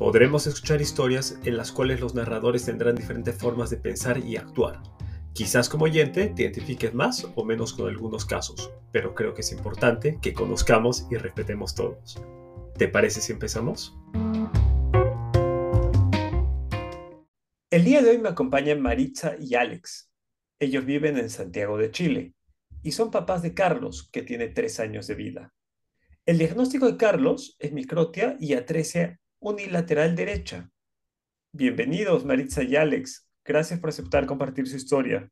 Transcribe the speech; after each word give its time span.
Podremos 0.00 0.46
escuchar 0.46 0.80
historias 0.80 1.38
en 1.44 1.58
las 1.58 1.72
cuales 1.72 2.00
los 2.00 2.14
narradores 2.14 2.64
tendrán 2.64 2.96
diferentes 2.96 3.34
formas 3.34 3.68
de 3.68 3.76
pensar 3.76 4.16
y 4.16 4.38
actuar. 4.38 4.82
Quizás 5.34 5.68
como 5.68 5.84
oyente 5.84 6.28
te 6.28 6.44
identifiques 6.44 6.94
más 6.94 7.28
o 7.34 7.44
menos 7.44 7.74
con 7.74 7.86
algunos 7.86 8.24
casos, 8.24 8.72
pero 8.92 9.14
creo 9.14 9.34
que 9.34 9.42
es 9.42 9.52
importante 9.52 10.18
que 10.22 10.32
conozcamos 10.32 11.06
y 11.10 11.16
respetemos 11.16 11.74
todos. 11.74 12.18
¿Te 12.78 12.88
parece 12.88 13.20
si 13.20 13.32
empezamos? 13.32 13.94
El 17.70 17.84
día 17.84 18.00
de 18.00 18.08
hoy 18.08 18.18
me 18.18 18.30
acompañan 18.30 18.80
Maritza 18.80 19.34
y 19.38 19.54
Alex. 19.54 20.10
Ellos 20.60 20.86
viven 20.86 21.18
en 21.18 21.28
Santiago 21.28 21.76
de 21.76 21.90
Chile 21.90 22.32
y 22.82 22.92
son 22.92 23.10
papás 23.10 23.42
de 23.42 23.52
Carlos, 23.52 24.08
que 24.10 24.22
tiene 24.22 24.48
tres 24.48 24.80
años 24.80 25.06
de 25.08 25.14
vida. 25.14 25.52
El 26.24 26.38
diagnóstico 26.38 26.86
de 26.86 26.96
Carlos 26.96 27.54
es 27.58 27.74
microtia 27.74 28.38
y 28.40 28.54
atresia 28.54 29.20
unilateral 29.40 30.14
derecha. 30.14 30.70
Bienvenidos, 31.52 32.24
Maritza 32.24 32.62
y 32.62 32.76
Alex. 32.76 33.28
Gracias 33.44 33.80
por 33.80 33.90
aceptar 33.90 34.26
compartir 34.26 34.68
su 34.68 34.76
historia. 34.76 35.28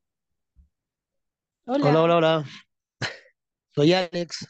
Hola, 1.67 1.89
hola, 1.89 2.03
hola. 2.03 2.17
hola. 2.17 2.45
Soy 3.75 3.93
Alex. 3.93 4.47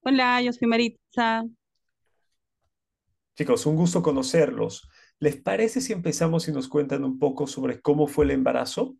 Hola, 0.00 0.40
yo 0.40 0.52
soy 0.52 0.66
Maritza. 0.66 1.44
Chicos, 3.36 3.66
un 3.66 3.76
gusto 3.76 4.02
conocerlos. 4.02 4.88
¿Les 5.20 5.36
parece 5.36 5.80
si 5.80 5.92
empezamos 5.92 6.48
y 6.48 6.52
nos 6.52 6.68
cuentan 6.68 7.04
un 7.04 7.18
poco 7.18 7.46
sobre 7.46 7.80
cómo 7.80 8.06
fue 8.06 8.24
el 8.24 8.30
embarazo? 8.30 8.96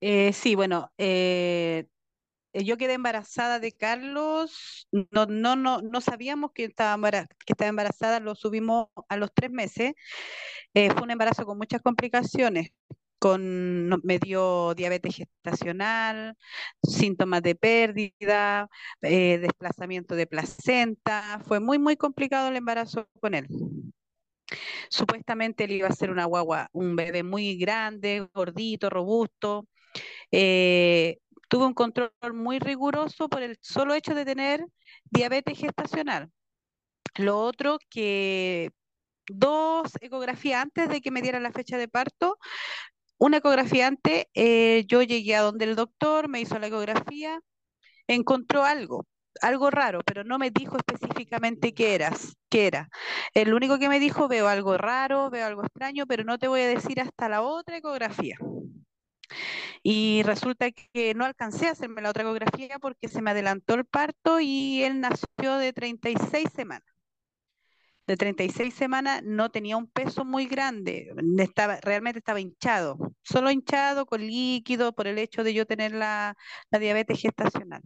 Eh, 0.00 0.32
sí, 0.32 0.54
bueno, 0.54 0.92
eh, 0.98 1.86
eh, 1.86 1.88
yo 2.62 2.76
quedé 2.76 2.94
embarazada 2.94 3.58
de 3.58 3.72
Carlos, 3.72 4.88
no, 4.92 5.26
no, 5.26 5.56
no, 5.56 5.82
no 5.82 6.00
sabíamos 6.00 6.52
que 6.54 6.64
estaba, 6.64 6.94
embarazada, 7.58 8.20
lo 8.20 8.34
subimos 8.34 8.88
a 9.08 9.16
los 9.16 9.32
tres 9.34 9.50
meses. 9.50 9.92
Eh, 10.74 10.90
fue 10.90 11.02
un 11.02 11.10
embarazo 11.10 11.46
con 11.46 11.58
muchas 11.58 11.82
complicaciones, 11.82 12.70
con, 13.18 13.88
me 14.04 14.18
dio 14.18 14.74
diabetes 14.74 15.16
gestacional, 15.16 16.36
síntomas 16.82 17.42
de 17.42 17.54
pérdida, 17.54 18.68
eh, 19.02 19.38
desplazamiento 19.38 20.14
de 20.16 20.26
placenta, 20.26 21.40
fue 21.46 21.60
muy, 21.60 21.78
muy 21.78 21.96
complicado 21.96 22.48
el 22.48 22.56
embarazo 22.56 23.08
con 23.20 23.34
él. 23.34 23.48
Supuestamente 24.88 25.64
él 25.64 25.72
iba 25.72 25.88
a 25.88 25.92
ser 25.92 26.10
una 26.10 26.24
guagua, 26.26 26.68
un 26.72 26.96
bebé 26.96 27.22
muy 27.22 27.56
grande, 27.56 28.28
gordito, 28.34 28.90
robusto. 28.90 29.66
Eh, 30.30 31.18
tuve 31.54 31.66
un 31.66 31.74
control 31.74 32.10
muy 32.32 32.58
riguroso 32.58 33.28
por 33.28 33.40
el 33.44 33.56
solo 33.60 33.94
hecho 33.94 34.12
de 34.12 34.24
tener 34.24 34.66
diabetes 35.04 35.56
gestacional. 35.56 36.28
Lo 37.14 37.38
otro 37.38 37.78
que 37.88 38.72
dos 39.28 39.92
ecografías 40.00 40.60
antes 40.60 40.88
de 40.88 41.00
que 41.00 41.12
me 41.12 41.22
diera 41.22 41.38
la 41.38 41.52
fecha 41.52 41.78
de 41.78 41.86
parto, 41.86 42.38
una 43.18 43.36
ecografía 43.36 43.86
antes, 43.86 44.26
eh, 44.34 44.84
yo 44.88 45.02
llegué 45.02 45.36
a 45.36 45.42
donde 45.42 45.66
el 45.66 45.76
doctor 45.76 46.28
me 46.28 46.40
hizo 46.40 46.58
la 46.58 46.66
ecografía, 46.66 47.38
encontró 48.08 48.64
algo, 48.64 49.06
algo 49.40 49.70
raro, 49.70 50.00
pero 50.04 50.24
no 50.24 50.38
me 50.40 50.50
dijo 50.50 50.76
específicamente 50.76 51.72
qué, 51.72 52.04
qué 52.50 52.66
era. 52.66 52.88
El 53.32 53.54
único 53.54 53.78
que 53.78 53.88
me 53.88 54.00
dijo, 54.00 54.26
veo 54.26 54.48
algo 54.48 54.76
raro, 54.76 55.30
veo 55.30 55.46
algo 55.46 55.62
extraño, 55.62 56.04
pero 56.08 56.24
no 56.24 56.36
te 56.36 56.48
voy 56.48 56.62
a 56.62 56.66
decir 56.66 57.00
hasta 57.00 57.28
la 57.28 57.42
otra 57.42 57.76
ecografía. 57.76 58.38
Y 59.82 60.22
resulta 60.24 60.70
que 60.70 61.14
no 61.14 61.24
alcancé 61.24 61.68
a 61.68 61.72
hacerme 61.72 62.02
la 62.02 62.10
otra 62.10 62.22
ecografía 62.22 62.78
porque 62.78 63.08
se 63.08 63.22
me 63.22 63.30
adelantó 63.30 63.74
el 63.74 63.84
parto 63.84 64.40
y 64.40 64.82
él 64.82 65.00
nació 65.00 65.58
de 65.58 65.72
36 65.72 66.48
semanas. 66.54 66.94
De 68.06 68.16
36 68.18 68.74
semanas 68.74 69.22
no 69.24 69.50
tenía 69.50 69.78
un 69.78 69.86
peso 69.86 70.26
muy 70.26 70.46
grande, 70.46 71.10
estaba, 71.38 71.78
realmente 71.80 72.18
estaba 72.18 72.38
hinchado, 72.38 72.98
solo 73.22 73.50
hinchado 73.50 74.04
con 74.04 74.20
líquido 74.20 74.92
por 74.94 75.06
el 75.06 75.16
hecho 75.18 75.42
de 75.42 75.54
yo 75.54 75.64
tener 75.66 75.92
la, 75.92 76.36
diabetes 76.70 77.20
gestacional. 77.22 77.80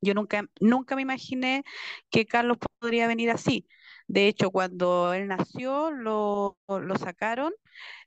Yo 0.00 0.14
nunca, 0.14 0.44
nunca 0.60 0.96
me 0.96 1.02
imaginé 1.02 1.64
que 2.10 2.26
Carlos 2.26 2.58
podría 2.78 3.08
venir 3.08 3.30
así. 3.30 3.66
De 4.06 4.28
hecho, 4.28 4.50
cuando 4.50 5.14
él 5.14 5.28
nació, 5.28 5.90
lo, 5.90 6.58
sacaron, 7.00 7.52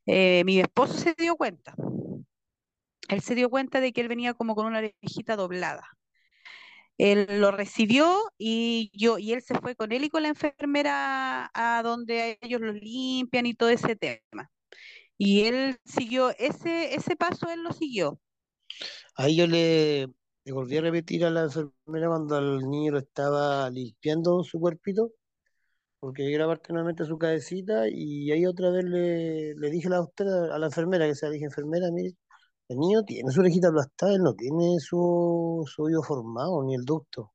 eh, 0.06 0.44
mi 0.46 0.60
esposo 0.60 0.94
se 0.94 1.14
dio 1.18 1.36
cuenta 1.36 1.76
él 3.12 3.22
se 3.22 3.36
dio 3.36 3.50
cuenta 3.50 3.82
de 3.82 3.94
que 3.94 4.02
él 4.02 4.08
venía 4.08 4.34
como 4.34 4.56
con 4.56 4.66
una 4.66 4.80
orejita 4.80 5.36
doblada. 5.36 5.86
Él 6.98 7.28
lo 7.42 7.52
recibió 7.52 8.32
y 8.38 8.92
yo 8.94 9.18
y 9.18 9.34
él 9.34 9.42
se 9.42 9.56
fue 9.56 9.76
con 9.76 9.92
él 9.92 10.04
y 10.04 10.10
con 10.10 10.24
la 10.24 10.30
enfermera 10.30 11.50
a 11.54 11.82
donde 11.84 12.38
ellos 12.42 12.62
lo 12.62 12.74
limpian 12.74 13.46
y 13.46 13.54
todo 13.54 13.70
ese 13.70 13.96
tema. 13.96 14.52
Y 15.18 15.46
él 15.46 15.78
siguió 15.86 16.32
ese 16.38 16.96
ese 16.96 17.16
paso 17.16 17.50
él 17.50 17.64
lo 17.64 17.74
siguió. 17.74 18.20
Ahí 19.16 19.36
yo 19.36 19.48
le, 19.48 20.08
volví 20.46 20.78
a 20.78 20.82
repetir 20.82 21.26
a 21.26 21.30
la 21.30 21.44
enfermera 21.44 22.08
cuando 22.08 22.38
el 22.40 22.70
niño 22.70 22.94
lo 22.94 23.00
estaba 23.00 23.70
limpiando 23.70 24.44
su 24.44 24.60
cuerpito, 24.60 25.12
porque 26.00 26.34
era 26.34 26.48
parte 26.48 26.74
nuevamente 26.74 27.06
su 27.06 27.18
cabecita, 27.18 27.88
y 27.90 28.32
ahí 28.32 28.46
otra 28.46 28.72
vez 28.72 28.86
le, 28.86 29.56
le 29.56 29.70
dije 29.70 29.88
a 29.88 29.92
la 29.92 30.56
a 30.56 30.60
la 30.60 30.68
enfermera, 30.68 31.08
que 31.08 31.16
se 31.16 31.28
le 31.28 31.34
dije, 31.34 31.46
enfermera, 31.46 31.92
mire, 31.92 32.16
el 32.72 32.80
niño 32.80 33.04
tiene 33.04 33.32
su 33.32 33.42
orejita 33.42 33.68
aplastada, 33.68 34.14
él 34.14 34.24
no 34.24 34.34
tiene 34.34 34.80
su, 34.80 35.64
su 35.68 35.84
oído 35.84 36.02
formado, 36.04 36.64
ni 36.64 36.76
el 36.76 36.86
ducto. 36.86 37.34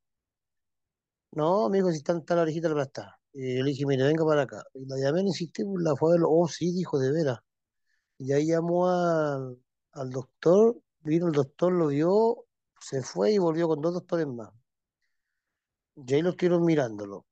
No, 1.33 1.69
me 1.69 1.83
si 1.93 1.99
está, 1.99 2.17
está 2.17 2.35
la 2.37 2.43
orejita 2.43 2.69
aplastada. 2.69 3.21
Y 3.33 3.59
yo 3.59 3.65
le 3.65 3.71
dije, 3.71 3.85
mire, 3.87 4.05
venga 4.05 4.25
para 4.25 4.43
acá. 4.43 4.65
Y 4.75 4.87
la 4.87 4.97
llamé, 4.99 5.21
insistí, 5.23 5.65
pues, 5.65 5.85
la 5.85 5.95
fue 5.97 6.13
a 6.13 6.17
ver, 6.17 6.23
oh, 6.27 6.49
sí, 6.49 6.73
dijo, 6.73 6.99
de 6.99 7.13
veras. 7.13 7.39
Y 8.19 8.33
ahí 8.33 8.47
llamó 8.47 8.89
al, 8.89 9.59
al 9.93 10.11
doctor, 10.11 10.81
vino 11.01 11.27
el 11.29 11.33
doctor, 11.35 11.73
lo 11.73 11.89
vio, 11.89 12.47
se 12.81 13.03
fue 13.03 13.33
y 13.33 13.39
volvió 13.39 13.69
con 13.69 13.83
dos 13.83 13.95
doctores 13.95 14.27
más. 14.27 14.51
Y 15.97 16.15
ahí 16.15 16.23
lo 16.23 16.31
estuvieron 16.31 16.65
mirándolo. 16.65 17.27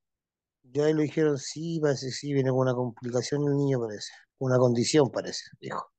Ya 0.64 0.86
ahí 0.86 0.94
lo 0.94 1.02
dijeron, 1.02 1.38
sí, 1.38 1.80
parece 1.80 2.10
sí, 2.10 2.32
viene 2.34 2.50
con 2.50 2.60
una 2.60 2.74
complicación 2.74 3.46
el 3.48 3.56
niño, 3.56 3.80
parece. 3.80 4.12
Una 4.38 4.58
condición, 4.58 5.10
parece, 5.10 5.44
dijo 5.60 5.93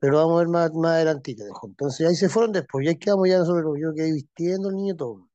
pero 0.00 0.16
vamos 0.16 0.36
a 0.36 0.38
ver 0.40 0.48
más, 0.48 0.72
más 0.74 0.92
adelantito, 0.92 1.44
dijo. 1.44 1.66
Entonces 1.68 2.08
ahí 2.08 2.16
se 2.16 2.28
fueron 2.28 2.52
después, 2.52 2.86
ya 2.86 2.94
quedamos 2.96 3.28
ya 3.28 3.38
nosotros, 3.38 3.76
yo 3.80 3.94
quedé 3.94 4.12
vistiendo 4.12 4.68
al 4.70 4.76
niño 4.76 4.96
todo. 4.96 5.28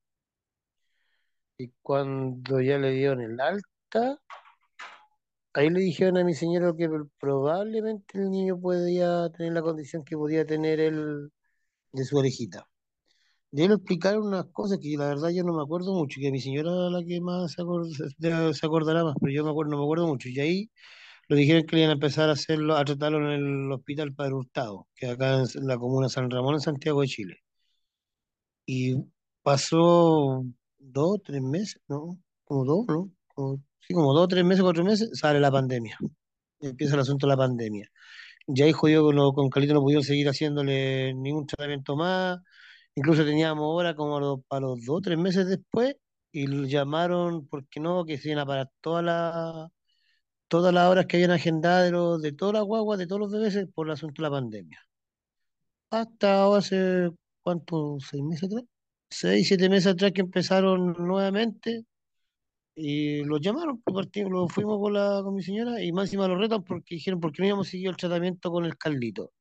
Y 1.58 1.72
cuando 1.81 2.59
ya 2.62 2.78
le 2.78 2.92
dieron 2.92 3.22
el 3.22 3.40
alta, 3.40 4.20
ahí 5.53 5.70
le 5.70 5.80
dijeron 5.81 6.18
a 6.18 6.24
mi 6.24 6.34
señora 6.34 6.74
que 6.78 6.90
probablemente 7.20 8.18
el 8.20 8.30
niño 8.31 8.59
podía 8.59 9.30
tener 9.31 9.53
la 9.53 9.62
condición 9.62 10.03
que 10.03 10.18
podía 10.18 10.46
tener 10.46 10.80
él 10.80 11.32
de 11.94 12.03
su 12.06 12.18
orejita. 12.18 12.68
De 13.52 13.64
ahí 13.64 13.68
le 13.70 13.76
explicaron 13.76 14.28
unas 14.28 14.46
cosas 14.47 14.80
que 14.82 14.97
la 14.97 15.08
verdad 15.08 15.30
yo 15.30 15.44
no 15.44 15.53
me 15.53 15.64
acuerdo 15.64 15.94
mucho, 15.94 16.20
que 16.20 16.32
mi 16.32 16.42
señora 16.42 16.72
la 16.90 17.03
que 17.06 17.22
más 17.22 17.53
se, 17.53 17.64
se 18.53 18.66
acordará 18.66 19.03
más, 19.03 19.16
pero 19.22 19.34
yo 19.34 19.46
me 19.46 19.52
acuerdo, 19.52 19.72
no 19.72 19.78
me 19.78 19.84
acuerdo 19.84 20.08
mucho. 20.08 20.30
Y 20.30 20.40
ahí 20.40 20.72
lo 21.27 21.35
dijeron 21.35 21.63
que 21.66 21.77
iban 21.77 21.89
a 21.89 21.93
empezar 21.93 22.29
a 22.29 22.33
hacerlo, 22.33 22.75
a 22.75 22.85
tratarlo 22.85 23.19
en 23.19 23.66
el 23.66 23.72
Hospital 23.72 24.13
Padre 24.13 24.33
Hurtado, 24.33 24.87
que 24.95 25.07
acá 25.07 25.41
en 25.41 25.67
la 25.67 25.77
comuna 25.77 26.09
San 26.09 26.29
Ramón, 26.29 26.55
en 26.55 26.61
Santiago 26.61 27.01
de 27.01 27.07
Chile. 27.07 27.37
Y 28.66 28.95
pasó 29.43 30.43
dos, 30.77 31.22
tres 31.23 31.41
meses, 31.41 31.81
¿no? 31.87 32.19
Como 32.43 32.66
dos, 32.66 32.85
¿no? 32.87 33.11
sí, 33.79 33.93
como 33.93 34.13
dos, 34.13 34.27
tres 34.27 34.43
meses, 34.45 34.63
cuatro 34.63 34.83
meses, 34.83 35.09
sale 35.13 35.39
la 35.39 35.51
pandemia. 35.51 35.97
empieza 36.61 36.95
el 36.95 37.01
asunto 37.01 37.27
de 37.27 37.31
la 37.31 37.37
pandemia. 37.37 37.89
Ya 38.47 38.67
hijo 38.67 38.87
yo 38.89 39.03
con, 39.03 39.17
con 39.33 39.49
Calito 39.49 39.73
no 39.73 39.81
pudieron 39.81 40.03
seguir 40.03 40.27
haciéndole 40.29 41.13
ningún 41.16 41.47
tratamiento 41.47 41.95
más. 41.95 42.39
Incluso 42.95 43.25
teníamos 43.25 43.66
hora 43.67 43.95
como 43.95 44.41
para 44.43 44.61
los 44.61 44.85
dos, 44.85 45.01
tres 45.01 45.17
meses 45.17 45.47
después, 45.47 45.95
y 46.31 46.47
lo 46.47 46.66
llamaron, 46.66 47.47
porque 47.47 47.79
no, 47.79 48.05
que 48.05 48.17
se 48.17 48.29
iban 48.29 48.39
a 48.39 48.45
parar 48.45 48.69
toda 48.81 49.01
la 49.01 49.69
todas 50.47 50.74
las 50.74 50.90
horas 50.90 51.06
que 51.06 51.18
habían 51.18 51.32
agendadas 51.32 51.92
de, 51.92 52.30
de 52.30 52.36
todas 52.36 52.53
las 52.53 52.64
guaguas, 52.64 53.00
de 53.00 53.08
todos 53.08 53.22
los 53.22 53.32
bebés, 53.32 53.68
por 53.74 53.88
el 53.88 53.94
asunto 53.94 54.22
de 54.22 54.30
la 54.30 54.32
pandemia. 54.32 54.80
Hasta 55.90 56.56
hace, 56.56 57.12
¿cuánto? 57.42 57.97
¿Seis 58.00 58.24
meses 58.24 58.44
atrás? 58.46 58.64
Seis, 59.09 59.47
siete 59.47 59.70
meses 59.70 59.94
atrás 59.94 60.12
que 60.12 60.22
empezaron 60.22 60.94
nuevamente 61.00 61.86
y 62.76 63.24
los 63.24 63.40
llamaron, 63.42 63.82
pues, 63.82 64.08
lo 64.30 64.47
fuimos 64.50 64.80
con, 64.80 64.94
la, 64.94 65.22
con 65.24 65.34
mi 65.36 65.42
señora 65.44 65.82
y 65.82 65.92
más 65.94 66.06
encima 66.06 66.28
los 66.28 66.40
retan 66.40 66.64
porque 66.64 66.96
dijeron, 66.96 67.20
¿por 67.20 67.32
qué 67.32 67.42
no 67.42 67.46
habíamos 67.46 67.70
seguido 67.70 67.92
el 67.92 67.97
tratamiento 67.97 68.52
con 68.52 68.66
el 68.66 68.78
Carlito? 68.78 69.32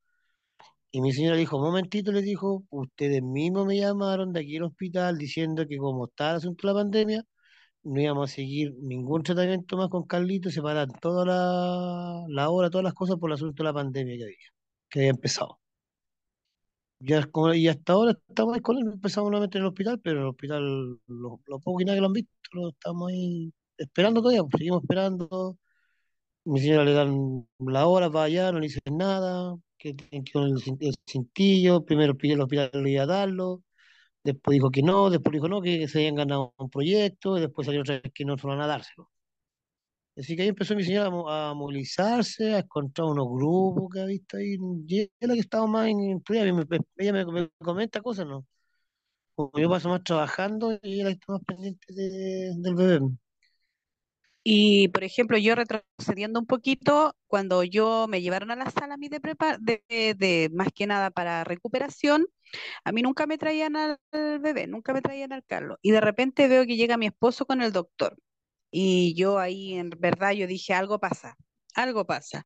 Y 0.93 1.01
mi 1.01 1.13
señora 1.13 1.37
dijo, 1.37 1.59
momentito, 1.59 2.13
le 2.13 2.23
dijo, 2.23 2.65
ustedes 2.71 3.21
mismos 3.23 3.67
me 3.67 3.77
llamaron 3.79 4.33
de 4.33 4.41
aquí 4.41 4.57
al 4.57 4.65
hospital 4.65 5.19
diciendo 5.19 5.67
que 5.67 5.77
como 5.77 6.07
está 6.07 6.31
el 6.31 6.37
asunto 6.37 6.69
de 6.69 6.73
la 6.73 6.81
pandemia, 6.81 7.25
no 7.85 8.01
íbamos 8.01 8.31
a 8.31 8.35
seguir 8.35 8.75
ningún 8.81 9.23
tratamiento 9.23 9.77
más 9.77 9.89
con 9.91 10.05
Carlitos, 10.07 10.55
se 10.55 10.63
paran 10.63 10.91
toda 11.01 11.25
la, 11.27 12.25
la 12.29 12.51
hora, 12.51 12.71
todas 12.71 12.85
las 12.85 12.95
cosas 12.95 13.17
por 13.19 13.31
el 13.31 13.35
asunto 13.35 13.63
de 13.63 13.69
la 13.69 13.75
pandemia 13.75 14.17
que 14.17 14.25
había, 14.25 14.37
que 14.91 14.99
había 15.01 15.11
empezado. 15.11 15.61
Ya, 17.01 17.29
y 17.55 17.69
hasta 17.69 17.93
ahora 17.93 18.13
estamos 18.29 18.55
ahí 18.55 18.61
con 18.61 18.79
él, 18.79 18.85
empezamos 18.93 19.31
nuevamente 19.31 19.59
en 19.59 19.65
el 19.65 19.69
hospital, 19.69 20.01
pero 20.03 20.21
el 20.21 20.27
hospital, 20.29 20.99
lo, 21.07 21.41
lo 21.47 21.61
poco 21.61 21.81
y 21.81 21.85
nada 21.85 21.97
que 21.97 22.01
lo 22.01 22.07
han 22.07 22.13
visto, 22.15 22.31
lo 22.53 22.69
estamos 22.71 23.11
ahí 23.11 23.53
esperando 23.77 24.23
todavía, 24.23 24.43
pues, 24.45 24.59
seguimos 24.59 24.83
esperando. 24.83 25.59
Mi 26.45 26.61
señora 26.61 26.85
le 26.85 26.93
dan 26.93 27.47
la 27.59 27.87
hora 27.87 28.11
para 28.11 28.25
allá, 28.27 28.53
no 28.53 28.61
le 28.61 28.67
dicen 28.69 28.83
nada, 28.99 29.57
que 29.79 29.95
tienen 29.95 30.25
que 30.25 30.39
ir 30.39 30.45
el, 30.47 30.89
el 30.89 30.95
cintillo, 31.07 31.85
primero 31.85 32.17
pidió 32.17 32.35
el 32.35 32.43
hospital 32.43 32.89
iba 32.89 33.03
a 33.05 33.07
darlo, 33.07 33.63
después 34.25 34.55
dijo 34.55 34.71
que 34.71 34.83
no, 34.83 35.11
después 35.11 35.33
dijo 35.35 35.49
no, 35.49 35.63
que 35.63 35.89
se 35.89 35.99
habían 35.99 36.17
ganado 36.17 36.55
un 36.59 36.71
proyecto, 36.71 37.39
y 37.39 37.43
después 37.43 37.67
salió 37.67 37.83
otra 37.83 38.01
vez 38.01 38.13
que 38.15 38.25
no 38.25 38.37
fueron 38.39 38.61
a 38.63 38.67
dárselo. 38.67 39.11
Así 40.17 40.37
que 40.37 40.43
ahí 40.43 40.49
empezó 40.49 40.77
mi 40.77 40.85
señora 40.85 41.09
a, 41.29 41.51
a 41.51 41.55
movilizarse, 41.55 42.55
a 42.55 42.59
encontrar 42.61 43.09
unos 43.09 43.27
grupos 43.29 43.89
que 43.93 44.01
ha 44.01 44.05
visto 44.07 44.37
ahí, 44.37 44.57
y 44.87 45.01
ella 45.21 45.35
que 45.35 45.41
estaba 45.41 45.67
más 45.67 45.89
en, 45.89 46.23
ella 46.29 46.53
me, 46.53 46.65
me, 46.65 47.25
me 47.27 47.49
comenta 47.59 48.01
cosas, 48.01 48.27
¿no? 48.27 48.47
Como 49.37 49.53
yo 49.61 49.71
paso 49.71 49.89
más 49.91 50.05
trabajando 50.05 50.79
y 50.83 51.01
ella 51.03 51.11
está 51.11 51.33
más 51.35 51.43
pendiente 51.45 51.87
de- 51.95 52.55
del 52.59 52.75
bebé. 52.77 53.01
Y, 54.47 54.89
por 54.89 55.05
ejemplo, 55.05 55.39
yo 55.39 55.55
retrocediendo 55.55 56.39
un 56.41 56.47
poquito, 56.47 57.17
cuando 57.27 57.65
yo 57.65 58.07
me 58.09 58.21
llevaron 58.23 58.51
a 58.51 58.57
la 58.57 58.71
sala 58.71 58.95
a 58.95 58.97
mí 58.99 59.09
de, 59.09 59.21
prepa- 59.21 59.59
de, 59.59 59.83
de- 59.89 60.15
de 60.15 60.51
más 60.53 60.69
que 60.75 60.87
nada 60.87 61.11
para 61.11 61.45
recuperación, 61.45 62.27
a 62.85 62.93
mí 62.93 63.03
nunca 63.03 63.27
me 63.27 63.39
traían 63.39 63.77
al 63.77 63.99
bebé, 64.13 64.67
nunca 64.67 64.93
me 64.95 65.03
traían 65.03 65.33
al 65.33 65.45
Carlos. 65.45 65.79
Y 65.83 65.93
de 65.93 66.01
repente 66.03 66.49
veo 66.49 66.67
que 66.67 66.77
llega 66.77 66.97
mi 66.99 67.07
esposo 67.07 67.47
con 67.47 67.63
el 67.63 67.73
doctor. 67.73 68.17
Y 68.71 69.15
yo 69.17 69.39
ahí, 69.39 69.75
en 69.75 69.91
verdad, 69.91 70.33
yo 70.33 70.47
dije, 70.47 70.75
algo 70.75 70.99
pasa, 71.01 71.37
algo 71.75 72.07
pasa. 72.07 72.45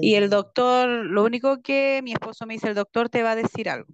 Y 0.00 0.14
el 0.16 0.30
doctor, 0.30 0.88
lo 0.88 1.24
único 1.24 1.62
que 1.62 2.00
mi 2.04 2.12
esposo 2.12 2.46
me 2.46 2.54
dice, 2.54 2.68
el 2.68 2.74
doctor 2.76 3.08
te 3.10 3.22
va 3.22 3.32
a 3.32 3.36
decir 3.36 3.68
algo. 3.70 3.88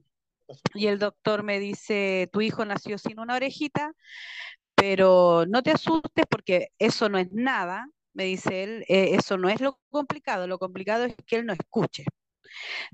Y 0.75 0.89
el 0.89 0.99
doctor 0.99 1.43
me 1.45 1.61
dice, 1.61 2.29
tu 2.33 2.41
hijo 2.43 2.65
nació 2.65 2.99
sin 2.99 3.21
una 3.21 3.37
orejita, 3.37 3.93
pero 4.87 5.47
no 5.49 5.63
te 5.63 5.71
asustes 5.71 6.27
porque 6.29 6.69
eso 6.79 7.09
no 7.09 7.17
es 7.17 7.33
nada, 7.33 7.89
me 8.13 8.25
dice 8.25 8.65
él, 8.65 8.85
eh, 8.87 9.15
eso 9.15 9.39
no 9.39 9.49
es 9.49 9.63
lo 9.63 9.81
complicado, 9.89 10.47
lo 10.47 10.59
complicado 10.59 11.05
es 11.05 11.15
que 11.27 11.37
él 11.37 11.47
no 11.47 11.55
escuche. 11.55 12.05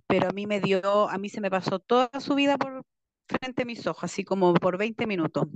Pero 0.07 0.29
a 0.29 0.33
mí 0.33 0.47
me 0.47 0.61
dio, 0.61 1.09
a 1.11 1.19
mí 1.19 1.29
se 1.29 1.41
me 1.41 1.51
pasó 1.51 1.81
toda 1.81 2.09
su 2.21 2.37
vida 2.37 2.59
por 2.59 2.85
frente 3.29 3.63
a 3.63 3.65
mis 3.67 3.87
ojos, 3.89 4.05
así 4.05 4.25
como 4.25 4.55
por 4.55 4.79
20 4.79 5.07
minutos. 5.09 5.47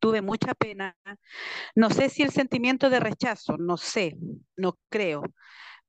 Tuve 0.00 0.22
mucha 0.22 0.54
pena. 0.54 0.96
No 1.76 1.90
sé 1.90 2.08
si 2.08 2.22
el 2.24 2.32
sentimiento 2.32 2.90
de 2.90 3.00
rechazo, 3.00 3.56
no 3.58 3.76
sé, 3.76 4.16
no 4.56 4.78
creo, 4.90 5.22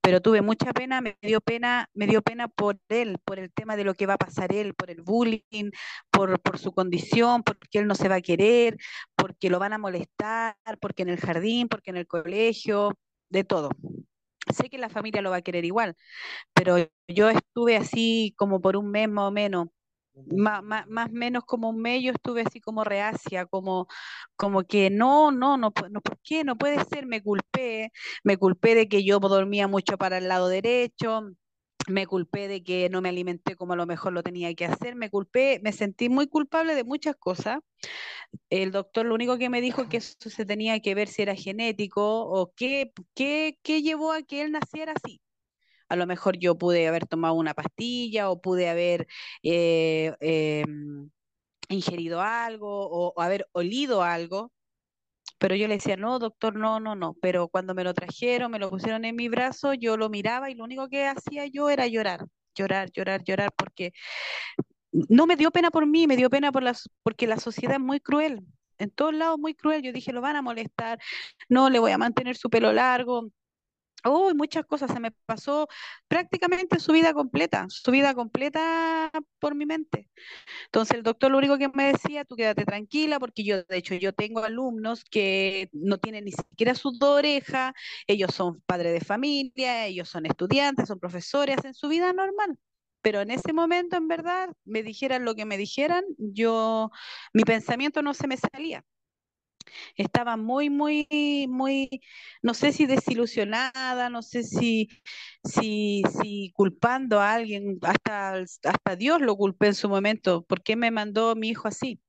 pero 0.04 0.22
tuve 0.22 0.42
mucha 0.42 0.74
pena, 0.74 1.00
me 1.02 1.18
dio 1.22 1.40
pena, 1.40 1.90
me 1.94 2.08
dio 2.08 2.22
pena 2.22 2.50
por 2.50 2.78
él, 2.90 3.18
por 3.24 3.40
el 3.40 3.52
tema 3.54 3.78
de 3.78 3.86
lo 3.86 3.94
que 3.94 4.06
va 4.06 4.16
a 4.16 4.18
pasar 4.18 4.54
él, 4.54 4.74
por 4.74 4.92
el 4.92 5.02
bullying, 5.02 5.72
por, 6.12 6.42
por 6.42 6.60
su 6.60 6.74
condición, 6.74 7.42
porque 7.44 7.80
él 7.80 7.88
no 7.88 7.96
se 7.96 8.10
va 8.10 8.16
a 8.16 8.22
querer, 8.22 8.78
porque 9.16 9.50
lo 9.50 9.60
van 9.60 9.72
a 9.72 9.78
molestar, 9.78 10.56
porque 10.82 11.04
en 11.04 11.10
el 11.10 11.20
jardín, 11.20 11.70
porque 11.70 11.92
en 11.92 11.98
el 11.98 12.08
colegio, 12.08 12.98
de 13.30 13.44
todo. 13.44 13.70
Sé 14.54 14.70
que 14.70 14.78
la 14.78 14.90
familia 14.90 15.22
lo 15.22 15.32
va 15.32 15.38
a 15.38 15.42
querer 15.42 15.66
igual, 15.66 15.96
pero 16.54 16.78
yo 17.08 17.30
estuve 17.30 17.78
así 17.78 18.34
como 18.38 18.62
por 18.62 18.78
un 18.78 18.92
mes 18.92 19.10
más 19.10 19.30
o 19.30 19.32
menos, 19.32 19.70
más, 20.26 20.64
más, 20.64 20.88
más 20.88 21.12
menos 21.12 21.44
como 21.46 21.70
un 21.70 21.82
mes, 21.82 22.04
yo 22.04 22.12
estuve 22.12 22.42
así 22.46 22.60
como 22.62 22.84
reacia, 22.84 23.46
como, 23.46 23.88
como 24.36 24.64
que 24.64 24.90
no, 24.90 25.32
no, 25.32 25.58
no, 25.58 25.74
no, 25.90 26.02
¿por 26.02 26.20
qué? 26.24 26.44
No 26.44 26.58
puede 26.58 26.84
ser, 26.86 27.06
me 27.08 27.22
culpé, 27.22 27.92
me 28.24 28.38
culpé 28.38 28.76
de 28.76 28.88
que 28.88 29.04
yo 29.04 29.20
dormía 29.20 29.68
mucho 29.68 29.98
para 29.98 30.18
el 30.18 30.28
lado 30.28 30.48
derecho, 30.50 31.22
me 31.88 32.08
culpé 32.08 32.48
de 32.48 32.64
que 32.64 32.90
no 32.90 33.02
me 33.02 33.10
alimenté 33.10 33.56
como 33.56 33.74
a 33.74 33.76
lo 33.76 33.86
mejor 33.86 34.14
lo 34.14 34.24
tenía 34.24 34.54
que 34.56 34.66
hacer, 34.66 34.96
me 34.96 35.10
culpé, 35.10 35.60
me 35.64 35.72
sentí 35.74 36.10
muy 36.10 36.28
culpable 36.28 36.76
de 36.76 36.84
muchas 36.84 37.16
cosas. 37.18 37.60
El 38.50 38.72
doctor 38.72 39.06
lo 39.06 39.16
único 39.16 39.38
que 39.38 39.50
me 39.50 39.62
dijo 39.62 39.90
que 39.90 39.98
eso 39.98 40.30
se 40.30 40.46
tenía 40.46 40.80
que 40.82 40.96
ver 40.96 41.08
si 41.08 41.24
era 41.24 41.36
genético 41.36 42.26
o 42.26 42.54
qué, 42.56 42.92
qué, 43.16 43.58
qué 43.64 43.82
llevó 43.82 44.14
a 44.14 44.24
que 44.24 44.42
él 44.44 44.52
naciera 44.52 44.94
así. 44.96 45.22
A 45.90 45.96
lo 45.96 46.08
mejor 46.08 46.38
yo 46.38 46.58
pude 46.58 46.88
haber 46.88 47.08
tomado 47.08 47.36
una 47.36 47.54
pastilla 47.54 48.30
o 48.30 48.42
pude 48.42 48.70
haber 48.70 49.08
eh, 49.44 50.14
em, 50.22 51.10
ingerido 51.70 52.22
algo 52.22 52.68
o, 52.90 53.22
haber 53.22 53.48
olido 53.54 54.04
algo, 54.04 54.52
pero 55.40 55.56
yo 55.56 55.68
le 55.68 55.76
decía, 55.76 55.98
no, 55.98 56.20
doctor, 56.20 56.56
no, 56.56 56.80
no, 56.80 56.96
no. 56.96 57.16
Pero 57.22 57.50
cuando 57.50 57.76
me 57.76 57.84
lo 57.84 57.94
trajeron, 57.94 58.52
me 58.52 58.60
lo 58.60 58.70
pusieron 58.70 59.06
en 59.06 59.16
mi 59.16 59.30
brazo, 59.30 59.74
yo 59.74 59.98
lo 59.98 60.10
miraba 60.10 60.50
y 60.50 60.56
lo 60.56 60.64
único 60.64 60.90
que 60.90 61.06
hacía 61.08 61.48
yo 61.48 61.70
era 61.70 61.88
llorar, 61.88 62.26
llorar, 62.56 62.92
llorar, 62.92 63.24
llorar, 63.24 63.52
porque 63.58 63.94
no 64.92 65.28
me 65.28 65.36
dio 65.36 65.52
pena 65.52 65.72
por 65.72 65.86
mí, 65.88 66.08
me 66.08 66.18
dio 66.18 66.30
pena 66.30 66.52
por 66.52 66.64
porque 67.04 67.28
la 67.28 67.38
sociedad 67.38 67.76
es 67.76 67.82
muy 67.82 68.00
cruel. 68.00 68.46
En 68.80 68.92
todos 68.92 69.14
lados 69.14 69.40
muy 69.40 69.56
cruel. 69.56 69.82
Yo 69.82 69.94
dije, 69.94 70.12
lo 70.14 70.22
van 70.22 70.36
a 70.36 70.42
molestar, 70.42 71.00
no 71.50 71.70
le 71.70 71.80
voy 71.80 71.92
a 71.92 71.98
mantener 71.98 72.36
su 72.38 72.50
pelo 72.50 72.72
largo, 72.74 73.30
Uy, 74.06 74.34
muchas 74.34 74.66
cosas, 74.66 74.92
se 74.92 75.00
me 75.00 75.12
pasó 75.12 75.68
prácticamente 76.10 76.80
su 76.80 76.92
vida 76.92 77.14
completa, 77.14 77.66
su 77.70 77.90
vida 77.92 78.14
completa 78.14 79.10
por 79.40 79.56
mi 79.56 79.66
mente. 79.66 80.10
Entonces 80.66 80.98
el 80.98 81.04
doctor 81.04 81.32
lo 81.32 81.40
único 81.40 81.58
que 81.58 81.70
me 81.70 81.94
decía, 81.94 82.26
tú 82.26 82.36
quédate 82.36 82.66
tranquila, 82.66 83.20
porque 83.20 83.44
yo, 83.44 83.64
de 83.64 83.78
hecho, 83.78 83.96
yo 83.96 84.14
tengo 84.14 84.44
alumnos 84.44 85.04
que 85.06 85.70
no 85.74 86.00
tienen 86.00 86.26
ni 86.26 86.32
siquiera 86.34 86.76
sus 86.76 87.00
dos 87.00 87.18
orejas, 87.20 87.74
ellos 88.08 88.34
son 88.34 88.62
padres 88.66 88.94
de 88.94 89.02
familia, 89.02 89.86
ellos 89.88 90.10
son 90.10 90.26
estudiantes, 90.26 90.88
son 90.88 91.00
profesores, 91.00 91.58
hacen 91.58 91.74
su 91.74 91.88
vida 91.90 92.14
normal. 92.14 92.58
Pero 93.02 93.22
en 93.22 93.32
ese 93.32 93.54
momento, 93.54 93.98
en 93.98 94.08
verdad, 94.08 94.50
me 94.66 94.84
dijeran 94.84 95.26
lo 95.26 95.36
que 95.36 95.46
me 95.46 95.58
dijeran, 95.58 96.06
yo, 96.18 96.92
mi 97.34 97.44
pensamiento 97.44 98.02
no 98.02 98.14
se 98.14 98.28
me 98.28 98.38
salía. 98.38 98.86
Estaba 99.96 100.38
muy, 100.38 100.70
muy, 100.70 101.08
muy, 101.50 102.02
no 102.42 102.54
sé 102.54 102.72
si 102.72 102.86
desilusionada, 102.86 104.10
no 104.10 104.22
sé 104.22 104.44
si, 104.44 104.90
si, 105.44 106.04
si 106.22 106.52
culpando 106.56 107.20
a 107.20 107.34
alguien, 107.34 107.80
hasta, 107.82 108.34
hasta 108.34 108.96
Dios 108.96 109.22
lo 109.22 109.36
culpé 109.36 109.68
en 109.68 109.76
su 109.76 109.90
momento. 109.90 110.44
¿Por 110.44 110.64
qué 110.64 110.76
me 110.76 110.92
mandó 110.92 111.36
mi 111.36 111.50
hijo 111.50 111.68
así? 111.68 112.02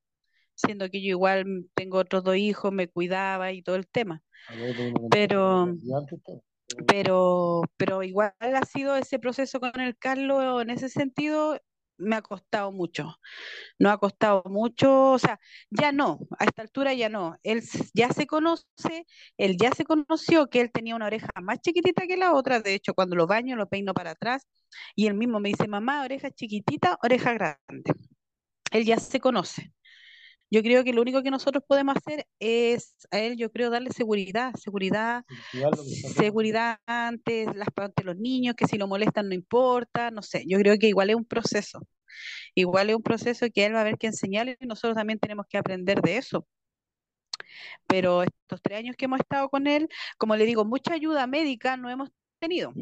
Siendo 0.54 0.88
que 0.90 1.02
yo 1.02 1.08
igual 1.10 1.66
tengo 1.74 1.98
otros 1.98 2.22
dos 2.24 2.36
hijos, 2.36 2.72
me 2.72 2.88
cuidaba 2.88 3.52
y 3.52 3.62
todo 3.62 3.76
el 3.76 3.88
tema. 3.88 4.22
Pero, 5.10 5.74
pero, 6.86 7.62
pero 7.76 8.02
igual 8.02 8.34
ha 8.40 8.64
sido 8.64 8.96
ese 8.96 9.18
proceso 9.18 9.60
con 9.60 9.80
el 9.80 9.96
Carlos, 9.96 10.62
en 10.62 10.70
ese 10.70 10.88
sentido, 10.88 11.58
me 12.04 12.16
ha 12.16 12.22
costado 12.22 12.72
mucho. 12.72 13.16
No 13.78 13.90
ha 13.90 13.98
costado 13.98 14.42
mucho, 14.46 15.12
o 15.12 15.18
sea, 15.18 15.40
ya 15.70 15.92
no, 15.92 16.20
a 16.38 16.44
esta 16.44 16.62
altura 16.62 16.94
ya 16.94 17.08
no. 17.08 17.36
Él 17.42 17.62
ya 17.94 18.10
se 18.10 18.26
conoce, 18.26 19.06
él 19.38 19.56
ya 19.58 19.72
se 19.72 19.84
conoció 19.84 20.48
que 20.48 20.60
él 20.60 20.72
tenía 20.72 20.96
una 20.96 21.06
oreja 21.06 21.28
más 21.42 21.60
chiquitita 21.60 22.06
que 22.06 22.16
la 22.16 22.34
otra. 22.34 22.60
De 22.60 22.74
hecho, 22.74 22.94
cuando 22.94 23.16
lo 23.16 23.26
baño, 23.26 23.56
lo 23.56 23.68
peino 23.68 23.94
para 23.94 24.12
atrás 24.12 24.46
y 24.94 25.06
él 25.06 25.14
mismo 25.14 25.40
me 25.40 25.50
dice, 25.50 25.68
mamá, 25.68 26.02
oreja 26.04 26.30
chiquitita, 26.30 26.98
oreja 27.02 27.32
grande. 27.32 27.92
Él 28.70 28.84
ya 28.84 28.98
se 28.98 29.20
conoce. 29.20 29.72
Yo 30.50 30.62
creo 30.62 30.84
que 30.84 30.92
lo 30.92 31.02
único 31.02 31.22
que 31.22 31.30
nosotros 31.30 31.64
podemos 31.66 31.96
hacer 31.96 32.26
es 32.38 32.94
a 33.10 33.18
él, 33.18 33.36
yo 33.36 33.50
creo, 33.50 33.70
darle 33.70 33.90
seguridad, 33.90 34.54
seguridad, 34.54 35.24
seguridad 36.14 36.78
ante, 36.86 37.46
las, 37.54 37.68
ante 37.76 38.04
los 38.04 38.16
niños, 38.16 38.54
que 38.54 38.66
si 38.66 38.78
lo 38.78 38.86
molestan 38.86 39.28
no 39.28 39.34
importa, 39.34 40.10
no 40.10 40.22
sé. 40.22 40.44
Yo 40.46 40.58
creo 40.58 40.78
que 40.78 40.88
igual 40.88 41.10
es 41.10 41.16
un 41.16 41.24
proceso. 41.24 41.80
Igual 42.54 42.90
es 42.90 42.96
un 42.96 43.02
proceso 43.02 43.46
que 43.52 43.66
él 43.66 43.74
va 43.74 43.78
a 43.78 43.80
haber 43.82 43.98
que 43.98 44.06
enseñarle 44.06 44.56
y 44.60 44.66
nosotros 44.66 44.96
también 44.96 45.18
tenemos 45.18 45.46
que 45.48 45.58
aprender 45.58 46.00
de 46.00 46.18
eso. 46.18 46.46
Pero 47.86 48.22
estos 48.22 48.60
tres 48.62 48.78
años 48.78 48.96
que 48.96 49.06
hemos 49.06 49.20
estado 49.20 49.48
con 49.48 49.66
él, 49.66 49.88
como 50.18 50.36
le 50.36 50.46
digo, 50.46 50.64
mucha 50.64 50.94
ayuda 50.94 51.26
médica 51.26 51.76
no 51.76 51.90
hemos 51.90 52.10
tenido. 52.38 52.72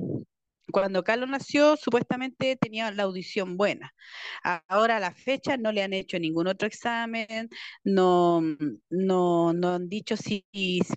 Cuando 0.73 1.05
Carlos 1.05 1.29
nació, 1.29 1.76
supuestamente 1.76 2.57
tenía 2.57 2.91
la 2.91 3.05
audición 3.05 3.57
buena. 3.57 3.93
Ahora 4.69 4.97
a 4.97 5.00
la 5.00 5.12
fecha 5.14 5.57
no 5.57 5.73
le 5.73 5.83
han 5.83 5.93
hecho 5.93 6.19
ningún 6.19 6.47
otro 6.49 6.67
examen, 6.69 7.49
no, 7.85 8.41
no, 8.91 9.52
no 9.52 9.69
han 9.75 9.88
dicho 9.88 10.17
si, 10.17 10.45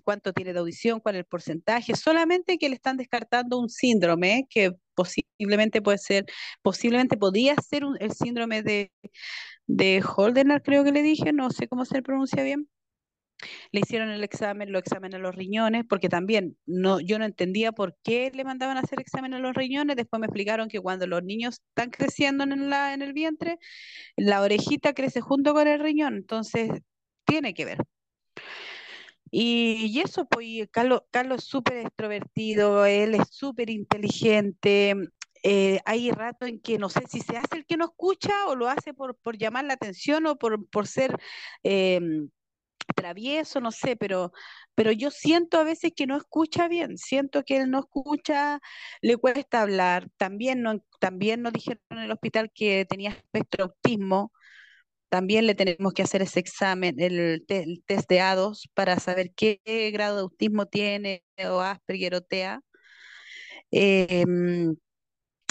cuánto 0.04 0.32
tiene 0.32 0.52
de 0.52 0.60
audición, 0.60 1.00
cuál 1.00 1.16
es 1.16 1.20
el 1.20 1.24
porcentaje, 1.26 1.94
solamente 1.96 2.58
que 2.58 2.68
le 2.68 2.74
están 2.76 2.96
descartando 2.96 3.58
un 3.58 3.68
síndrome 3.68 4.46
que 4.50 4.72
posiblemente 4.94 5.82
puede 5.82 5.98
ser, 5.98 6.24
posiblemente 6.62 7.16
podría 7.16 7.54
ser 7.56 7.84
un- 7.84 7.96
el 8.00 8.12
síndrome 8.12 8.62
de, 8.62 8.92
de 9.66 10.02
Holdener, 10.16 10.62
creo 10.62 10.84
que 10.84 10.92
le 10.92 11.02
dije, 11.02 11.32
no 11.32 11.50
sé 11.50 11.68
cómo 11.68 11.84
se 11.84 12.02
pronuncia 12.02 12.42
bien. 12.42 12.68
Le 13.72 13.80
hicieron 13.80 14.10
el 14.10 14.24
examen, 14.24 14.72
los 14.72 14.80
exámenes 14.80 15.16
a 15.16 15.22
los 15.22 15.34
riñones, 15.34 15.84
porque 15.88 16.08
también 16.08 16.56
no, 16.66 17.00
yo 17.00 17.18
no 17.18 17.24
entendía 17.24 17.72
por 17.72 17.96
qué 18.02 18.30
le 18.34 18.44
mandaban 18.44 18.76
a 18.76 18.80
hacer 18.80 19.00
exámenes 19.00 19.38
a 19.38 19.42
los 19.42 19.54
riñones. 19.54 19.96
Después 19.96 20.20
me 20.20 20.26
explicaron 20.26 20.68
que 20.68 20.80
cuando 20.80 21.06
los 21.06 21.22
niños 21.22 21.60
están 21.68 21.90
creciendo 21.90 22.44
en, 22.44 22.70
la, 22.70 22.94
en 22.94 23.02
el 23.02 23.12
vientre, 23.12 23.58
la 24.16 24.42
orejita 24.42 24.94
crece 24.94 25.20
junto 25.20 25.54
con 25.54 25.68
el 25.68 25.80
riñón, 25.80 26.14
entonces 26.16 26.70
tiene 27.24 27.54
que 27.54 27.64
ver. 27.64 27.78
Y, 29.30 30.00
eso, 30.00 30.26
pues 30.26 30.68
Carlos, 30.70 31.02
Carlos 31.10 31.38
es 31.42 31.44
súper 31.44 31.78
extrovertido, 31.78 32.86
él 32.86 33.14
es 33.14 33.28
súper 33.30 33.70
inteligente. 33.70 34.94
Eh, 35.42 35.80
hay 35.84 36.10
rato 36.10 36.46
en 36.46 36.60
que 36.60 36.78
no 36.78 36.88
sé 36.88 37.02
si 37.08 37.20
se 37.20 37.36
hace 37.36 37.58
el 37.58 37.66
que 37.66 37.76
no 37.76 37.84
escucha 37.84 38.46
o 38.48 38.56
lo 38.56 38.68
hace 38.68 38.94
por, 38.94 39.16
por 39.16 39.36
llamar 39.36 39.64
la 39.64 39.74
atención 39.74 40.26
o 40.26 40.36
por, 40.36 40.68
por 40.70 40.86
ser 40.86 41.16
em, 41.62 42.30
travieso, 42.94 43.60
no 43.60 43.72
sé, 43.72 43.96
pero, 43.96 44.32
pero 44.74 44.92
yo 44.92 45.10
siento 45.10 45.58
a 45.58 45.64
veces 45.64 45.92
que 45.94 46.06
no 46.06 46.16
escucha 46.16 46.68
bien, 46.68 46.98
siento 46.98 47.42
que 47.44 47.58
él 47.58 47.70
no 47.70 47.80
escucha, 47.80 48.60
le 49.02 49.16
cuesta 49.16 49.62
hablar. 49.62 50.08
También, 50.16 50.62
no, 50.62 50.80
también 51.00 51.42
nos 51.42 51.52
dijeron 51.52 51.82
en 51.90 51.98
el 51.98 52.12
hospital 52.12 52.50
que 52.54 52.84
tenía 52.86 53.10
espectro 53.10 53.64
autismo, 53.64 54.32
también 55.08 55.46
le 55.46 55.54
tenemos 55.54 55.92
que 55.94 56.02
hacer 56.02 56.22
ese 56.22 56.40
examen, 56.40 56.96
el, 57.00 57.44
test 57.46 58.08
de 58.08 58.20
A2 58.20 58.68
para 58.74 58.98
saber 59.00 59.32
qué 59.34 59.60
grado 59.92 60.16
de 60.16 60.22
autismo 60.22 60.66
tiene 60.66 61.24
o 61.48 61.60
Asperger 61.60 62.14
o 62.14 62.20
TEA. 62.22 62.60
Em, 63.70 64.76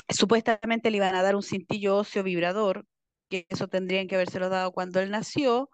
supuestamente 0.10 0.92
le 0.92 0.98
iban 0.98 1.16
a 1.16 1.24
dar 1.24 1.36
un 1.36 1.44
cintillo 1.44 1.98
óseo 1.98 2.24
vibrador, 2.24 2.86
que 3.30 3.46
eso 3.50 3.68
tendrían 3.68 4.08
que 4.08 4.16
habérselo 4.16 4.50
dado 4.50 4.72
cuando 4.72 5.00
él 5.00 5.12
nació, 5.12 5.70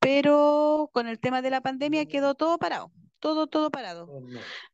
pero 0.00 0.90
con 0.92 1.06
el 1.06 1.20
tema 1.20 1.42
de 1.42 1.50
la 1.50 1.60
pandemia 1.60 2.06
quedó 2.06 2.34
todo 2.34 2.58
parado, 2.58 2.90
todo, 3.20 3.46
todo 3.46 3.70
parado. 3.70 4.08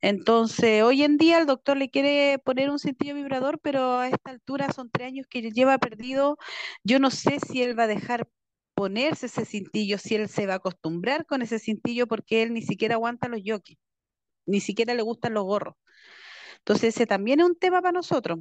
Entonces, 0.01 0.83
hoy 0.83 1.03
en 1.03 1.19
día 1.19 1.39
el 1.39 1.47
doctor 1.47 1.77
le 1.77 1.91
quiere 1.91 2.39
poner 2.39 2.71
un 2.71 2.79
cintillo 2.79 3.15
vibrador, 3.15 3.59
pero 3.61 3.99
a 3.99 4.09
esta 4.09 4.31
altura 4.31 4.73
son 4.73 4.91
tres 4.91 5.09
años 5.09 5.27
que 5.29 5.43
lleva 5.51 5.79
perdido. 5.79 6.39
Yo 6.85 7.01
no 7.01 7.11
sé 7.11 7.39
si 7.41 7.63
él 7.63 7.79
va 7.79 7.85
a 7.85 7.89
dejar 7.89 8.29
ponerse 8.75 9.27
ese 9.27 9.45
cintillo, 9.45 9.99
si 9.99 10.15
él 10.15 10.29
se 10.29 10.47
va 10.47 10.55
a 10.55 10.57
acostumbrar 10.57 11.27
con 11.27 11.43
ese 11.43 11.59
cintillo, 11.59 12.07
porque 12.07 12.43
él 12.43 12.53
ni 12.53 12.63
siquiera 12.63 12.95
aguanta 12.95 13.29
los 13.29 13.41
jockeys, 13.45 13.79
ni 14.47 14.61
siquiera 14.61 14.95
le 14.95 15.03
gustan 15.03 15.35
los 15.35 15.45
gorros. 15.45 15.75
Entonces, 16.59 16.95
ese 16.95 17.07
también 17.07 17.41
es 17.41 17.47
un 17.47 17.57
tema 17.57 17.83
para 17.83 17.93
nosotros. 17.93 18.39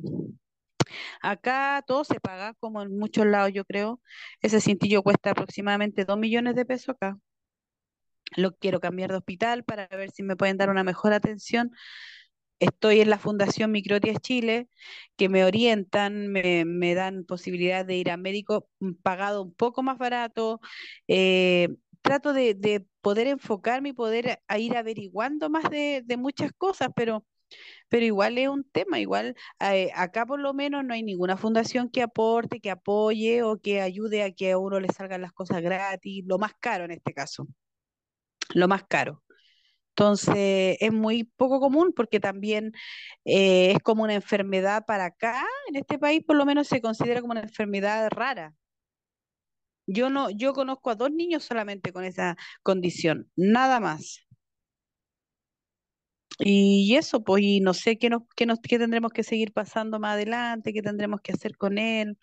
Acá 1.22 1.84
todo 1.88 2.04
se 2.04 2.20
paga, 2.20 2.54
como 2.60 2.82
en 2.82 2.98
muchos 2.98 3.26
lados, 3.26 3.52
yo 3.54 3.66
creo. 3.66 4.02
Ese 4.42 4.62
cintillo 4.62 5.04
cuesta 5.04 5.32
aproximadamente 5.32 6.06
2 6.06 6.18
millones 6.18 6.56
de 6.56 6.66
pesos 6.66 6.90
acá. 6.90 7.18
Lo 8.36 8.56
quiero 8.56 8.80
cambiar 8.80 9.12
de 9.12 9.18
hospital 9.18 9.64
para 9.64 9.88
ver 9.88 10.12
si 10.12 10.24
me 10.24 10.36
pueden 10.36 10.58
dar 10.58 10.70
una 10.70 10.84
mejor 10.84 11.14
atención. 11.14 11.72
Estoy 12.60 13.02
en 13.02 13.10
la 13.10 13.20
Fundación 13.20 13.72
Microtias 13.72 14.20
Chile, 14.22 14.70
que 15.18 15.30
me 15.30 15.44
orientan, 15.46 16.30
me, 16.30 16.96
dan 16.96 17.26
posibilidad 17.26 17.86
de 17.86 17.98
ir 17.98 18.10
a 18.12 18.18
médico 18.18 18.70
pagado 19.04 19.44
un 19.44 19.54
poco 19.54 19.84
más 19.84 19.98
barato. 19.98 20.62
Eh, 21.08 21.70
trato 22.02 22.34
de, 22.34 22.86
poder 23.02 23.28
enfocarme 23.28 23.90
y 23.90 23.94
poder 23.94 24.40
ir 24.58 24.78
averiguando 24.78 25.50
más 25.50 25.70
de, 25.70 26.02
de 26.06 26.18
muchas 26.18 26.52
cosas, 26.54 26.90
pero 26.96 27.26
pero 27.90 28.06
igual 28.06 28.38
es 28.38 28.48
un 28.50 28.64
tema, 28.64 29.00
igual 29.00 29.36
eh, 29.60 29.92
acá 29.96 30.26
por 30.26 30.40
lo 30.40 30.54
menos 30.54 30.84
no 30.86 30.94
hay 30.94 31.04
ninguna 31.04 31.38
fundación 31.38 31.90
que 31.90 32.02
aporte, 32.02 32.60
que 32.60 32.72
apoye 32.72 33.44
o 33.44 33.58
que 33.60 33.82
ayude 33.82 34.24
a 34.24 34.32
que 34.32 34.52
a 34.52 34.58
uno 34.58 34.80
le 34.80 34.90
salgan 34.90 35.22
las 35.22 35.34
cosas 35.34 35.62
gratis, 35.62 36.24
lo 36.28 36.38
más 36.38 36.54
caro 36.60 36.86
en 36.86 36.92
este 36.92 37.14
caso, 37.14 37.48
lo 38.54 38.68
más 38.68 38.84
caro. 38.86 39.24
Entonces 39.92 40.78
es 40.82 40.92
muy 40.94 41.24
poco 41.24 41.60
común 41.62 41.94
porque 41.96 42.20
también 42.20 42.74
eh, 43.26 43.72
es 43.72 43.80
como 43.80 44.04
una 44.04 44.16
enfermedad 44.16 44.86
para 44.86 45.06
acá, 45.06 45.44
en 45.70 45.78
este 45.78 45.98
país 46.00 46.24
por 46.26 46.36
lo 46.36 46.46
menos 46.46 46.68
se 46.68 46.82
considera 46.82 47.22
como 47.22 47.32
una 47.32 47.42
enfermedad 47.42 48.10
rara. 48.12 48.54
Yo 49.88 50.10
no, 50.10 50.30
yo 50.32 50.54
conozco 50.54 50.90
a 50.90 50.96
dos 50.96 51.12
niños 51.12 51.44
solamente 51.44 51.94
con 51.94 52.04
esa 52.06 52.36
condición, 52.64 53.30
nada 53.36 53.80
más. 53.80 54.25
Y 56.40 56.96
eso, 56.98 57.24
pues, 57.24 57.44
y 57.44 57.60
no 57.62 57.74
sé 57.74 57.98
qué, 57.98 58.10
nos, 58.10 58.24
qué, 58.36 58.46
nos, 58.46 58.60
qué 58.60 58.78
tendremos 58.80 59.12
que 59.14 59.24
seguir 59.24 59.54
pasando 59.54 60.00
más 60.00 60.14
adelante, 60.16 60.74
qué 60.74 60.82
tendremos 60.82 61.22
que 61.22 61.32
hacer 61.34 61.58
con 61.58 61.78
él. 61.78 62.18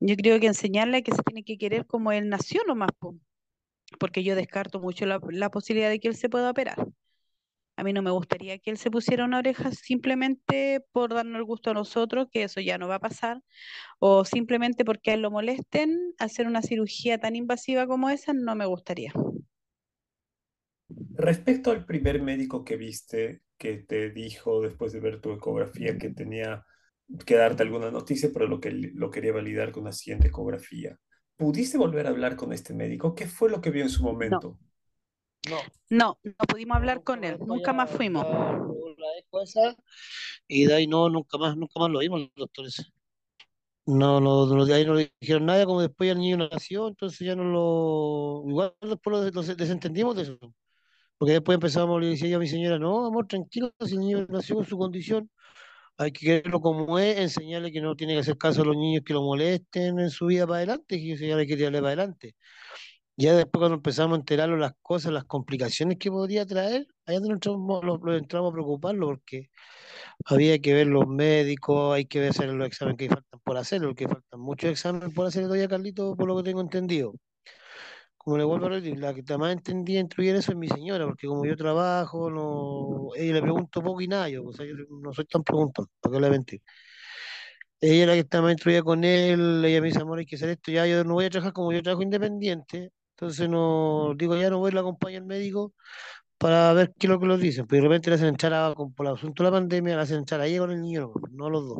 Yo 0.00 0.16
creo 0.16 0.38
que 0.40 0.46
enseñarle 0.46 1.02
que 1.02 1.12
se 1.12 1.22
tiene 1.22 1.44
que 1.44 1.58
querer 1.58 1.86
como 1.86 2.12
él 2.12 2.28
nació 2.28 2.62
nomás, 2.66 2.90
pues, 2.98 3.16
porque 4.00 4.24
yo 4.24 4.36
descarto 4.36 4.80
mucho 4.80 5.06
la, 5.06 5.20
la 5.30 5.50
posibilidad 5.50 5.90
de 5.90 6.00
que 6.00 6.08
él 6.08 6.16
se 6.16 6.28
pueda 6.30 6.50
operar. 6.50 6.88
A 7.76 7.84
mí 7.84 7.92
no 7.92 8.02
me 8.02 8.10
gustaría 8.10 8.58
que 8.58 8.70
él 8.70 8.78
se 8.78 8.90
pusiera 8.90 9.24
una 9.24 9.38
oreja 9.38 9.70
simplemente 9.72 10.80
por 10.92 11.14
darnos 11.14 11.38
el 11.38 11.44
gusto 11.44 11.70
a 11.70 11.74
nosotros, 11.74 12.28
que 12.32 12.44
eso 12.44 12.60
ya 12.60 12.78
no 12.78 12.88
va 12.88 12.96
a 12.96 13.00
pasar, 13.00 13.42
o 14.00 14.24
simplemente 14.24 14.84
porque 14.84 15.12
a 15.12 15.14
él 15.14 15.22
lo 15.22 15.30
molesten, 15.30 16.14
hacer 16.18 16.46
una 16.46 16.62
cirugía 16.62 17.18
tan 17.18 17.36
invasiva 17.36 17.86
como 17.86 18.10
esa, 18.10 18.32
no 18.34 18.56
me 18.56 18.66
gustaría. 18.66 19.12
Respecto 20.88 21.70
al 21.70 21.84
primer 21.84 22.22
médico 22.22 22.64
que 22.64 22.76
viste, 22.76 23.42
que 23.58 23.78
te 23.78 24.10
dijo 24.10 24.60
después 24.60 24.92
de 24.92 25.00
ver 25.00 25.20
tu 25.20 25.32
ecografía 25.32 25.98
que 25.98 26.10
tenía 26.10 26.64
que 27.24 27.36
darte 27.36 27.62
alguna 27.62 27.90
noticia, 27.90 28.30
pero 28.32 28.46
lo, 28.46 28.60
que, 28.60 28.70
lo 28.70 29.10
quería 29.10 29.32
validar 29.32 29.72
con 29.72 29.84
la 29.84 29.92
siguiente 29.92 30.28
ecografía, 30.28 30.98
¿pudiste 31.36 31.78
volver 31.78 32.06
a 32.06 32.10
hablar 32.10 32.36
con 32.36 32.52
este 32.52 32.74
médico? 32.74 33.14
¿Qué 33.14 33.26
fue 33.26 33.50
lo 33.50 33.60
que 33.60 33.70
vio 33.70 33.82
en 33.82 33.90
su 33.90 34.02
momento? 34.02 34.58
No, 35.48 35.58
no, 35.90 36.18
no, 36.24 36.34
pudimos 36.48 36.76
hablar 36.76 37.02
con 37.02 37.24
él, 37.24 37.38
nunca 37.38 37.72
más 37.72 37.90
fuimos. 37.90 38.26
y 40.48 40.66
de 40.66 40.74
ahí 40.74 40.86
no, 40.86 41.08
nunca 41.08 41.38
más, 41.38 41.56
nunca 41.56 41.78
más 41.78 41.90
lo 41.90 42.00
vimos 42.00 42.20
los 42.20 42.34
doctores. 42.34 42.92
No, 43.86 44.20
no, 44.20 44.64
de 44.64 44.74
ahí 44.74 44.84
no 44.84 44.94
le 44.94 45.12
dijeron 45.20 45.46
nada, 45.46 45.64
como 45.64 45.80
después 45.80 46.10
el 46.10 46.18
niño 46.18 46.48
nació, 46.50 46.88
entonces 46.88 47.20
ya 47.20 47.36
no 47.36 47.44
lo, 47.44 48.42
igual 48.48 48.74
después 48.80 49.32
lo 49.32 49.42
desentendimos 49.54 50.16
de 50.16 50.22
eso. 50.22 50.38
Porque 51.18 51.32
después 51.34 51.56
empezamos, 51.56 52.00
le 52.00 52.08
decía 52.08 52.28
yo 52.28 52.36
a 52.36 52.40
mi 52.40 52.46
señora, 52.46 52.78
no, 52.78 53.06
amor, 53.06 53.26
tranquilo, 53.26 53.72
si 53.80 53.94
el 53.94 54.00
niño 54.00 54.26
nació 54.28 54.56
con 54.56 54.66
su 54.66 54.76
condición, 54.78 55.30
hay 55.98 56.12
que 56.12 56.26
quererlo 56.26 56.60
como 56.60 56.98
es, 56.98 57.18
enseñarle 57.18 57.72
que 57.72 57.80
no 57.80 57.96
tiene 57.96 58.14
que 58.14 58.20
hacer 58.20 58.38
caso 58.38 58.62
a 58.62 58.64
los 58.66 58.76
niños 58.76 59.02
que 59.04 59.14
lo 59.14 59.22
molesten 59.22 59.98
en 60.00 60.10
su 60.10 60.26
vida 60.26 60.46
para 60.46 60.58
adelante, 60.58 60.98
que 60.98 61.16
yo 61.16 61.36
hay 61.36 61.46
que 61.46 61.56
tirarle 61.56 61.78
para 61.80 61.88
adelante. 61.88 62.36
Ya 63.16 63.34
después 63.34 63.60
cuando 63.60 63.76
empezamos 63.76 64.16
a 64.16 64.20
enterarlo 64.20 64.56
las 64.58 64.72
cosas, 64.82 65.12
las 65.12 65.24
complicaciones 65.24 65.98
que 65.98 66.10
podría 66.10 66.46
traer, 66.46 66.86
donde 67.06 67.30
entramos, 67.34 67.84
lo, 67.84 68.16
entramos 68.16 68.50
a 68.50 68.52
preocuparlo 68.54 69.06
porque 69.08 69.50
había 70.26 70.58
que 70.60 70.74
ver 70.74 70.88
los 70.88 71.06
médicos, 71.08 71.94
hay 71.94 72.06
que 72.06 72.20
ver 72.20 72.30
hacer 72.30 72.50
los 72.50 72.66
exámenes 72.68 72.98
que 72.98 73.08
faltan 73.08 73.40
por 73.44 73.56
hacer, 73.58 73.82
porque 73.82 74.08
faltan 74.08 74.40
muchos 74.40 74.70
exámenes 74.70 75.14
por 75.14 75.26
hacer 75.26 75.44
todavía, 75.44 75.68
Carlito, 75.68 76.16
por 76.16 76.28
lo 76.28 76.36
que 76.38 76.44
tengo 76.44 76.60
entendido 76.60 77.14
como 78.26 78.38
le 78.38 78.44
vuelvo 78.44 78.66
a 78.66 78.70
repetir, 78.70 78.98
la 78.98 79.14
que 79.14 79.22
más 79.38 79.52
entendía 79.52 80.00
instruir 80.00 80.34
eso 80.34 80.50
es 80.50 80.58
mi 80.58 80.66
señora, 80.68 81.06
porque 81.06 81.28
como 81.28 81.44
yo 81.46 81.56
trabajo, 81.56 82.28
no, 82.28 83.14
ella 83.14 83.34
le 83.34 83.42
pregunto 83.42 83.80
poco 83.80 84.00
y 84.00 84.08
nada, 84.08 84.28
yo, 84.28 84.42
o 84.44 84.52
yo 84.52 84.74
no 85.00 85.12
soy 85.12 85.26
tan 85.26 85.44
preguntón, 85.44 85.86
para 86.00 86.14
qué 86.16 86.20
le 86.20 86.30
mentir. 86.30 86.62
Ella 87.80 88.02
es 88.02 88.06
la 88.08 88.12
que 88.14 88.20
está 88.20 88.42
más 88.42 88.52
instruida 88.52 88.82
con 88.82 89.04
él, 89.04 89.64
ella 89.64 89.80
me 89.80 89.88
dice, 89.88 90.00
amor, 90.00 90.18
hay 90.18 90.26
que 90.26 90.34
hacer 90.36 90.48
esto, 90.48 90.72
ya 90.72 90.86
yo 90.86 91.04
no 91.04 91.14
voy 91.14 91.26
a 91.26 91.30
trabajar 91.30 91.52
como 91.52 91.72
yo 91.72 91.82
trabajo 91.82 92.02
independiente, 92.02 92.90
entonces 93.10 93.48
no, 93.48 94.12
digo, 94.16 94.36
ya 94.36 94.50
no 94.50 94.58
voy 94.58 94.72
a 94.72 94.74
la 94.74 94.80
acompañar 94.80 95.22
al 95.22 95.28
médico 95.28 95.74
para 96.38 96.72
ver 96.74 96.94
qué 96.98 97.06
es 97.06 97.10
lo 97.12 97.20
que 97.20 97.26
los 97.26 97.40
dicen, 97.40 97.66
pero 97.68 97.82
de 97.84 97.88
repente 97.88 98.10
le 98.10 98.16
hacen 98.16 98.34
echar 98.34 98.54
a, 98.54 98.74
por 98.74 99.06
el 99.06 99.12
asunto 99.14 99.44
de 99.44 99.50
la 99.50 99.56
pandemia, 99.56 99.96
le 99.96 100.02
hacen 100.02 100.22
echar 100.22 100.40
a 100.40 100.46
ella 100.46 100.60
con 100.60 100.72
el 100.72 100.82
niño, 100.82 101.12
no, 101.32 101.50
los 101.50 101.68
dos. 101.68 101.78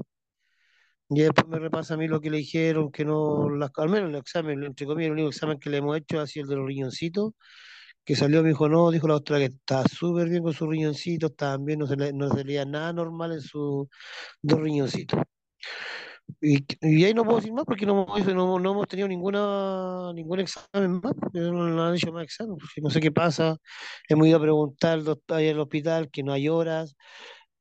Y 1.08 1.20
después 1.22 1.46
me 1.48 1.58
repasa 1.58 1.94
a 1.94 1.96
mí 1.96 2.08
lo 2.08 2.20
que 2.20 2.30
le 2.30 2.38
dijeron, 2.38 2.90
que 2.90 3.04
no, 3.04 3.48
las, 3.50 3.70
al 3.76 3.88
menos 3.88 4.10
el 4.10 4.16
examen, 4.16 4.64
entre 4.64 4.86
comillas, 4.86 5.06
el 5.08 5.12
único 5.12 5.28
examen 5.28 5.58
que 5.58 5.70
le 5.70 5.78
hemos 5.78 5.96
hecho 5.96 6.20
ha 6.20 6.26
sido 6.26 6.44
el 6.44 6.50
de 6.50 6.56
los 6.56 6.66
riñoncitos, 6.66 7.32
que 8.04 8.16
salió, 8.16 8.42
me 8.42 8.50
dijo, 8.50 8.68
no, 8.68 8.90
dijo 8.90 9.08
la 9.08 9.14
doctora 9.14 9.40
que 9.40 9.46
está 9.46 9.84
súper 9.88 10.28
bien 10.28 10.42
con 10.42 10.52
sus 10.54 10.68
riñoncitos, 10.68 11.32
bien, 11.60 11.80
no 11.80 11.86
se, 11.86 11.96
no 11.96 12.28
leía 12.44 12.64
nada 12.64 12.92
normal 12.92 13.32
en 13.32 13.40
sus 13.40 13.88
dos 14.42 14.60
riñoncitos. 14.60 15.20
Y, 16.40 16.66
y, 16.80 17.04
ahí 17.04 17.14
no 17.14 17.24
puedo 17.24 17.38
decir 17.38 17.52
más 17.52 17.64
porque 17.64 17.86
no, 17.86 18.04
no, 18.34 18.58
no 18.58 18.72
hemos 18.72 18.88
tenido 18.88 19.08
ninguna 19.08 20.12
ningún 20.12 20.40
examen 20.40 21.00
más, 21.00 21.14
no, 21.32 21.52
no 21.52 21.84
han 21.84 21.94
hecho 21.94 22.12
más 22.12 22.24
examen, 22.24 22.56
no 22.82 22.90
sé 22.90 23.00
qué 23.00 23.12
pasa, 23.12 23.56
hemos 24.08 24.26
ido 24.26 24.38
a 24.38 24.40
preguntar 24.40 24.94
al 24.94 25.04
doctor 25.04 25.38
ahí 25.38 25.48
al 25.48 25.60
hospital 25.60 26.10
que 26.10 26.24
no 26.24 26.32
hay 26.32 26.48
horas, 26.48 26.96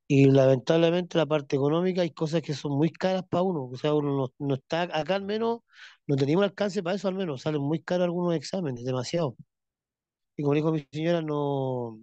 y 0.07 0.25
lamentablemente 0.29 1.17
la 1.17 1.25
parte 1.25 1.55
económica 1.55 2.01
hay 2.01 2.11
cosas 2.11 2.41
que 2.41 2.53
son 2.53 2.73
muy 2.77 2.91
caras 2.91 3.23
para 3.29 3.43
uno. 3.43 3.65
O 3.65 3.77
sea, 3.77 3.93
uno 3.93 4.31
no, 4.39 4.55
está, 4.55 4.83
acá 4.83 5.15
al 5.15 5.23
menos, 5.25 5.59
no 6.07 6.15
tenemos 6.15 6.43
alcance 6.43 6.83
para 6.83 6.95
eso 6.95 7.07
al 7.07 7.15
menos. 7.15 7.41
Salen 7.41 7.61
muy 7.61 7.81
caros 7.81 8.05
algunos 8.05 8.35
exámenes, 8.35 8.83
demasiado. 8.85 9.35
Y 10.37 10.43
como 10.43 10.55
dijo 10.55 10.71
mi 10.71 10.87
señora, 10.91 11.21
no, 11.21 11.99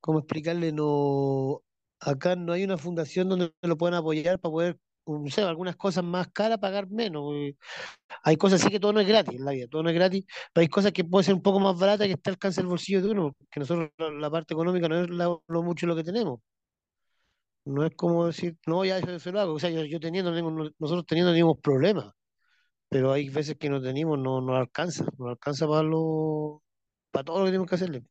¿cómo 0.00 0.18
explicarle? 0.20 0.72
No, 0.72 1.62
acá 2.00 2.36
no 2.36 2.52
hay 2.52 2.64
una 2.64 2.78
fundación 2.78 3.28
donde 3.28 3.52
lo 3.62 3.76
puedan 3.76 3.94
apoyar 3.94 4.38
para 4.40 4.52
poder 4.52 4.78
no 5.06 5.30
sé, 5.30 5.42
algunas 5.42 5.76
cosas 5.76 6.04
más 6.04 6.28
caras, 6.28 6.58
pagar 6.58 6.90
menos. 6.90 7.32
Hay 8.22 8.36
cosas 8.36 8.60
así 8.60 8.70
que 8.70 8.80
todo 8.80 8.92
no 8.92 9.00
es 9.00 9.08
gratis 9.08 9.34
en 9.38 9.44
la 9.44 9.52
vida, 9.52 9.66
todo 9.68 9.82
no 9.82 9.90
es 9.90 9.94
gratis, 9.94 10.24
pero 10.52 10.62
hay 10.62 10.68
cosas 10.68 10.92
que 10.92 11.04
pueden 11.04 11.24
ser 11.24 11.34
un 11.34 11.42
poco 11.42 11.60
más 11.60 11.78
baratas 11.78 12.06
que 12.06 12.14
está 12.14 12.30
al 12.30 12.34
alcance 12.34 12.60
del 12.60 12.68
bolsillo 12.68 13.02
de 13.02 13.10
uno, 13.10 13.36
que 13.50 13.60
nosotros 13.60 13.90
la, 13.98 14.30
parte 14.30 14.54
económica 14.54 14.88
no 14.88 15.00
es 15.00 15.08
lo 15.08 15.62
mucho 15.62 15.86
lo 15.86 15.96
que 15.96 16.04
tenemos. 16.04 16.40
No 17.66 17.84
es 17.84 17.94
como 17.96 18.26
decir, 18.26 18.56
no, 18.66 18.84
ya 18.84 18.98
eso, 18.98 19.10
eso 19.10 19.32
lo 19.32 19.40
hago. 19.40 19.54
O 19.54 19.58
sea, 19.58 19.70
yo, 19.70 19.84
yo 19.84 19.98
teniendo, 20.00 20.30
nosotros 20.78 21.06
teniendo 21.06 21.32
tenemos 21.32 21.58
problemas, 21.62 22.12
pero 22.88 23.12
hay 23.12 23.28
veces 23.30 23.56
que 23.58 23.70
no 23.70 23.82
tenemos, 23.82 24.18
no 24.18 24.40
no 24.40 24.56
alcanza, 24.56 25.06
no 25.18 25.28
alcanza 25.28 25.66
para 25.68 25.82
lo, 25.82 26.62
para 27.10 27.24
todo 27.24 27.40
lo 27.40 27.44
que 27.46 27.50
tenemos 27.52 27.68
que 27.68 27.76
hacerle. 27.76 28.04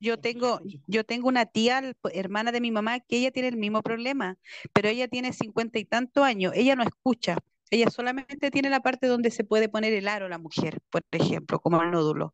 Yo 0.00 0.18
tengo, 0.18 0.60
yo 0.86 1.04
tengo 1.04 1.28
una 1.28 1.46
tía, 1.46 1.82
hermana 2.12 2.52
de 2.52 2.60
mi 2.60 2.70
mamá, 2.70 3.00
que 3.00 3.16
ella 3.18 3.30
tiene 3.30 3.48
el 3.48 3.56
mismo 3.56 3.82
problema, 3.82 4.36
pero 4.72 4.88
ella 4.88 5.08
tiene 5.08 5.32
cincuenta 5.32 5.78
y 5.78 5.84
tantos 5.84 6.24
años, 6.24 6.52
ella 6.54 6.76
no 6.76 6.84
escucha, 6.84 7.38
ella 7.70 7.90
solamente 7.90 8.50
tiene 8.50 8.70
la 8.70 8.80
parte 8.80 9.08
donde 9.08 9.30
se 9.30 9.44
puede 9.44 9.68
poner 9.68 9.92
el 9.92 10.08
aro 10.08 10.28
la 10.28 10.38
mujer, 10.38 10.80
por 10.90 11.02
ejemplo, 11.10 11.58
como 11.58 11.82
el 11.82 11.90
nódulo, 11.90 12.32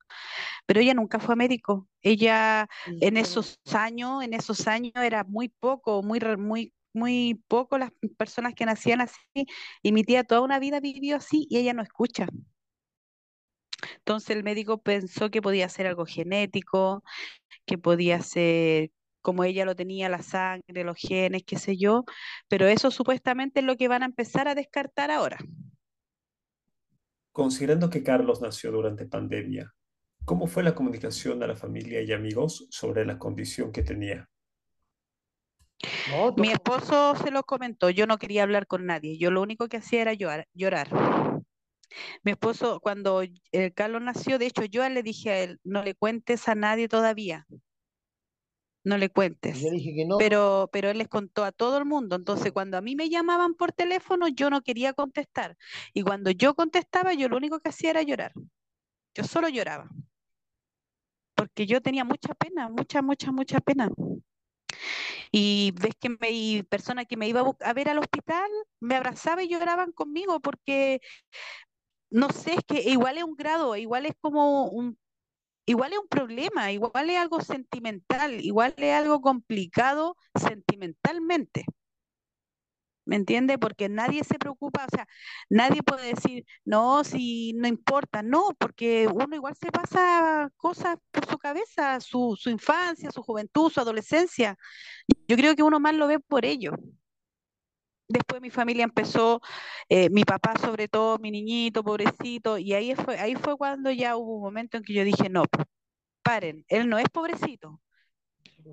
pero 0.66 0.80
ella 0.80 0.94
nunca 0.94 1.18
fue 1.18 1.36
médico, 1.36 1.88
ella 2.02 2.68
en 3.00 3.16
esos 3.16 3.58
años, 3.72 4.22
en 4.22 4.34
esos 4.34 4.68
años 4.68 4.92
era 4.96 5.24
muy 5.24 5.48
poco, 5.48 6.02
muy, 6.02 6.20
muy, 6.36 6.74
muy 6.92 7.42
poco 7.48 7.78
las 7.78 7.90
personas 8.18 8.54
que 8.54 8.66
nacían 8.66 9.00
así, 9.00 9.46
y 9.82 9.92
mi 9.92 10.04
tía 10.04 10.24
toda 10.24 10.42
una 10.42 10.58
vida 10.58 10.80
vivió 10.80 11.16
así 11.16 11.46
y 11.48 11.58
ella 11.58 11.72
no 11.72 11.82
escucha. 11.82 12.26
Entonces 13.98 14.36
el 14.36 14.44
médico 14.44 14.80
pensó 14.82 15.30
que 15.30 15.42
podía 15.42 15.68
ser 15.68 15.86
algo 15.86 16.06
genético 16.06 17.02
que 17.66 17.78
podía 17.78 18.20
ser 18.20 18.90
como 19.22 19.44
ella 19.44 19.64
lo 19.64 19.74
tenía, 19.74 20.10
la 20.10 20.22
sangre, 20.22 20.84
los 20.84 20.98
genes, 20.98 21.44
qué 21.46 21.58
sé 21.58 21.78
yo, 21.78 22.04
pero 22.48 22.66
eso 22.66 22.90
supuestamente 22.90 23.60
es 23.60 23.66
lo 23.66 23.76
que 23.76 23.88
van 23.88 24.02
a 24.02 24.06
empezar 24.06 24.48
a 24.48 24.54
descartar 24.54 25.10
ahora. 25.10 25.38
Considerando 27.32 27.88
que 27.88 28.02
Carlos 28.02 28.42
nació 28.42 28.70
durante 28.70 29.06
pandemia, 29.06 29.72
¿cómo 30.26 30.46
fue 30.46 30.62
la 30.62 30.74
comunicación 30.74 31.42
a 31.42 31.46
la 31.46 31.56
familia 31.56 32.02
y 32.02 32.12
amigos 32.12 32.66
sobre 32.70 33.06
la 33.06 33.18
condición 33.18 33.72
que 33.72 33.82
tenía? 33.82 34.28
Mi 36.36 36.50
esposo 36.50 37.16
se 37.16 37.30
lo 37.30 37.44
comentó, 37.44 37.88
yo 37.88 38.06
no 38.06 38.18
quería 38.18 38.42
hablar 38.42 38.66
con 38.66 38.84
nadie, 38.84 39.16
yo 39.16 39.30
lo 39.30 39.40
único 39.40 39.68
que 39.68 39.78
hacía 39.78 40.02
era 40.02 40.12
llorar. 40.12 40.46
llorar. 40.52 40.88
Mi 42.22 42.32
esposo, 42.32 42.80
cuando 42.80 43.22
el 43.52 43.74
Carlos 43.74 44.02
nació, 44.02 44.38
de 44.38 44.46
hecho, 44.46 44.64
yo 44.64 44.88
le 44.88 45.02
dije 45.02 45.30
a 45.30 45.38
él, 45.40 45.60
no 45.64 45.82
le 45.82 45.94
cuentes 45.94 46.48
a 46.48 46.54
nadie 46.54 46.88
todavía, 46.88 47.46
no 48.84 48.98
le 48.98 49.10
y 49.52 49.60
yo 49.62 49.70
cuentes. 49.70 49.70
dije 49.70 49.94
que 49.94 50.04
no, 50.06 50.18
Pero, 50.18 50.68
pero 50.72 50.90
él 50.90 50.98
les 50.98 51.08
contó 51.08 51.44
a 51.44 51.52
todo 51.52 51.78
el 51.78 51.84
mundo. 51.86 52.16
Entonces, 52.16 52.52
cuando 52.52 52.76
a 52.76 52.80
mí 52.80 52.94
me 52.96 53.08
llamaban 53.10 53.54
por 53.54 53.72
teléfono, 53.72 54.28
yo 54.28 54.50
no 54.50 54.62
quería 54.62 54.92
contestar. 54.92 55.56
Y 55.92 56.02
cuando 56.02 56.30
yo 56.30 56.54
contestaba, 56.54 57.14
yo 57.14 57.28
lo 57.28 57.36
único 57.36 57.60
que 57.60 57.70
hacía 57.70 57.90
era 57.90 58.02
llorar. 58.02 58.32
Yo 59.14 59.24
solo 59.24 59.48
lloraba, 59.48 59.88
porque 61.34 61.66
yo 61.66 61.80
tenía 61.80 62.04
mucha 62.04 62.34
pena, 62.34 62.68
mucha, 62.68 63.02
mucha, 63.02 63.32
mucha 63.32 63.60
pena. 63.60 63.88
Y 65.32 65.72
ves 65.80 65.94
que 66.00 66.08
me, 66.10 66.30
y 66.30 66.62
personas 66.62 67.06
que 67.08 67.16
me 67.16 67.28
iba 67.28 67.40
a, 67.40 67.70
a 67.70 67.72
ver 67.72 67.88
al 67.88 67.98
hospital 67.98 68.48
me 68.80 68.94
abrazaban 68.96 69.44
y 69.44 69.48
lloraban 69.48 69.92
conmigo, 69.92 70.40
porque 70.40 71.00
no 72.14 72.30
sé, 72.30 72.54
es 72.54 72.64
que 72.66 72.80
igual 72.90 73.18
es 73.18 73.24
un 73.24 73.34
grado, 73.36 73.76
igual 73.76 74.06
es 74.06 74.14
como 74.20 74.66
un, 74.70 74.98
igual 75.66 75.92
es 75.94 75.98
un 76.00 76.08
problema, 76.08 76.72
igual 76.72 77.10
es 77.10 77.18
algo 77.18 77.40
sentimental, 77.42 78.44
igual 78.44 78.74
es 78.78 78.94
algo 78.94 79.20
complicado 79.22 80.16
sentimentalmente. 80.36 81.66
¿Me 83.06 83.16
entiende? 83.16 83.58
Porque 83.58 83.88
nadie 83.90 84.24
se 84.24 84.38
preocupa, 84.38 84.86
o 84.86 84.96
sea, 84.96 85.06
nadie 85.50 85.82
puede 85.82 86.14
decir, 86.14 86.46
no, 86.64 87.04
si 87.04 87.52
no 87.54 87.68
importa, 87.68 88.22
no, 88.22 88.54
porque 88.58 89.08
uno 89.12 89.36
igual 89.36 89.54
se 89.56 89.70
pasa 89.70 90.50
cosas 90.56 90.96
por 91.10 91.26
su 91.26 91.36
cabeza, 91.38 92.00
su, 92.00 92.34
su 92.40 92.48
infancia, 92.50 93.10
su 93.10 93.22
juventud, 93.22 93.70
su 93.70 93.80
adolescencia. 93.80 94.56
Yo 95.28 95.36
creo 95.36 95.54
que 95.56 95.62
uno 95.62 95.80
más 95.80 95.94
lo 95.94 96.06
ve 96.08 96.20
por 96.20 96.44
ello. 96.46 96.72
Después 98.08 98.42
mi 98.42 98.50
familia 98.50 98.84
empezó, 98.84 99.40
eh, 99.88 100.10
mi 100.10 100.24
papá 100.24 100.54
sobre 100.60 100.88
todo, 100.88 101.18
mi 101.18 101.30
niñito, 101.30 101.82
pobrecito, 101.82 102.58
y 102.58 102.74
ahí 102.74 102.94
fue, 102.94 103.18
ahí 103.18 103.34
fue 103.34 103.56
cuando 103.56 103.90
ya 103.90 104.16
hubo 104.16 104.36
un 104.36 104.42
momento 104.42 104.76
en 104.76 104.84
que 104.84 104.92
yo 104.94 105.04
dije, 105.04 105.30
no, 105.30 105.44
paren, 106.22 106.64
él 106.68 106.88
no 106.88 106.98
es 106.98 107.08
pobrecito, 107.10 107.80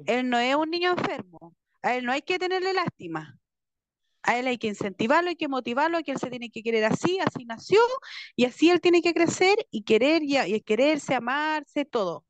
él 0.06 0.29
no 0.29 0.38
es 0.38 0.56
un 0.56 0.69
niño 0.69 0.91
enfermo, 0.91 1.56
a 1.82 1.95
él 1.95 2.06
no 2.06 2.12
hay 2.12 2.21
que 2.21 2.39
tenerle 2.39 2.73
lástima. 2.73 3.38
A 4.23 4.38
él 4.38 4.47
hay 4.47 4.58
que 4.60 4.67
incentivarlo, 4.67 5.29
hay 5.29 5.36
que 5.36 5.47
motivarlo, 5.47 6.03
que 6.03 6.12
él 6.12 6.19
se 6.19 6.29
tiene 6.29 6.51
que 6.51 6.62
querer 6.62 6.86
así, 6.86 7.19
así 7.19 7.45
nació, 7.45 7.79
y 8.36 8.45
así 8.45 8.69
él 8.69 8.79
tiene 8.82 9.01
que 9.01 9.13
crecer 9.13 9.58
y 9.71 9.84
querer 9.84 10.21
y, 10.23 10.38
y 10.38 10.62
quererse, 10.62 11.15
amarse, 11.15 11.86
todo. 11.86 12.25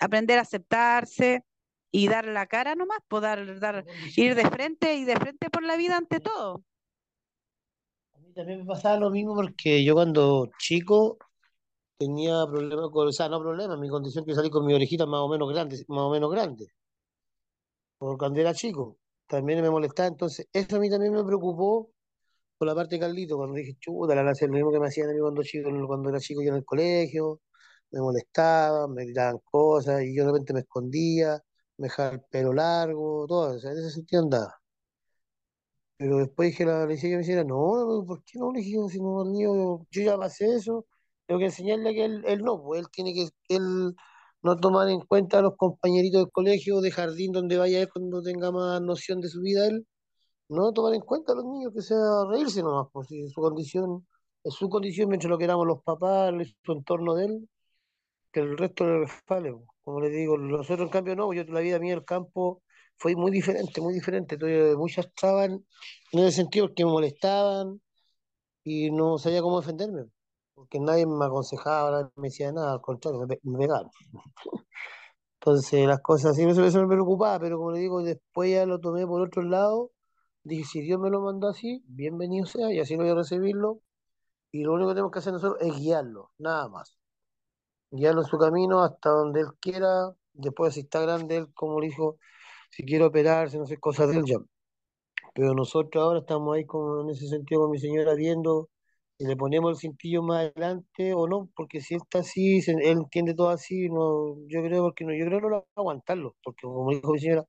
Aprender 0.00 0.38
a 0.38 0.42
aceptarse 0.42 1.44
y 1.90 2.08
dar 2.08 2.26
la 2.26 2.46
cara 2.46 2.74
nomás, 2.74 2.98
poder 3.08 3.58
dar, 3.60 3.84
ir 4.16 4.34
de 4.34 4.50
frente 4.50 4.94
y 4.94 5.04
de 5.04 5.16
frente 5.16 5.50
por 5.50 5.62
la 5.62 5.76
vida 5.76 5.96
ante 5.96 6.20
todo. 6.20 6.64
A 8.14 8.18
mí 8.18 8.32
también 8.34 8.60
me 8.60 8.66
pasaba 8.66 8.98
lo 8.98 9.10
mismo 9.10 9.34
porque 9.34 9.84
yo 9.84 9.94
cuando 9.94 10.48
chico 10.58 11.18
tenía 11.98 12.46
problemas 12.46 12.90
con, 12.90 13.08
o 13.08 13.12
sea, 13.12 13.28
no 13.28 13.40
problemas, 13.40 13.78
mi 13.78 13.88
condición 13.88 14.24
que 14.24 14.34
salí 14.34 14.50
con 14.50 14.66
mi 14.66 14.74
orejita 14.74 15.06
más 15.06 15.20
o 15.20 15.28
menos 15.28 15.48
grande, 15.52 15.84
más 15.88 16.00
o 16.00 16.10
menos 16.10 16.30
grande, 16.30 16.68
por 17.98 18.18
cuando 18.18 18.40
era 18.40 18.54
chico. 18.54 18.98
También 19.26 19.60
me 19.60 19.70
molestaba, 19.70 20.08
entonces 20.08 20.48
eso 20.52 20.76
a 20.76 20.78
mí 20.80 20.88
también 20.90 21.12
me 21.12 21.22
preocupó 21.24 21.90
por 22.58 22.68
la 22.68 22.74
parte 22.74 22.96
de 22.96 23.00
Carlito, 23.00 23.36
cuando 23.36 23.56
dije, 23.56 23.76
chuta, 23.80 24.14
la 24.14 24.30
hacer 24.30 24.48
lo 24.48 24.56
mismo 24.56 24.72
que 24.72 24.80
me 24.80 24.88
hacían 24.88 25.10
a 25.10 25.12
mí 25.12 25.20
cuando, 25.20 25.42
chico, 25.42 25.70
cuando 25.86 26.10
era 26.10 26.20
chico 26.20 26.42
yo 26.42 26.50
en 26.50 26.56
el 26.56 26.64
colegio, 26.64 27.40
me 27.90 28.00
molestaban, 28.00 28.92
me 28.94 29.04
gritaban 29.04 29.38
cosas 29.44 30.02
y 30.02 30.16
yo 30.16 30.24
de 30.24 30.32
repente 30.32 30.52
me 30.54 30.60
escondía, 30.60 31.40
me 31.78 31.86
dejaba 31.88 32.10
el 32.10 32.22
pelo 32.22 32.52
largo, 32.52 33.26
todo, 33.26 33.56
o 33.56 33.58
sea, 33.60 33.72
en 33.72 33.78
ese 33.78 33.90
sentido 33.92 34.22
andaba. 34.22 34.54
Pero 35.96 36.18
después 36.18 36.50
dije, 36.50 36.64
la, 36.64 36.86
le 36.86 36.94
dije 36.94 37.08
que 37.10 37.16
me 37.16 37.22
hiciera, 37.22 37.44
no, 37.44 38.04
¿por 38.06 38.22
qué 38.24 38.38
no? 38.38 38.52
Le 38.52 38.60
dije, 38.60 38.78
si 38.88 39.00
niño, 39.00 39.78
yo 39.90 40.02
ya 40.02 40.16
pasé 40.16 40.54
eso, 40.54 40.86
tengo 41.26 41.40
que 41.40 41.46
enseñarle 41.46 41.92
que 41.94 42.04
él, 42.04 42.24
él 42.26 42.42
no, 42.42 42.62
pues 42.62 42.80
él 42.80 42.86
tiene 42.92 43.12
que, 43.14 43.28
él 43.48 43.94
no 44.42 44.56
tomar 44.56 44.88
en 44.88 45.00
cuenta 45.00 45.38
a 45.38 45.42
los 45.42 45.56
compañeritos 45.56 46.20
del 46.22 46.30
colegio, 46.32 46.80
de 46.80 46.90
jardín, 46.92 47.32
donde 47.32 47.58
vaya 47.58 47.80
él 47.80 47.88
cuando 47.92 48.22
tenga 48.22 48.50
más 48.52 48.80
noción 48.80 49.20
de 49.20 49.28
su 49.28 49.40
vida, 49.40 49.66
él, 49.66 49.86
no 50.48 50.72
tomar 50.72 50.94
en 50.94 51.02
cuenta 51.02 51.32
a 51.32 51.36
los 51.36 51.44
niños, 51.46 51.72
que 51.74 51.82
sea 51.82 51.98
reírse 52.30 52.62
nomás, 52.62 52.88
pues 52.92 53.08
si 53.08 53.28
su 53.30 53.40
condición, 53.42 54.06
es 54.44 54.54
su 54.54 54.68
condición, 54.68 55.08
mientras 55.08 55.30
lo 55.30 55.38
queramos 55.38 55.66
los 55.66 55.82
papás, 55.84 56.32
su 56.64 56.72
entorno 56.72 57.14
de 57.14 57.26
él, 57.26 57.48
que 58.32 58.40
el 58.40 58.58
resto 58.58 58.86
le 58.86 59.00
resbale, 59.06 59.52
pues. 59.54 59.67
Como 59.88 60.00
les 60.02 60.12
digo, 60.12 60.36
nosotros 60.36 60.80
en 60.84 60.90
cambio 60.90 61.16
no, 61.16 61.32
yo 61.32 61.44
la 61.44 61.60
vida 61.60 61.78
mía 61.78 61.92
en 61.94 62.00
el 62.00 62.04
campo 62.04 62.62
fue 62.98 63.16
muy 63.16 63.30
diferente, 63.30 63.80
muy 63.80 63.94
diferente, 63.94 64.36
tuve 64.36 64.76
muchas 64.76 65.10
trabas 65.14 65.48
en 65.48 65.64
ese 66.12 66.32
sentido 66.32 66.66
porque 66.66 66.84
me 66.84 66.90
molestaban 66.90 67.80
y 68.64 68.90
no 68.90 69.18
sabía 69.18 69.42
cómo 69.42 69.60
defenderme, 69.60 70.04
porque 70.54 70.80
nadie 70.80 71.06
me 71.06 71.24
aconsejaba, 71.24 72.12
me 72.16 72.28
decía 72.28 72.52
nada, 72.52 72.72
al 72.74 72.82
contrario, 72.82 73.26
me, 73.26 73.38
me 73.44 73.58
pegaban. 73.58 73.90
Entonces 75.40 75.86
las 75.86 76.00
cosas 76.02 76.32
así, 76.32 76.44
eso, 76.44 76.64
eso 76.66 76.82
me 76.82 76.88
preocupaba, 76.88 77.40
pero 77.40 77.56
como 77.58 77.72
le 77.72 77.80
digo, 77.80 78.02
después 78.02 78.50
ya 78.50 78.66
lo 78.66 78.80
tomé 78.80 79.06
por 79.06 79.22
otro 79.22 79.42
lado, 79.42 79.92
dije, 80.42 80.64
si 80.64 80.80
Dios 80.82 81.00
me 81.00 81.10
lo 81.10 81.22
mandó 81.22 81.48
así, 81.48 81.82
bienvenido 81.86 82.44
sea, 82.46 82.70
y 82.72 82.80
así 82.80 82.94
lo 82.96 83.04
voy 83.04 83.12
a 83.12 83.14
recibirlo, 83.14 83.80
y 84.52 84.64
lo 84.64 84.74
único 84.74 84.90
que 84.90 84.96
tenemos 84.96 85.12
que 85.12 85.20
hacer 85.20 85.32
nosotros 85.34 85.62
es 85.62 85.74
guiarlo, 85.78 86.32
nada 86.38 86.68
más. 86.68 86.97
Guiarlo 87.90 88.22
en 88.22 88.26
su 88.26 88.38
camino 88.38 88.82
hasta 88.82 89.10
donde 89.10 89.40
él 89.40 89.48
quiera, 89.60 90.12
después 90.32 90.74
si 90.74 90.80
está 90.80 91.00
grande 91.00 91.36
él, 91.36 91.52
como 91.54 91.80
le 91.80 91.88
dijo, 91.88 92.18
si 92.70 92.84
quiere 92.84 93.04
operarse, 93.04 93.58
no 93.58 93.66
sé, 93.66 93.78
cosas 93.78 94.10
de 94.10 94.18
él 94.18 94.24
ya. 94.26 94.36
Pero 95.34 95.54
nosotros 95.54 96.02
ahora 96.02 96.20
estamos 96.20 96.56
ahí 96.56 96.66
como 96.66 97.02
en 97.02 97.10
ese 97.10 97.28
sentido 97.28 97.62
con 97.62 97.70
mi 97.70 97.78
señora 97.78 98.14
viendo 98.14 98.68
si 99.18 99.26
le 99.26 99.36
ponemos 99.36 99.70
el 99.72 99.76
cintillo 99.78 100.22
más 100.22 100.50
adelante 100.50 101.12
o 101.14 101.26
no, 101.26 101.50
porque 101.56 101.80
si 101.80 101.94
él 101.94 102.00
está 102.04 102.20
así, 102.20 102.60
él 102.68 102.80
entiende 102.82 103.34
todo 103.34 103.50
así, 103.50 103.88
no, 103.88 104.36
yo 104.48 104.62
creo 104.62 104.82
porque 104.84 105.04
no, 105.04 105.12
yo 105.14 105.26
creo 105.26 105.40
no 105.40 105.48
lo 105.48 105.56
va 105.58 105.64
a 105.74 105.80
aguantarlo, 105.80 106.36
porque 106.44 106.62
como 106.62 106.90
dijo 106.90 107.12
mi 107.12 107.18
señora, 107.18 107.44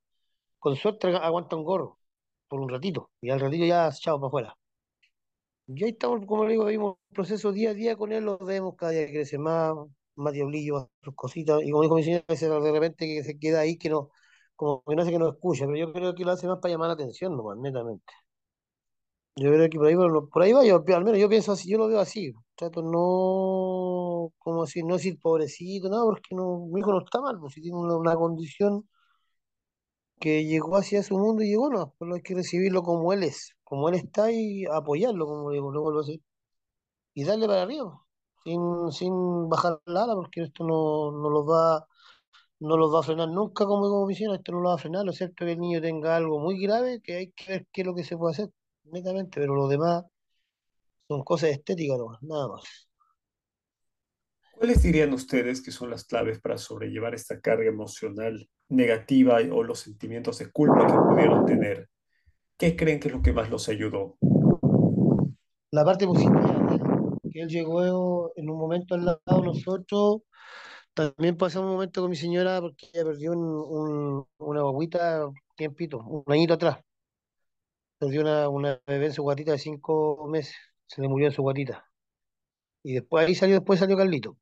con 0.59 0.75
suerte 0.75 1.07
aguanta 1.09 1.55
un 1.55 1.63
gorro 1.63 1.99
por 2.47 2.59
un 2.61 2.69
ratito, 2.69 3.11
y 3.21 3.29
al 3.31 3.39
ratito 3.39 3.65
ya 3.65 3.91
chao 3.91 4.19
para 4.19 4.27
afuera. 4.29 4.57
Y 5.67 5.83
ahí 5.83 5.91
estamos, 5.91 6.25
como 6.25 6.45
le 6.45 6.51
digo, 6.53 6.65
vimos 6.65 6.97
un 7.09 7.15
proceso 7.15 7.51
día 7.51 7.71
a 7.71 7.73
día 7.75 7.95
con 7.95 8.11
él, 8.11 8.25
lo 8.25 8.37
vemos 8.39 8.75
cada 8.75 8.91
día 8.91 9.05
crece 9.07 9.37
más, 9.37 9.73
más 10.19 10.33
diablillo, 10.33 10.75
más 10.75 10.87
sus 11.03 11.15
cositas, 11.15 11.61
y 11.63 11.71
como 11.71 11.83
dijo 11.83 11.95
mi 11.95 12.03
señora, 12.03 12.25
de 12.29 12.71
repente 12.71 13.05
que 13.07 13.23
se 13.23 13.37
queda 13.39 13.61
ahí, 13.61 13.77
que 13.77 13.89
no, 13.89 14.11
como 14.55 14.83
que 14.87 14.95
no 14.95 15.01
hace 15.03 15.11
que 15.11 15.19
no 15.19 15.29
escucha, 15.29 15.65
pero 15.65 15.77
yo 15.77 15.93
creo 15.93 16.15
que 16.15 16.25
lo 16.25 16.31
hace 16.31 16.47
más 16.47 16.59
para 16.59 16.73
llamar 16.73 16.87
la 16.89 16.93
atención, 16.95 17.35
nomás, 17.37 17.57
netamente. 17.57 18.13
Yo 19.35 19.51
creo 19.51 19.69
que 19.69 19.77
por 19.77 19.87
ahí, 19.87 19.93
lo- 19.95 20.27
por 20.29 20.41
ahí 20.43 20.51
va, 20.53 20.65
yo, 20.65 20.83
al 20.95 21.03
menos 21.05 21.19
yo 21.19 21.29
pienso 21.29 21.51
así, 21.53 21.69
yo 21.69 21.77
lo 21.77 21.87
veo 21.87 21.99
así. 21.99 22.33
Trato 22.55 22.81
no, 22.81 24.31
como 24.39 24.65
decir, 24.65 24.83
no 24.85 24.95
decir 24.95 25.17
pobrecito, 25.21 25.89
nada, 25.89 26.03
porque 26.03 26.35
no, 26.35 26.67
mi 26.71 26.79
hijo 26.81 26.91
no 26.91 26.99
está 27.03 27.21
mal, 27.21 27.39
pues 27.39 27.53
si 27.53 27.61
tiene 27.61 27.77
una, 27.77 27.95
una 27.97 28.15
condición 28.15 28.85
que 30.19 30.45
llegó 30.45 30.77
hacia 30.77 31.03
su 31.03 31.17
mundo 31.17 31.43
y 31.43 31.49
llegó, 31.49 31.69
no, 31.69 31.93
solo 31.99 32.15
hay 32.15 32.21
que 32.21 32.35
recibirlo 32.35 32.83
como 32.83 33.13
él 33.13 33.23
es, 33.23 33.55
como 33.63 33.89
él 33.89 33.95
está 33.95 34.31
y 34.31 34.65
apoyarlo, 34.65 35.25
como 35.25 35.51
digo, 35.51 35.71
lo 35.71 35.81
vuelvo 35.81 35.99
a 35.99 36.03
decir, 36.03 36.21
y 37.15 37.23
darle 37.25 37.47
para 37.47 37.63
arriba, 37.63 38.01
sin, 38.43 38.91
sin 38.91 39.49
bajar 39.49 39.79
la 39.85 40.03
ala, 40.03 40.15
porque 40.15 40.43
esto 40.43 40.63
no, 40.63 41.11
no 41.11 41.29
los 41.29 41.45
va, 41.45 41.85
no 42.59 42.77
los 42.77 42.93
va 42.93 42.99
a 42.99 43.03
frenar 43.03 43.29
nunca 43.29 43.65
como, 43.65 43.89
como 43.89 44.05
misión, 44.05 44.33
esto 44.33 44.51
no 44.51 44.61
lo 44.61 44.69
va 44.69 44.75
a 44.75 44.77
frenar, 44.77 45.05
lo 45.05 45.13
cierto 45.13 45.43
es 45.43 45.49
que 45.49 45.53
el 45.53 45.59
niño 45.59 45.81
tenga 45.81 46.15
algo 46.15 46.39
muy 46.39 46.61
grave, 46.61 47.01
que 47.01 47.15
hay 47.15 47.31
que 47.31 47.51
ver 47.51 47.67
qué 47.71 47.81
es 47.81 47.87
lo 47.87 47.95
que 47.95 48.03
se 48.03 48.17
puede 48.17 48.33
hacer, 48.33 48.49
netamente, 48.83 49.39
pero 49.39 49.55
lo 49.55 49.67
demás 49.67 50.03
son 51.07 51.23
cosas 51.23 51.51
estéticas 51.51 51.97
nomás, 51.97 52.21
nada 52.21 52.47
más. 52.49 52.89
¿Cuáles 54.55 54.83
dirían 54.83 55.13
ustedes 55.13 55.61
que 55.61 55.71
son 55.71 55.89
las 55.89 56.03
claves 56.03 56.41
para 56.41 56.57
sobrellevar 56.57 57.15
esta 57.15 57.39
carga 57.39 57.69
emocional 57.69 58.49
negativa 58.67 59.37
o 59.53 59.63
los 59.63 59.79
sentimientos 59.79 60.39
de 60.39 60.51
culpa 60.51 60.85
que 60.85 60.93
pudieron 60.93 61.45
tener? 61.45 61.89
¿Qué 62.57 62.75
creen 62.75 62.99
que 62.99 63.07
es 63.07 63.13
lo 63.13 63.21
que 63.21 63.31
más 63.31 63.49
los 63.49 63.69
ayudó? 63.69 64.17
La 65.71 65.85
parte 65.85 66.05
positiva 66.05 66.88
él, 67.41 67.49
llegó 67.49 68.31
en 68.35 68.49
un 68.49 68.57
momento 68.59 68.95
al 68.95 69.05
lado 69.05 69.21
de 69.27 69.41
nosotros, 69.47 70.21
también 70.93 71.37
pasó 71.37 71.61
un 71.61 71.69
momento 71.69 72.01
con 72.01 72.09
mi 72.11 72.17
señora 72.17 72.61
porque 72.61 72.87
ella 72.93 73.05
perdió 73.05 73.33
un, 73.33 73.39
un- 73.39 74.27
una 74.39 74.61
guaguita 74.63 75.29
tiempito, 75.57 75.99
un 75.99 76.23
añito 76.33 76.55
atrás, 76.55 76.79
perdió 77.97 78.21
una, 78.51 78.81
bebé 78.87 79.05
en 79.07 79.13
su 79.13 79.21
guatita 79.23 79.51
de 79.53 79.57
cinco 79.59 80.27
meses, 80.27 80.55
se 80.87 81.01
le 81.01 81.07
murió 81.07 81.27
en 81.27 81.33
su 81.33 81.41
guatita. 81.41 81.85
Y 82.83 82.93
después 82.95 83.27
ahí 83.27 83.35
salió, 83.35 83.55
después 83.57 83.79
salió 83.79 83.97
Carlito. 83.97 84.37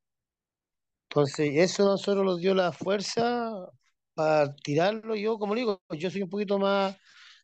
Entonces, 1.10 1.52
eso 1.56 1.84
a 1.84 1.86
nosotros 1.92 2.26
nos 2.26 2.40
dio 2.40 2.54
la 2.54 2.72
fuerza 2.72 3.52
para 4.14 4.54
tirarlo. 4.56 5.16
Yo, 5.16 5.38
como 5.40 5.56
digo, 5.56 5.82
yo 5.98 6.10
soy 6.12 6.22
un 6.24 6.30
poquito 6.30 6.60
más, 6.60 6.96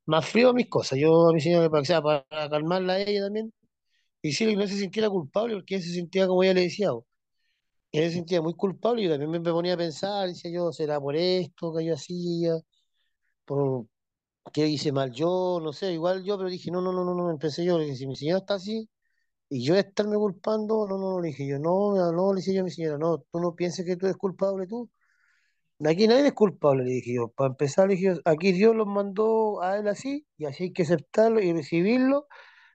más 0.05 0.25
frío 0.27 0.49
a 0.49 0.53
mis 0.53 0.69
cosas. 0.69 0.99
Yo 0.99 1.29
a 1.29 1.33
mi 1.33 1.41
señora, 1.41 1.69
para, 1.69 2.01
para 2.01 2.49
calmarla 2.49 2.93
a 2.93 2.99
ella 3.01 3.23
también. 3.25 3.53
Y 4.23 4.35
que 4.35 4.55
no 4.55 4.67
se 4.67 4.77
sintiera 4.77 5.09
culpable, 5.09 5.55
porque 5.55 5.75
ella 5.75 5.85
se 5.85 5.93
sentía, 5.93 6.27
como 6.27 6.43
ella 6.43 6.55
le 6.55 6.61
decía, 6.61 6.91
bo, 6.91 7.05
ella 7.91 8.09
se 8.09 8.15
sentía 8.15 8.41
muy 8.41 8.55
culpable 8.55 9.03
y 9.03 9.05
yo 9.05 9.11
también 9.11 9.31
me 9.31 9.51
ponía 9.51 9.75
a 9.75 9.77
pensar, 9.77 10.27
decía 10.29 10.51
yo, 10.51 10.71
¿será 10.73 10.99
por 11.01 11.15
esto 11.15 11.73
que 11.75 11.85
yo 11.85 11.95
hacía? 11.95 12.55
¿Por 13.45 13.87
qué 14.53 14.67
hice 14.67 14.91
mal 14.91 15.11
yo? 15.13 15.59
No 15.63 15.73
sé, 15.73 15.93
igual 15.93 16.23
yo, 16.23 16.37
pero 16.37 16.49
dije, 16.49 16.71
no, 16.71 16.81
no, 16.81 16.93
no, 16.93 17.05
no, 17.05 17.15
no, 17.15 17.31
empecé 17.31 17.65
yo, 17.65 17.79
dije, 17.79 17.95
si 17.97 18.07
mi 18.07 18.15
señora 18.15 18.39
está 18.39 18.55
así, 18.55 18.89
y 19.49 19.63
yo 19.65 19.75
estarme 19.75 20.17
culpando, 20.17 20.87
no, 20.87 20.97
no, 20.97 21.11
no, 21.13 21.21
le 21.21 21.29
dije 21.29 21.47
yo, 21.47 21.59
no, 21.59 21.95
no, 22.13 22.33
le 22.33 22.41
dije 22.41 22.53
yo 22.55 22.61
a 22.61 22.63
mi 22.65 22.71
señora, 22.71 22.97
no, 22.97 23.19
tú 23.19 23.39
no 23.39 23.55
pienses 23.55 23.85
que 23.85 23.97
tú 23.97 24.07
eres 24.07 24.17
culpable 24.17 24.67
tú. 24.67 24.89
Aquí 25.85 26.07
nadie 26.07 26.27
es 26.27 26.33
culpable, 26.33 26.83
le 26.85 26.91
dije 26.91 27.13
yo. 27.15 27.27
Para 27.29 27.49
empezar, 27.49 27.87
le 27.87 27.95
dije 27.95 28.15
yo, 28.15 28.21
aquí 28.25 28.51
Dios 28.53 28.75
los 28.75 28.87
mandó 28.87 29.61
a 29.61 29.77
él 29.77 29.87
así, 29.87 30.25
y 30.37 30.45
así 30.45 30.65
hay 30.65 30.73
que 30.73 30.83
aceptarlo 30.83 31.41
y 31.41 31.53
recibirlo. 31.53 32.27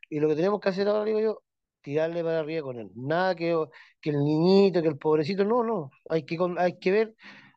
Y 0.08 0.20
lo 0.20 0.28
que 0.28 0.36
tenemos 0.36 0.60
que 0.60 0.68
hacer 0.70 0.88
ahora, 0.88 1.04
digo 1.04 1.20
yo, 1.20 1.42
tirarle 1.82 2.22
para 2.24 2.40
arriba 2.40 2.62
con 2.62 2.78
él. 2.78 2.90
Nada 2.94 3.34
que, 3.34 3.54
que 4.00 4.10
el 4.10 4.18
niñito, 4.24 4.82
que 4.82 4.88
el 4.88 4.98
pobrecito, 4.98 5.44
no, 5.44 5.62
no. 5.64 5.90
Hay 6.08 6.24
que, 6.24 6.38
hay 6.58 6.78
que 6.78 6.90
ver 6.92 7.14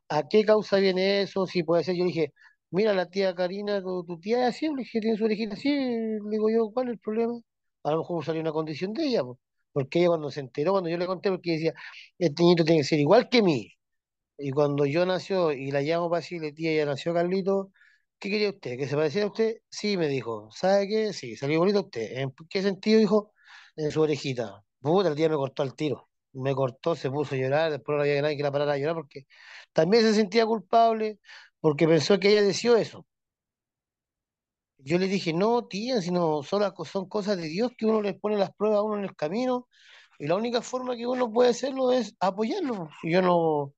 a 0.09 0.27
qué 0.27 0.43
causa 0.45 0.77
viene 0.77 1.21
eso, 1.21 1.45
si 1.47 1.63
puede 1.63 1.83
ser. 1.83 1.95
Yo 1.95 2.05
dije, 2.05 2.33
mira, 2.71 2.93
la 2.93 3.09
tía 3.09 3.33
Karina, 3.35 3.81
tu, 3.81 4.05
tía 4.19 4.47
es 4.47 4.55
así, 4.55 4.67
le 4.69 4.83
dije, 4.83 4.99
tiene 5.01 5.17
su 5.17 5.25
orejita 5.25 5.53
así. 5.55 5.69
Le 5.69 6.19
digo 6.29 6.49
yo, 6.49 6.71
¿cuál 6.73 6.87
es 6.87 6.93
el 6.93 6.99
problema? 6.99 7.39
A 7.83 7.91
lo 7.91 7.99
mejor 7.99 8.23
salió 8.25 8.41
una 8.41 8.51
condición 8.51 8.93
de 8.93 9.05
ella, 9.07 9.23
po. 9.23 9.39
Porque 9.73 9.99
ella 9.99 10.09
cuando 10.09 10.29
se 10.31 10.41
enteró, 10.41 10.71
cuando 10.73 10.89
yo 10.89 10.97
le 10.97 11.05
conté, 11.07 11.29
porque 11.31 11.53
decía, 11.53 11.73
este 12.19 12.43
niñito 12.43 12.65
tiene 12.65 12.81
que 12.81 12.85
ser 12.87 12.99
igual 12.99 13.29
que 13.29 13.41
mí. 13.41 13.71
Y 14.37 14.51
cuando 14.51 14.85
yo 14.85 15.05
nació 15.05 15.51
y 15.51 15.71
la 15.71 15.81
llamo 15.81 16.09
para 16.09 16.21
decirle, 16.21 16.51
tía, 16.53 16.73
ya 16.75 16.85
nació 16.85 17.13
Carlito, 17.13 17.71
¿qué 18.21 18.29
quería 18.29 18.49
usted? 18.49 18.77
¿Que 18.77 18.87
se 18.87 18.95
pareciera 18.95 19.25
a 19.27 19.29
usted? 19.29 19.57
Sí, 19.69 19.97
me 19.97 20.07
dijo. 20.07 20.49
¿Sabe 20.51 20.87
qué? 20.87 21.13
Sí, 21.13 21.35
salió 21.35 21.59
bonito 21.59 21.81
usted. 21.81 22.19
¿En 22.19 22.33
qué 22.49 22.61
sentido, 22.61 22.99
dijo? 22.99 23.33
En 23.75 23.91
su 23.91 24.01
orejita. 24.01 24.63
Puta, 24.79 25.09
el 25.09 25.15
día 25.15 25.29
me 25.29 25.35
cortó 25.35 25.63
al 25.63 25.75
tiro. 25.75 26.09
Me 26.33 26.55
cortó, 26.55 26.95
se 26.95 27.09
puso 27.11 27.35
a 27.35 27.37
llorar, 27.37 27.71
después 27.71 27.95
no 27.97 28.03
había 28.03 28.21
nadie 28.21 28.37
que 28.37 28.43
la 28.43 28.51
parara 28.51 28.73
a 28.73 28.77
llorar 28.77 28.95
porque 28.95 29.25
también 29.73 30.03
se 30.03 30.13
sentía 30.13 30.45
culpable 30.45 31.19
porque 31.59 31.87
pensó 31.87 32.19
que 32.19 32.29
ella 32.31 32.41
deseó 32.43 32.77
eso. 32.77 33.05
Yo 34.77 34.97
le 34.97 35.07
dije, 35.07 35.33
no, 35.33 35.67
tía, 35.67 36.01
sino 36.01 36.41
son, 36.43 36.61
las 36.61 36.73
son 36.89 37.07
cosas 37.07 37.37
de 37.37 37.47
Dios 37.47 37.71
que 37.77 37.85
uno 37.85 38.01
les 38.01 38.19
pone 38.19 38.37
las 38.37 38.51
pruebas 38.53 38.79
a 38.79 38.83
uno 38.83 38.97
en 38.97 39.03
el 39.03 39.15
camino 39.15 39.67
y 40.19 40.27
la 40.27 40.35
única 40.35 40.61
forma 40.61 40.95
que 40.95 41.07
uno 41.07 41.31
puede 41.31 41.51
hacerlo 41.51 41.91
es 41.91 42.15
apoyarlo. 42.19 42.89
Yo 43.03 43.21
no, 43.21 43.73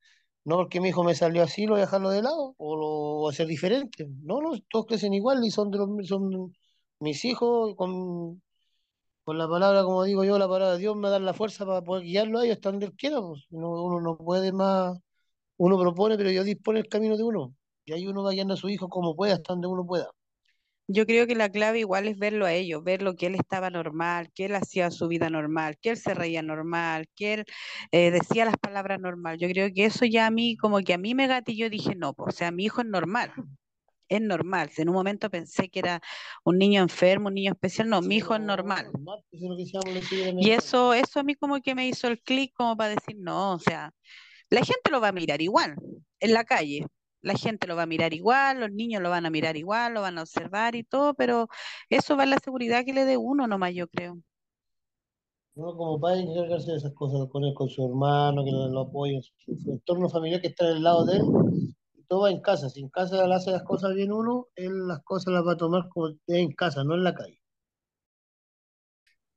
no 0.45 0.57
porque 0.57 0.81
mi 0.81 0.89
hijo 0.89 1.03
me 1.03 1.15
salió 1.15 1.43
así, 1.43 1.65
lo 1.65 1.73
voy 1.73 1.81
a 1.81 1.85
dejarlo 1.85 2.09
de 2.09 2.21
lado 2.21 2.55
o 2.57 2.75
lo 2.75 2.87
voy 3.21 3.31
a 3.31 3.33
hacer 3.33 3.47
diferente. 3.47 4.07
No, 4.23 4.41
no, 4.41 4.51
todos 4.69 4.85
crecen 4.87 5.13
igual 5.13 5.43
y 5.43 5.51
son, 5.51 5.71
de 5.71 5.77
los, 5.77 5.89
son 6.07 6.53
mis 6.99 7.23
hijos 7.25 7.75
con, 7.75 8.41
con 9.23 9.37
la 9.37 9.47
palabra, 9.49 9.83
como 9.83 10.03
digo 10.03 10.23
yo, 10.25 10.37
la 10.39 10.47
palabra 10.47 10.73
de 10.73 10.79
Dios 10.79 10.95
me 10.97 11.09
da 11.09 11.19
la 11.19 11.33
fuerza 11.33 11.65
para 11.65 11.81
poder 11.83 12.03
guiarlo 12.03 12.39
a 12.39 12.45
ellos 12.45 12.57
hasta 12.57 12.71
donde 12.71 12.87
Él 12.87 12.93
quiera. 12.95 13.21
pues. 13.21 13.45
Uno, 13.51 14.01
no 14.01 14.17
puede 14.17 14.51
más, 14.51 14.97
uno 15.57 15.79
propone, 15.79 16.17
pero 16.17 16.29
Dios 16.31 16.45
dispone 16.45 16.79
el 16.79 16.89
camino 16.89 17.17
de 17.17 17.23
uno. 17.23 17.55
Y 17.85 17.93
ahí 17.93 18.07
uno 18.07 18.23
va 18.23 18.31
guiando 18.31 18.55
a 18.55 18.57
su 18.57 18.69
hijo 18.69 18.89
como 18.89 19.15
pueda, 19.15 19.35
hasta 19.35 19.53
donde 19.53 19.67
uno 19.67 19.85
pueda. 19.85 20.09
Yo 20.87 21.05
creo 21.05 21.27
que 21.27 21.35
la 21.35 21.49
clave 21.49 21.79
igual 21.79 22.07
es 22.07 22.17
verlo 22.17 22.45
a 22.45 22.53
ellos, 22.53 22.83
verlo 22.83 23.15
que 23.15 23.27
él 23.27 23.35
estaba 23.35 23.69
normal, 23.69 24.31
que 24.35 24.45
él 24.45 24.55
hacía 24.55 24.91
su 24.91 25.07
vida 25.07 25.29
normal, 25.29 25.77
que 25.81 25.91
él 25.91 25.97
se 25.97 26.13
reía 26.13 26.41
normal, 26.41 27.07
que 27.15 27.33
él 27.35 27.45
eh, 27.91 28.11
decía 28.11 28.43
las 28.45 28.57
palabras 28.57 28.99
normal. 28.99 29.37
Yo 29.39 29.47
creo 29.47 29.69
que 29.73 29.85
eso 29.85 30.05
ya 30.05 30.27
a 30.27 30.31
mí, 30.31 30.57
como 30.57 30.79
que 30.79 30.93
a 30.93 30.97
mí 30.97 31.15
me 31.15 31.27
gatilló, 31.27 31.69
dije, 31.69 31.95
no, 31.95 32.13
pues, 32.13 32.35
o 32.35 32.37
sea, 32.37 32.51
mi 32.51 32.65
hijo 32.65 32.81
es 32.81 32.87
normal, 32.87 33.31
es 34.09 34.21
normal. 34.21 34.69
En 34.75 34.89
un 34.89 34.95
momento 34.95 35.29
pensé 35.29 35.69
que 35.69 35.79
era 35.79 36.01
un 36.43 36.57
niño 36.57 36.81
enfermo, 36.81 37.29
un 37.29 37.35
niño 37.35 37.53
especial, 37.53 37.87
no, 37.87 38.01
mi 38.01 38.17
hijo 38.17 38.33
es 38.35 38.41
no, 38.41 38.47
normal. 38.47 38.91
eso 39.31 39.79
es 39.85 40.11
lo 40.11 40.41
Y 40.41 40.51
eso, 40.51 40.93
eso 40.93 41.19
a 41.21 41.23
mí 41.23 41.35
como 41.35 41.61
que 41.61 41.75
me 41.75 41.87
hizo 41.87 42.07
el 42.07 42.21
clic 42.21 42.51
como 42.55 42.75
para 42.75 42.89
decir, 42.89 43.15
no, 43.17 43.53
o 43.53 43.59
sea, 43.59 43.93
la 44.49 44.59
gente 44.59 44.91
lo 44.91 44.99
va 44.99 45.07
a 45.09 45.13
mirar 45.13 45.41
igual 45.41 45.75
en 46.19 46.33
la 46.33 46.43
calle. 46.43 46.85
La 47.23 47.35
gente 47.35 47.67
lo 47.67 47.75
va 47.75 47.83
a 47.83 47.85
mirar 47.87 48.13
igual, 48.13 48.59
los 48.61 48.71
niños 48.71 49.01
lo 49.01 49.09
van 49.09 49.25
a 49.25 49.31
mirar 49.31 49.57
igual, 49.57 49.93
lo 49.95 50.01
van 50.01 50.17
a 50.19 50.21
observar 50.23 50.75
y 50.75 50.83
todo, 50.83 51.15
pero 51.15 51.47
eso 51.89 52.17
va 52.17 52.23
en 52.25 52.31
la 52.31 52.39
seguridad 52.39 52.85
que 52.85 52.93
le 52.93 53.05
dé 53.05 53.17
uno 53.17 53.47
nomás, 53.47 53.73
yo 53.73 53.87
creo. 53.89 54.19
Uno 55.55 55.75
como 55.75 55.99
padre 55.99 56.17
tiene 56.17 56.33
que 56.33 56.39
encargarse 56.41 56.71
de 56.71 56.77
esas 56.77 56.93
cosas, 56.93 57.27
con 57.31 57.43
él, 57.43 57.55
con 57.55 57.67
su 57.67 57.83
hermano, 57.83 58.43
que 58.45 58.51
lo, 58.51 58.67
lo 58.69 58.81
apoye, 58.81 59.19
su, 59.23 59.55
su 59.57 59.71
entorno 59.71 60.07
familiar 60.07 60.41
que 60.41 60.49
está 60.49 60.65
al 60.67 60.83
lado 60.83 61.05
de 61.05 61.17
él, 61.17 61.23
y 61.95 62.03
todo 62.03 62.21
va 62.21 62.29
en 62.31 62.41
casa. 62.41 62.69
Si 62.69 62.81
en 62.81 62.89
casa 62.89 63.25
le 63.27 63.33
hace 63.35 63.49
las 63.51 63.63
cosas 63.63 63.95
bien 63.95 64.11
uno, 64.11 64.47
él 64.55 64.87
las 64.87 65.01
cosas 65.03 65.33
las 65.33 65.45
va 65.45 65.53
a 65.53 65.57
tomar 65.57 65.89
como 65.89 66.09
en 66.27 66.51
casa, 66.53 66.83
no 66.83 66.93
en 66.95 67.03
la 67.03 67.15
calle. 67.15 67.39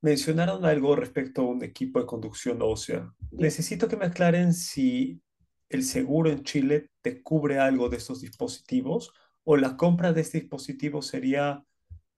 Mencionaron 0.03 0.65
algo 0.65 0.95
respecto 0.97 1.43
a 1.43 1.47
un 1.47 1.63
equipo 1.65 1.99
de 2.01 2.07
conducción 2.07 2.59
ósea. 2.63 3.13
Necesito 3.33 3.89
que 3.89 3.97
me 3.97 4.07
aclaren 4.07 4.53
si 4.55 5.21
el 5.69 5.85
seguro 5.85 6.31
en 6.31 6.45
Chile 6.45 6.91
te 7.03 7.23
cubre 7.23 7.59
algo 7.59 7.89
de 7.89 7.97
estos 7.99 8.21
dispositivos 8.21 9.13
o 9.45 9.57
la 9.57 9.77
compra 9.77 10.13
de 10.13 10.23
este 10.23 10.41
dispositivo 10.41 11.03
sería 11.03 11.65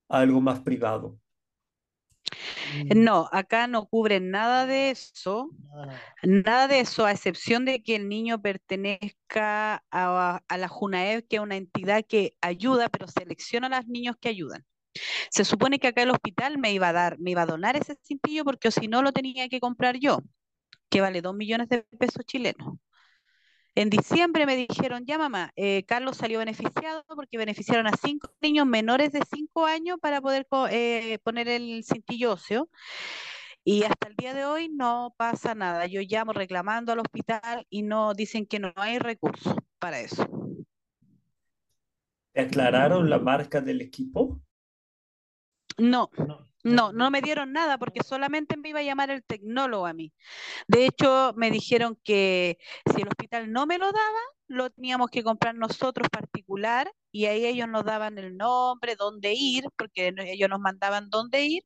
algo 0.08 0.40
más 0.40 0.61
privado. 0.61 1.18
Mm, 2.62 3.02
No, 3.04 3.28
acá 3.32 3.66
no 3.66 3.87
cubren 3.87 4.30
nada 4.30 4.66
de 4.66 4.90
eso, 4.90 5.54
nada, 5.72 6.02
nada. 6.22 6.68
de 6.68 6.80
eso, 6.80 7.06
a 7.06 7.12
excepción 7.12 7.64
de 7.64 7.82
que 7.82 7.96
el 7.96 8.08
niño 8.08 8.40
pertenezca 8.42 9.84
a, 9.90 10.42
a 10.48 10.58
la 10.58 10.68
JUNAEB, 10.68 11.26
que 11.28 11.37
es 11.37 11.42
una 11.42 11.56
entidad 11.56 12.04
que 12.08 12.37
ayuda, 12.40 12.88
pero 12.90 13.08
selecciona 13.08 13.68
a 13.68 13.70
los 13.80 13.88
niños 13.88 14.16
que 14.20 14.28
ayudan. 14.30 14.64
Se 15.30 15.44
supone 15.44 15.78
que 15.80 15.88
acá 15.88 16.02
el 16.02 16.11
hospital 16.11 16.58
me 16.58 16.72
iba 16.72 16.88
a 16.90 16.92
dar, 16.94 17.18
me 17.20 17.32
iba 17.32 17.42
a 17.42 17.46
donar 17.46 17.76
ese 17.76 17.96
cintillo 18.04 18.44
porque 18.44 18.68
o 18.68 18.70
si 18.72 18.88
no 18.88 19.02
lo 19.02 19.12
tenía 19.12 19.48
que 19.48 19.61
comprar 19.61 19.98
yo, 19.98 20.20
que 20.90 21.00
vale 21.02 21.22
dos 21.22 21.34
millones 21.37 21.68
de 21.70 21.82
pesos 21.98 22.24
chilenos. 22.26 22.78
En 23.78 23.90
diciembre 23.90 24.44
me 24.44 24.56
dijeron, 24.56 25.06
ya 25.06 25.18
mamá, 25.18 25.52
eh, 25.54 25.84
Carlos 25.86 26.16
salió 26.16 26.40
beneficiado 26.40 27.04
porque 27.14 27.38
beneficiaron 27.38 27.86
a 27.86 27.92
cinco 27.96 28.28
niños 28.40 28.66
menores 28.66 29.12
de 29.12 29.20
cinco 29.32 29.66
años 29.66 29.98
para 30.02 30.20
poder 30.20 30.48
eh, 30.72 31.20
poner 31.22 31.46
el 31.46 31.84
cintillo 31.84 32.32
óseo. 32.32 32.68
Y 33.62 33.84
hasta 33.84 34.08
el 34.08 34.16
día 34.16 34.34
de 34.34 34.46
hoy 34.46 34.68
no 34.68 35.14
pasa 35.16 35.54
nada. 35.54 35.86
Yo 35.86 36.00
llamo 36.00 36.32
reclamando 36.32 36.90
al 36.90 36.98
hospital 36.98 37.68
y 37.70 37.82
no 37.82 38.14
dicen 38.14 38.46
que 38.46 38.58
no 38.58 38.72
hay 38.74 38.98
recursos 38.98 39.54
para 39.78 40.00
eso. 40.00 40.28
¿Te 42.32 42.40
aclararon 42.40 43.08
la 43.08 43.20
marca 43.20 43.60
del 43.60 43.80
equipo? 43.80 44.40
No, 45.76 46.10
No, 46.18 46.47
no, 46.68 46.92
no 46.92 47.11
me 47.11 47.20
dieron 47.22 47.52
nada 47.52 47.78
porque 47.78 48.02
solamente 48.04 48.57
me 48.57 48.70
iba 48.70 48.81
a 48.81 48.83
llamar 48.83 49.11
el 49.11 49.24
tecnólogo 49.24 49.87
a 49.87 49.92
mí. 49.92 50.12
De 50.68 50.87
hecho, 50.87 51.33
me 51.37 51.50
dijeron 51.50 51.98
que 52.04 52.59
si 52.92 53.02
el 53.02 53.09
hospital 53.09 53.52
no 53.52 53.66
me 53.66 53.78
lo 53.78 53.87
daba, 53.87 54.20
lo 54.48 54.70
teníamos 54.70 55.11
que 55.11 55.22
comprar 55.22 55.54
nosotros 55.54 56.09
particular 56.11 56.90
y 57.12 57.26
ahí 57.26 57.46
ellos 57.46 57.68
nos 57.68 57.85
daban 57.85 58.18
el 58.18 58.37
nombre, 58.37 58.96
dónde 58.96 59.35
ir, 59.35 59.64
porque 59.76 60.14
ellos 60.18 60.48
nos 60.48 60.61
mandaban 60.61 61.11
dónde 61.11 61.44
ir. 61.44 61.62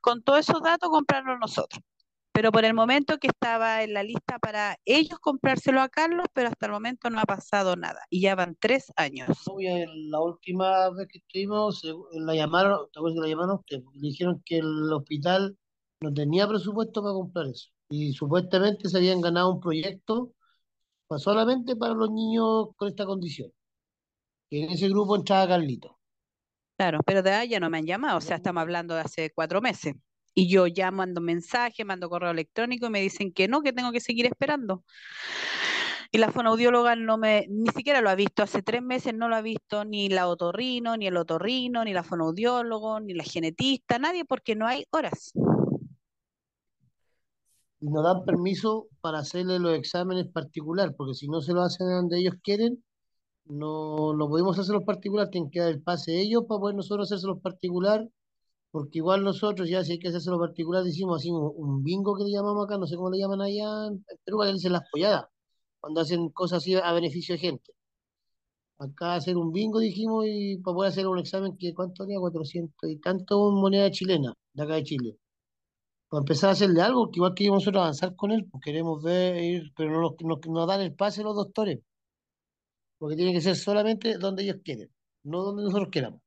Con 0.00 0.22
todos 0.22 0.40
esos 0.40 0.62
datos, 0.62 0.90
comprarlo 0.90 1.38
nosotros. 1.38 1.82
Pero 2.34 2.50
por 2.50 2.64
el 2.64 2.74
momento 2.74 3.18
que 3.18 3.28
estaba 3.28 3.84
en 3.84 3.94
la 3.94 4.02
lista 4.02 4.40
para 4.40 4.76
ellos 4.84 5.20
comprárselo 5.20 5.80
a 5.80 5.88
Carlos, 5.88 6.26
pero 6.32 6.48
hasta 6.48 6.66
el 6.66 6.72
momento 6.72 7.08
no 7.08 7.20
ha 7.20 7.24
pasado 7.24 7.76
nada 7.76 8.00
y 8.10 8.22
ya 8.22 8.34
van 8.34 8.56
tres 8.58 8.92
años. 8.96 9.28
la 10.10 10.20
última 10.20 10.90
vez 10.90 11.06
que 11.06 11.18
estuvimos, 11.18 11.86
la 12.10 12.34
llamaron, 12.34 12.90
¿te 12.92 12.98
acuerdas 12.98 13.14
que 13.14 13.20
la 13.20 13.28
llamaron? 13.28 13.60
Le 13.70 14.08
dijeron 14.08 14.42
que 14.44 14.58
el 14.58 14.92
hospital 14.92 15.56
no 16.00 16.12
tenía 16.12 16.48
presupuesto 16.48 17.02
para 17.02 17.14
comprar 17.14 17.46
eso 17.46 17.68
y 17.88 18.12
supuestamente 18.12 18.88
se 18.88 18.96
habían 18.96 19.20
ganado 19.20 19.52
un 19.52 19.60
proyecto 19.60 20.32
solamente 21.18 21.76
para 21.76 21.94
los 21.94 22.10
niños 22.10 22.70
con 22.74 22.88
esta 22.88 23.06
condición. 23.06 23.52
Y 24.50 24.64
en 24.64 24.70
ese 24.70 24.88
grupo 24.88 25.14
entraba 25.14 25.46
Carlito. 25.46 26.00
Claro, 26.76 26.98
pero 27.06 27.22
de 27.22 27.30
ahí 27.30 27.48
ya 27.50 27.60
no 27.60 27.70
me 27.70 27.78
han 27.78 27.86
llamado, 27.86 28.18
o 28.18 28.20
sea, 28.20 28.36
estamos 28.36 28.60
hablando 28.60 28.96
de 28.96 29.02
hace 29.02 29.30
cuatro 29.32 29.60
meses. 29.60 29.94
Y 30.34 30.48
yo 30.48 30.66
ya 30.66 30.90
mando 30.90 31.20
mensaje, 31.20 31.84
mando 31.84 32.10
correo 32.10 32.32
electrónico 32.32 32.86
y 32.86 32.90
me 32.90 33.00
dicen 33.00 33.32
que 33.32 33.46
no, 33.48 33.62
que 33.62 33.72
tengo 33.72 33.92
que 33.92 34.00
seguir 34.00 34.26
esperando. 34.26 34.84
Y 36.10 36.18
la 36.18 36.30
fonoaudióloga 36.30 36.94
no 36.94 37.18
me, 37.18 37.46
ni 37.48 37.70
siquiera 37.70 38.00
lo 38.00 38.08
ha 38.08 38.14
visto, 38.14 38.44
hace 38.44 38.62
tres 38.62 38.82
meses 38.82 39.14
no 39.14 39.28
lo 39.28 39.34
ha 39.34 39.42
visto 39.42 39.84
ni 39.84 40.08
la 40.08 40.28
otorrino, 40.28 40.96
ni 40.96 41.08
el 41.08 41.16
otorrino, 41.16 41.84
ni 41.84 41.92
la 41.92 42.04
fonoaudiólogo, 42.04 43.00
ni 43.00 43.14
la 43.14 43.24
genetista, 43.24 43.98
nadie, 43.98 44.24
porque 44.24 44.54
no 44.54 44.66
hay 44.66 44.84
horas. 44.90 45.32
Y 47.80 47.88
no 47.88 48.02
dan 48.02 48.24
permiso 48.24 48.86
para 49.00 49.18
hacerle 49.18 49.58
los 49.58 49.76
exámenes 49.76 50.28
particular, 50.28 50.94
porque 50.96 51.14
si 51.14 51.26
no 51.26 51.40
se 51.40 51.52
lo 51.52 51.62
hacen 51.62 51.88
donde 51.88 52.20
ellos 52.20 52.36
quieren, 52.44 52.84
no, 53.46 54.14
no 54.14 54.28
podemos 54.28 54.56
hacer 54.58 54.74
los 54.74 54.84
particular, 54.84 55.30
tienen 55.30 55.50
que 55.50 55.60
dar 55.60 55.70
el 55.70 55.82
pase 55.82 56.20
ellos 56.20 56.44
para 56.48 56.60
poder 56.60 56.76
nosotros 56.76 57.08
hacerse 57.08 57.26
los 57.26 57.40
particular 57.40 58.08
porque 58.74 58.98
igual 58.98 59.22
nosotros 59.22 59.68
ya 59.68 59.84
si 59.84 59.92
hay 59.92 59.98
que 60.00 60.08
hacerse 60.08 60.30
lo 60.30 60.40
particular, 60.40 60.82
decimos 60.82 61.18
así 61.20 61.30
un, 61.30 61.84
bingo 61.84 62.16
que 62.16 62.24
le 62.24 62.32
llamamos 62.32 62.64
acá, 62.64 62.76
no 62.76 62.88
sé 62.88 62.96
cómo 62.96 63.10
le 63.10 63.18
llaman 63.20 63.40
allá 63.40 63.86
en 63.86 64.04
Perú, 64.24 64.42
le 64.42 64.52
dicen 64.52 64.72
las 64.72 64.82
polladas, 64.90 65.26
cuando 65.80 66.00
hacen 66.00 66.30
cosas 66.30 66.58
así 66.58 66.74
a 66.74 66.92
beneficio 66.92 67.36
de 67.36 67.38
gente. 67.40 67.72
Acá 68.78 69.14
hacer 69.14 69.36
un 69.36 69.52
bingo 69.52 69.78
dijimos 69.78 70.24
y 70.26 70.58
para 70.58 70.74
poder 70.74 70.90
hacer 70.90 71.06
un 71.06 71.18
examen 71.20 71.56
que 71.56 71.72
cuánto 71.72 72.02
haría 72.02 72.18
400 72.18 72.90
y 72.90 72.98
tanto 72.98 73.52
moneda 73.52 73.90
chilena 73.92 74.34
de 74.52 74.62
acá 74.64 74.74
de 74.74 74.82
Chile. 74.84 75.18
Para 76.08 76.22
empezar 76.22 76.50
a 76.50 76.52
hacerle 76.54 76.82
algo, 76.82 77.10
que 77.12 77.18
igual 77.18 77.34
que 77.34 77.46
nosotros 77.46 77.80
avanzar 77.80 78.16
con 78.16 78.32
él, 78.32 78.46
pues 78.50 78.60
queremos 78.64 79.02
ver, 79.04 79.62
pero 79.76 79.92
no 79.92 80.00
nos, 80.20 80.46
nos 80.48 80.66
dan 80.68 80.80
el 80.80 80.94
pase 80.96 81.22
los 81.22 81.36
doctores, 81.36 81.78
porque 82.98 83.14
tiene 83.16 83.32
que 83.32 83.40
ser 83.40 83.54
solamente 83.56 84.18
donde 84.18 84.42
ellos 84.42 84.56
quieren, 84.64 84.90
no 85.22 85.44
donde 85.44 85.62
nosotros 85.62 85.90
queramos. 85.92 86.23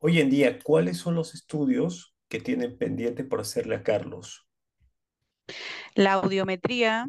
Hoy 0.00 0.20
en 0.20 0.30
día, 0.30 0.60
¿cuáles 0.60 0.96
son 0.98 1.16
los 1.16 1.34
estudios 1.34 2.14
que 2.28 2.38
tienen 2.38 2.78
pendiente 2.78 3.24
por 3.24 3.40
hacerle 3.40 3.74
a 3.74 3.82
Carlos? 3.82 4.48
La 5.96 6.12
audiometría, 6.12 7.08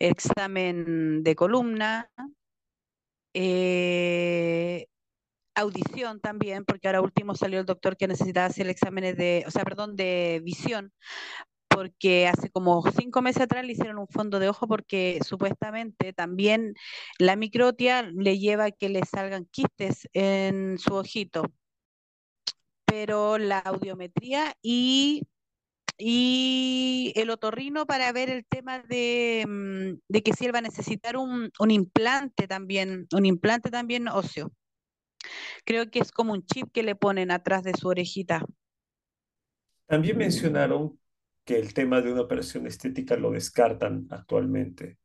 examen 0.00 1.22
de 1.22 1.36
columna, 1.36 2.10
eh, 3.34 4.86
audición 5.54 6.18
también, 6.18 6.64
porque 6.64 6.88
ahora 6.88 7.02
último 7.02 7.36
salió 7.36 7.60
el 7.60 7.66
doctor 7.66 7.96
que 7.96 8.08
necesitaba 8.08 8.46
hacer 8.46 8.68
exámenes 8.68 9.16
de, 9.16 9.44
o 9.46 9.52
sea, 9.52 9.62
perdón, 9.62 9.94
de 9.94 10.40
visión, 10.42 10.92
porque 11.68 12.26
hace 12.26 12.50
como 12.50 12.82
cinco 12.90 13.22
meses 13.22 13.42
atrás 13.42 13.64
le 13.64 13.72
hicieron 13.72 13.98
un 13.98 14.08
fondo 14.08 14.40
de 14.40 14.48
ojo 14.48 14.66
porque 14.66 15.20
supuestamente 15.24 16.12
también 16.12 16.74
la 17.18 17.36
microtia 17.36 18.02
le 18.02 18.40
lleva 18.40 18.64
a 18.64 18.70
que 18.72 18.88
le 18.88 19.04
salgan 19.06 19.46
quistes 19.52 20.08
en 20.12 20.78
su 20.78 20.94
ojito 20.94 21.44
pero 22.92 23.38
la 23.38 23.58
audiometría 23.58 24.54
y, 24.60 25.26
y 25.96 27.14
el 27.16 27.30
otorrino 27.30 27.86
para 27.86 28.12
ver 28.12 28.28
el 28.28 28.44
tema 28.44 28.80
de, 28.80 29.46
mm, 29.48 30.18
que 30.22 30.34
si 30.34 30.44
él 30.44 30.54
va 30.54 30.58
a 30.58 30.60
necesitar 30.68 31.16
un, 31.16 31.50
implante 31.70 32.46
también, 32.46 33.06
un 33.14 33.24
implante 33.24 33.70
también 33.70 34.08
óseo. 34.08 34.52
Creo 35.64 35.90
que 35.90 36.00
es 36.00 36.12
como 36.12 36.34
un 36.34 36.44
chip 36.44 36.70
que 36.70 36.82
le 36.82 36.94
ponen 36.94 37.30
atrás 37.30 37.62
de 37.62 37.72
su 37.72 37.88
orejita. 37.88 38.44
También 39.86 40.18
mencionaron 40.18 41.00
que 41.46 41.58
el 41.58 41.72
tema 41.72 42.02
de 42.02 42.12
una 42.12 42.20
operación 42.20 42.66
estética 42.66 43.16
lo 43.16 43.30
descartan 43.30 44.06
actualmente. 44.10 44.98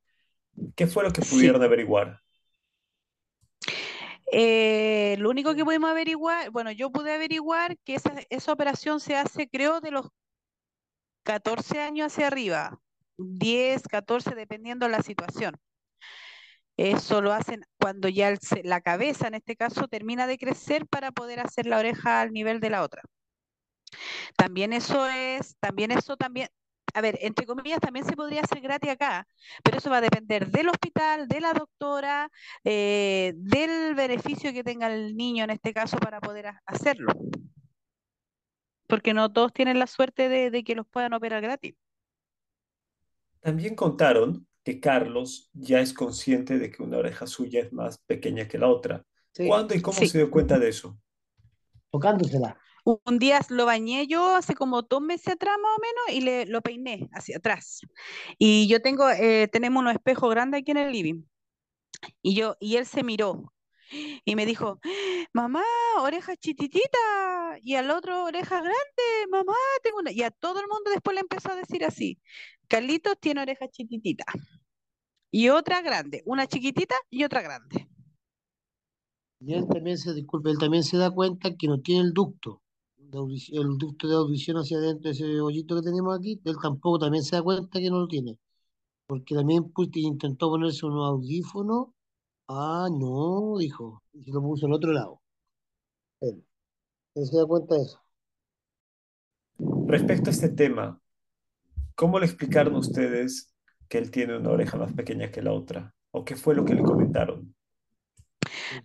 ¿Qué 0.76 0.88
fue 0.88 1.06
lo 1.06 1.14
que 1.14 1.22
pudieron 1.22 1.64
averiguar? 1.64 2.22
Eh, 4.32 5.16
lo 5.20 5.30
único 5.30 5.56
que 5.56 5.64
pudimos 5.64 5.90
averiguar, 5.90 6.52
bueno, 6.52 6.72
yo 6.72 6.92
pude 6.92 7.14
averiguar 7.14 7.78
que 7.86 7.96
esa, 7.96 8.14
esa 8.30 8.52
operación 8.52 9.00
se 9.00 9.16
hace, 9.16 9.48
creo, 9.50 9.80
de 9.80 9.92
los 9.92 10.08
14 11.24 11.82
años 11.82 12.08
hacia 12.08 12.28
arriba, 12.28 12.80
10, 13.18 13.84
14, 13.88 14.36
dependiendo 14.36 14.86
de 14.86 14.92
la 14.92 15.02
situación. 15.02 15.56
Eso 16.78 17.22
lo 17.22 17.34
hacen 17.34 17.62
cuando 17.80 18.08
ya 18.08 18.34
la 18.64 18.82
cabeza, 18.82 19.28
en 19.28 19.34
este 19.36 19.56
caso, 19.56 19.88
termina 19.88 20.28
de 20.28 20.38
crecer 20.38 20.86
para 20.88 21.12
poder 21.12 21.40
hacer 21.40 21.66
la 21.66 21.80
oreja 21.80 22.22
al 22.22 22.32
nivel 22.32 22.60
de 22.60 22.70
la 22.70 22.84
otra. 22.84 23.02
También 24.36 24.74
eso 24.74 25.08
es, 25.08 25.56
también 25.60 25.92
eso 25.92 26.18
también, 26.18 26.50
a 26.94 27.02
ver, 27.02 27.18
entre 27.22 27.46
comillas, 27.46 27.80
también 27.80 28.06
se 28.06 28.16
podría 28.16 28.42
hacer 28.42 28.62
gratis 28.62 28.90
acá, 28.90 29.28
pero 29.64 29.78
eso 29.78 29.90
va 29.90 29.98
a 29.98 30.02
depender 30.02 30.48
del 30.48 30.70
hospital, 30.70 31.28
de 31.28 31.42
la 31.42 31.54
doctora, 31.54 32.32
eh, 32.64 33.34
del 33.36 33.96
beneficio 33.96 34.54
que 34.54 34.64
tenga 34.64 34.94
el 34.94 35.16
niño 35.16 35.44
en 35.44 35.52
este 35.52 35.74
caso 35.74 35.98
para 35.98 36.20
poder 36.20 36.52
hacerlo. 36.66 37.14
Porque 38.88 39.14
no 39.14 39.32
todos 39.32 39.54
tienen 39.54 39.80
la 39.80 39.88
suerte 39.88 40.30
de, 40.30 40.64
que 40.64 40.76
los 40.76 40.88
puedan 40.88 41.14
operar 41.14 41.42
gratis. 41.42 41.76
También 43.42 43.76
contaron 43.76 44.48
que 44.64 44.80
Carlos 44.80 45.50
ya 45.54 45.80
es 45.82 45.94
consciente 45.94 46.58
de 46.58 46.72
que 46.72 46.84
una 46.84 46.98
oreja 46.98 47.28
suya 47.28 47.62
es 47.62 47.72
más 47.72 47.98
pequeña 48.00 48.48
que 48.48 48.58
la 48.58 48.68
otra. 48.68 49.06
¿Cuándo 49.36 49.76
y 49.76 49.82
cómo 49.82 49.98
se 49.98 50.18
dio 50.18 50.32
cuenta 50.32 50.58
de 50.58 50.70
eso? 50.70 50.98
Tocándosela. 51.92 52.58
Un 52.88 53.20
día 53.20 53.42
lo 53.50 53.66
bañé 53.66 54.08
yo 54.08 54.34
hace 54.38 54.56
como 54.56 54.82
dos 54.82 55.02
meses 55.02 55.34
atrás 55.34 55.58
más 55.62 55.78
o 55.78 55.82
menos 55.82 56.18
y 56.18 56.22
le, 56.22 56.46
lo 56.46 56.62
peiné 56.62 57.10
hacia 57.12 57.36
atrás. 57.36 57.82
Y 58.38 58.70
yo 58.70 58.82
tengo, 58.82 59.10
eh, 59.10 59.50
tenemos 59.52 59.82
unos 59.82 59.94
espejos 59.94 60.30
grandes 60.30 60.62
aquí 60.62 60.72
en 60.72 60.78
el 60.78 60.94
living. 60.94 61.24
Y 62.22 62.34
yo, 62.34 62.56
y 62.62 62.78
él 62.78 62.86
se 62.86 63.04
miró 63.04 63.54
y 64.24 64.36
me 64.38 64.46
dijo, 64.46 64.80
mamá, 65.34 65.64
oreja 66.00 66.38
chititita, 66.38 67.60
y 67.62 67.76
al 67.76 67.92
otro 67.92 68.24
oreja 68.24 68.56
grande, 68.62 69.28
mamá, 69.32 69.54
tengo 69.84 70.00
una. 70.00 70.14
Y 70.14 70.24
a 70.24 70.32
todo 70.32 70.62
el 70.62 70.68
mundo 70.70 70.90
después 70.90 71.14
le 71.14 71.22
empezó 71.22 71.52
a 71.52 71.58
decir 71.58 71.84
así, 71.84 72.22
Carlitos 72.70 73.20
tiene 73.20 73.42
oreja 73.42 73.68
chititita. 73.68 74.24
Y 75.30 75.50
otra 75.50 75.82
grande, 75.82 76.24
una 76.26 76.48
chiquitita 76.48 76.96
y 77.10 77.26
otra 77.26 77.42
grande. 77.42 77.90
Y 79.42 79.56
él 79.56 79.68
también 79.68 79.98
se, 79.98 80.14
disculpe, 80.14 80.52
él 80.52 80.58
también 80.58 80.84
se 80.84 80.96
da 80.96 81.12
cuenta 81.12 81.54
que 81.58 81.68
no 81.68 81.82
tiene 81.82 82.02
el 82.02 82.14
ducto 82.14 82.62
el 83.12 83.78
ducto 83.78 84.08
de 84.08 84.16
audición 84.16 84.58
hacia 84.58 84.78
adentro, 84.78 85.12
ese 85.12 85.40
hoyito 85.40 85.76
que 85.76 85.82
tenemos 85.82 86.18
aquí, 86.18 86.40
él 86.44 86.56
tampoco 86.62 87.00
también 87.00 87.24
se 87.24 87.36
da 87.36 87.42
cuenta 87.42 87.80
que 87.80 87.90
no 87.90 88.00
lo 88.00 88.08
tiene. 88.08 88.38
Porque 89.08 89.36
también 89.36 89.72
pues, 89.72 89.90
intentó 89.96 90.50
ponerse 90.50 90.86
un 90.86 90.98
audífono. 90.98 91.94
Ah, 92.48 92.88
no, 92.92 93.58
dijo. 93.58 94.04
Y 94.14 94.24
se 94.24 94.32
lo 94.32 94.42
puso 94.42 94.66
al 94.66 94.74
otro 94.74 94.92
lado. 94.92 95.22
Él. 96.22 96.44
Él 97.16 97.26
se 97.26 97.38
da 97.38 97.46
cuenta 97.46 97.76
de 97.76 97.82
eso. 97.84 98.02
Respecto 99.88 100.30
a 100.30 100.34
este 100.34 100.50
tema, 100.50 101.02
¿cómo 101.96 102.20
le 102.20 102.26
explicaron 102.26 102.76
ustedes 102.76 103.54
que 103.88 103.98
él 103.98 104.12
tiene 104.12 104.38
una 104.38 104.52
oreja 104.52 104.78
más 104.78 104.94
pequeña 104.94 105.32
que 105.32 105.42
la 105.42 105.54
otra? 105.54 105.96
¿O 106.12 106.26
qué 106.26 106.36
fue 106.36 106.56
lo 106.56 106.66
que 106.66 106.76
le 106.76 106.84
comentaron? 106.84 107.56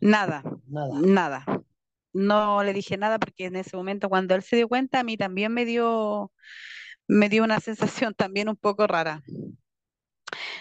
Nada, 0.00 0.42
nada. 0.68 1.00
Nada 1.00 1.62
no 2.12 2.62
le 2.62 2.72
dije 2.72 2.96
nada 2.96 3.18
porque 3.18 3.46
en 3.46 3.57
ese 3.57 3.77
momento 3.77 4.09
cuando 4.09 4.35
él 4.35 4.42
se 4.42 4.57
dio 4.57 4.68
cuenta, 4.68 5.01
a 5.01 5.05
mí 5.05 5.16
también 5.16 5.53
me 5.53 5.64
dio, 5.64 6.33
me 7.09 7.29
dio 7.29 7.44
una 7.44 7.61
sensación 7.61 8.14
también 8.14 8.48
un 8.48 8.57
poco 8.57 8.87
rara. 8.87 9.22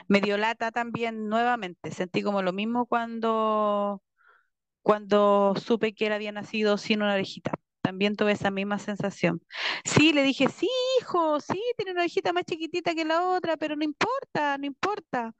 Me 0.07 0.21
dio 0.21 0.37
lata 0.37 0.71
también 0.71 1.27
nuevamente. 1.29 1.91
Sentí 1.91 2.21
como 2.23 2.41
lo 2.41 2.53
mismo 2.53 2.85
cuando, 2.85 4.01
cuando 4.81 5.55
supe 5.57 5.93
que 5.95 6.07
él 6.07 6.13
había 6.13 6.31
nacido 6.31 6.77
sin 6.77 7.01
una 7.03 7.13
orejita. 7.15 7.53
También 7.81 8.15
tuve 8.15 8.33
esa 8.33 8.51
misma 8.51 8.79
sensación. 8.79 9.41
Sí, 9.85 10.13
le 10.13 10.23
dije, 10.23 10.49
sí, 10.49 10.69
hijo, 10.99 11.39
sí, 11.39 11.61
tiene 11.77 11.93
una 11.93 12.01
orejita 12.01 12.33
más 12.33 12.45
chiquitita 12.45 12.95
que 12.95 13.05
la 13.05 13.23
otra, 13.29 13.57
pero 13.57 13.75
no 13.75 13.83
importa, 13.83 14.57
no 14.57 14.65
importa. 14.67 15.33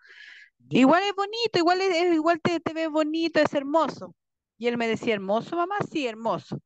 Igual 0.70 1.04
es 1.04 1.16
bonito, 1.16 1.60
igual 1.60 1.82
es, 1.82 2.14
igual 2.16 2.42
te, 2.42 2.60
te 2.60 2.74
ves 2.74 2.90
bonito, 2.90 3.40
es 3.42 3.54
hermoso. 3.54 4.16
Y 4.62 4.68
él 4.68 4.78
me 4.78 4.88
decía, 4.88 5.16
hermoso, 5.16 5.56
mamá, 5.56 5.74
sí, 5.92 6.06
hermoso. 6.06 6.60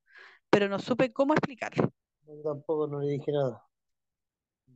Pero 0.50 0.68
no 0.68 0.80
supe 0.80 1.14
cómo 1.14 1.34
explicarlo. 1.34 1.94
Yo 2.28 2.34
tampoco 2.44 2.88
no 2.88 3.00
le 3.00 3.12
dije 3.12 3.32
nada. 3.32 3.64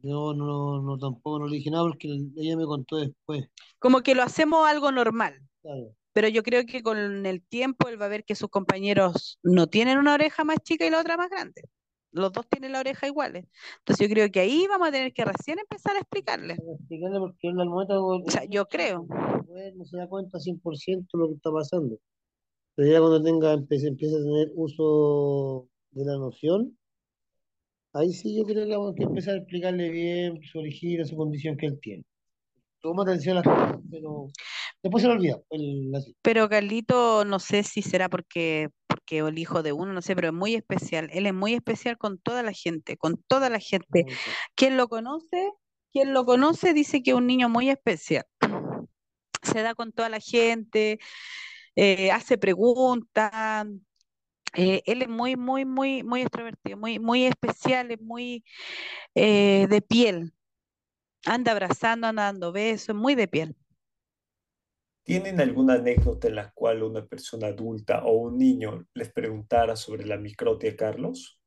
Yo 0.02 0.34
no, 0.34 0.82
no, 0.82 0.98
tampoco 0.98 1.40
no 1.40 1.48
le 1.48 1.58
dije 1.58 1.70
nada 1.70 1.84
porque 1.84 2.08
ella 2.38 2.56
me 2.56 2.64
contó 2.64 2.96
después. 2.96 3.44
Como 3.78 4.00
que 4.04 4.16
lo 4.16 4.24
hacemos 4.24 4.66
algo 4.66 4.94
normal. 4.94 5.38
Pero 6.14 6.30
yo 6.30 6.44
creo 6.44 6.66
que 6.66 6.82
con 6.82 7.26
el 7.26 7.44
tiempo 7.44 7.90
él 7.90 8.02
va 8.02 8.06
a 8.06 8.08
ver 8.08 8.24
que 8.24 8.36
sus 8.36 8.48
compañeros 8.48 9.38
no 9.44 9.68
tienen 9.68 9.98
una 9.98 10.14
oreja 10.14 10.46
más 10.46 10.60
chica 10.64 10.86
y 10.86 10.90
la 10.90 11.02
otra 11.02 11.18
más 11.18 11.30
grande. 11.30 11.64
los 12.12 12.32
dos 12.32 12.48
tienen 12.48 12.72
la 12.72 12.80
oreja 12.80 13.06
iguales. 13.06 13.48
Entonces 13.80 14.08
yo 14.08 14.14
creo 14.14 14.32
que 14.32 14.40
ahí 14.40 14.66
vamos 14.70 14.88
a 14.88 14.92
tener 14.92 15.12
que 15.12 15.26
recién 15.26 15.60
empezar 15.60 15.98
a 15.98 16.00
explicarle. 16.00 16.54
Explicarle 16.54 17.20
porque 17.20 17.50
al 17.50 17.68
momento 17.68 18.06
O 18.06 18.24
sea, 18.30 18.46
yo 18.46 18.66
creo. 18.66 19.06
no 19.76 19.86
se 19.86 19.98
da 19.98 20.08
cuenta 20.08 20.40
100% 20.40 21.18
lo 21.18 21.28
que 21.28 21.34
está 21.34 21.52
pasando. 21.52 21.98
Pero 22.80 22.94
ya 22.94 23.00
cuando 23.02 23.22
tenga, 23.22 23.52
empiece, 23.52 23.90
empiece 23.90 24.16
a 24.16 24.20
tener 24.20 24.54
uso 24.56 25.68
de 25.92 26.06
la 26.06 26.14
noción, 26.14 26.78
ahí 27.92 28.14
sí 28.14 28.38
yo 28.38 28.46
creo 28.46 28.66
que 28.66 28.72
vamos 28.72 28.96
a 28.98 29.04
empezar 29.04 29.34
a 29.34 29.38
explicarle 29.40 29.90
bien 29.90 30.40
su 30.44 30.60
origen, 30.60 31.06
su 31.06 31.18
condición 31.18 31.58
que 31.58 31.66
él 31.66 31.80
tiene. 31.82 32.06
Toma 32.80 33.04
atención 33.04 33.36
a 33.36 33.42
las 33.42 33.54
cosas, 33.54 33.82
pero 33.92 34.28
después 34.82 35.02
se 35.02 35.10
lo 35.10 35.16
olvida. 35.16 35.42
él 35.50 35.92
así. 35.94 36.16
Pero 36.22 36.48
Carlito, 36.48 37.26
no 37.26 37.40
sé 37.40 37.64
si 37.64 37.82
será 37.82 38.08
porque, 38.08 38.70
porque 38.88 39.18
el 39.18 39.38
hijo 39.38 39.62
de 39.62 39.74
uno, 39.74 39.92
no 39.92 40.02
sé, 40.02 40.16
pero 40.16 40.30
es 40.30 40.34
muy 40.34 40.56
especial. 40.56 41.10
Él 41.12 41.26
es 41.26 41.34
muy 41.34 41.56
especial 41.56 41.98
con 41.98 42.18
toda 42.18 42.44
la 42.44 42.54
gente, 42.54 42.96
con 42.96 43.22
toda 43.28 43.50
la 43.50 43.60
gente. 43.60 44.06
Quien 44.56 44.78
lo 44.78 44.88
conoce, 44.88 45.52
quien 45.92 46.14
lo 46.14 46.24
conoce 46.24 46.74
dice 46.74 47.04
que 47.04 47.12
es 47.12 47.18
un 47.18 47.28
niño 47.28 47.50
muy 47.50 47.70
especial. 47.70 48.24
Se 49.44 49.64
da 49.64 49.76
con 49.76 49.92
toda 49.92 50.08
la 50.08 50.22
gente, 50.22 51.00
eh, 51.76 52.12
hace 52.12 52.38
preguntas. 52.38 53.68
eh, 54.56 54.82
él 54.86 55.02
es 55.04 55.10
muy, 55.10 55.36
muy, 55.36 55.66
muy, 55.66 56.04
muy 56.04 56.22
extrovertido, 56.22 56.78
muy, 56.78 57.00
muy 57.00 57.26
especial, 57.26 57.92
es 57.92 58.02
muy 58.02 58.44
eh, 59.16 59.68
de 59.70 59.82
piel. 59.82 60.34
Anda 61.26 61.52
abrazando, 61.54 62.08
anda 62.08 62.24
dando 62.24 62.52
besos, 62.52 62.96
muy 62.96 63.16
de 63.16 63.28
piel. 63.28 63.56
¿Tienen 65.04 65.42
alguna 65.42 65.74
anécdota 65.74 66.28
en 66.28 66.36
la 66.36 66.52
cual 66.52 66.84
una 66.84 67.06
persona 67.06 67.48
adulta 67.48 68.04
o 68.06 68.14
un 68.14 68.38
niño 68.38 68.86
les 68.94 69.12
preguntara 69.12 69.76
sobre 69.76 70.06
la 70.06 70.18
microtia, 70.18 70.76
Carlos? 70.76 71.40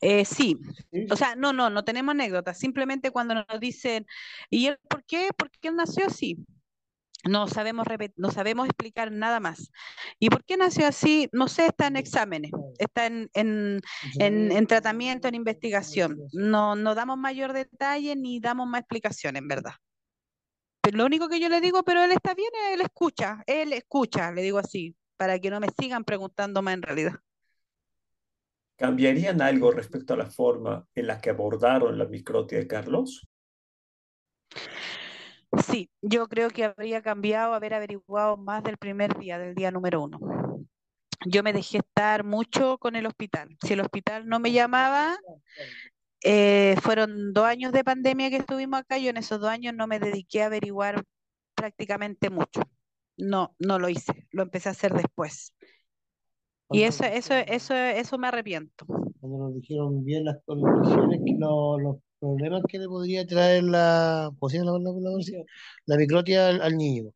Eh, 0.00 0.24
sí, 0.24 0.58
¿Sí? 0.92 1.06
o 1.10 1.16
sea, 1.16 1.34
no, 1.36 1.52
no, 1.52 1.70
no 1.70 1.84
tenemos 1.84 2.12
anécdotas. 2.12 2.58
Simplemente 2.58 3.10
cuando 3.10 3.34
nos 3.34 3.60
dicen, 3.60 4.06
¿y 4.50 4.66
él 4.66 4.78
por 4.88 5.04
qué? 5.04 5.28
¿Por 5.36 5.50
qué 5.50 5.68
él 5.68 5.76
nació 5.76 6.06
así? 6.06 6.36
No 7.24 7.46
sabemos 7.46 7.86
no 8.16 8.30
sabemos 8.30 8.66
explicar 8.66 9.12
nada 9.12 9.38
más. 9.38 9.70
¿Y 10.18 10.28
por 10.28 10.44
qué 10.44 10.56
nació 10.56 10.86
así? 10.86 11.28
No 11.32 11.46
sé, 11.46 11.66
está 11.66 11.86
en 11.86 11.96
exámenes, 11.96 12.50
está 12.78 13.06
en, 13.06 13.30
en, 13.34 13.80
en, 14.18 14.50
en 14.50 14.66
tratamiento, 14.66 15.28
en 15.28 15.36
investigación. 15.36 16.18
No, 16.32 16.74
no 16.74 16.94
damos 16.94 17.18
mayor 17.18 17.52
detalle 17.52 18.16
ni 18.16 18.40
damos 18.40 18.66
más 18.66 18.80
explicación, 18.80 19.36
en 19.36 19.46
verdad. 19.46 19.74
Pero 20.80 20.98
lo 20.98 21.06
único 21.06 21.28
que 21.28 21.38
yo 21.38 21.48
le 21.48 21.60
digo, 21.60 21.84
pero 21.84 22.02
él 22.02 22.10
está 22.10 22.34
bien, 22.34 22.50
él 22.72 22.80
escucha, 22.80 23.44
él 23.46 23.72
escucha, 23.72 24.32
le 24.32 24.42
digo 24.42 24.58
así, 24.58 24.96
para 25.16 25.38
que 25.38 25.48
no 25.48 25.60
me 25.60 25.68
sigan 25.78 26.02
preguntando 26.02 26.60
más 26.60 26.74
en 26.74 26.82
realidad. 26.82 27.14
¿Cambiarían 28.74 29.40
algo 29.40 29.70
respecto 29.70 30.14
a 30.14 30.16
la 30.16 30.26
forma 30.26 30.84
en 30.96 31.06
la 31.06 31.20
que 31.20 31.30
abordaron 31.30 31.96
la 31.96 32.06
microtia 32.06 32.58
de 32.58 32.66
Carlos? 32.66 33.28
Sí, 35.66 35.90
yo 36.00 36.28
creo 36.28 36.50
que 36.50 36.64
habría 36.64 37.02
cambiado 37.02 37.52
haber 37.54 37.74
averiguado 37.74 38.36
más 38.36 38.62
del 38.62 38.78
primer 38.78 39.18
día, 39.18 39.38
del 39.38 39.54
día 39.54 39.70
número 39.70 40.02
uno. 40.02 40.18
Yo 41.26 41.42
me 41.42 41.52
dejé 41.52 41.78
estar 41.78 42.24
mucho 42.24 42.78
con 42.78 42.96
el 42.96 43.06
hospital. 43.06 43.56
Si 43.62 43.74
el 43.74 43.80
hospital 43.80 44.26
no 44.26 44.40
me 44.40 44.50
llamaba, 44.52 45.16
eh, 46.24 46.76
fueron 46.82 47.32
dos 47.32 47.44
años 47.44 47.72
de 47.72 47.84
pandemia 47.84 48.30
que 48.30 48.36
estuvimos 48.36 48.80
acá, 48.80 48.98
yo 48.98 49.10
en 49.10 49.18
esos 49.18 49.40
dos 49.40 49.50
años 49.50 49.74
no 49.74 49.86
me 49.86 49.98
dediqué 49.98 50.42
a 50.42 50.46
averiguar 50.46 51.04
prácticamente 51.54 52.30
mucho. 52.30 52.62
No, 53.16 53.54
no 53.58 53.78
lo 53.78 53.88
hice, 53.88 54.26
lo 54.30 54.42
empecé 54.42 54.70
a 54.70 54.72
hacer 54.72 54.94
después. 54.94 55.54
Y 56.72 56.82
eso, 56.82 57.04
eso, 57.04 57.34
eso, 57.34 57.74
eso 57.74 58.18
me 58.18 58.28
arrepiento. 58.28 58.86
Cuando 58.86 59.38
nos 59.38 59.54
dijeron 59.54 60.04
bien 60.04 60.24
las 60.24 60.38
condiciones, 60.44 61.20
que 61.24 61.34
lo- 61.38 61.78
los 61.78 61.96
problemas 62.18 62.62
que 62.68 62.78
le 62.78 62.86
podría 62.86 63.26
traer 63.26 63.64
la, 63.64 64.30
¿cómo 64.38 64.48
se 64.50 64.58
llama 64.58 64.72
la, 64.78 64.90
la- 64.92 65.44
la- 65.86 65.96
microtia 65.96 66.48
al, 66.48 66.62
al 66.62 66.76
niño. 66.76 67.10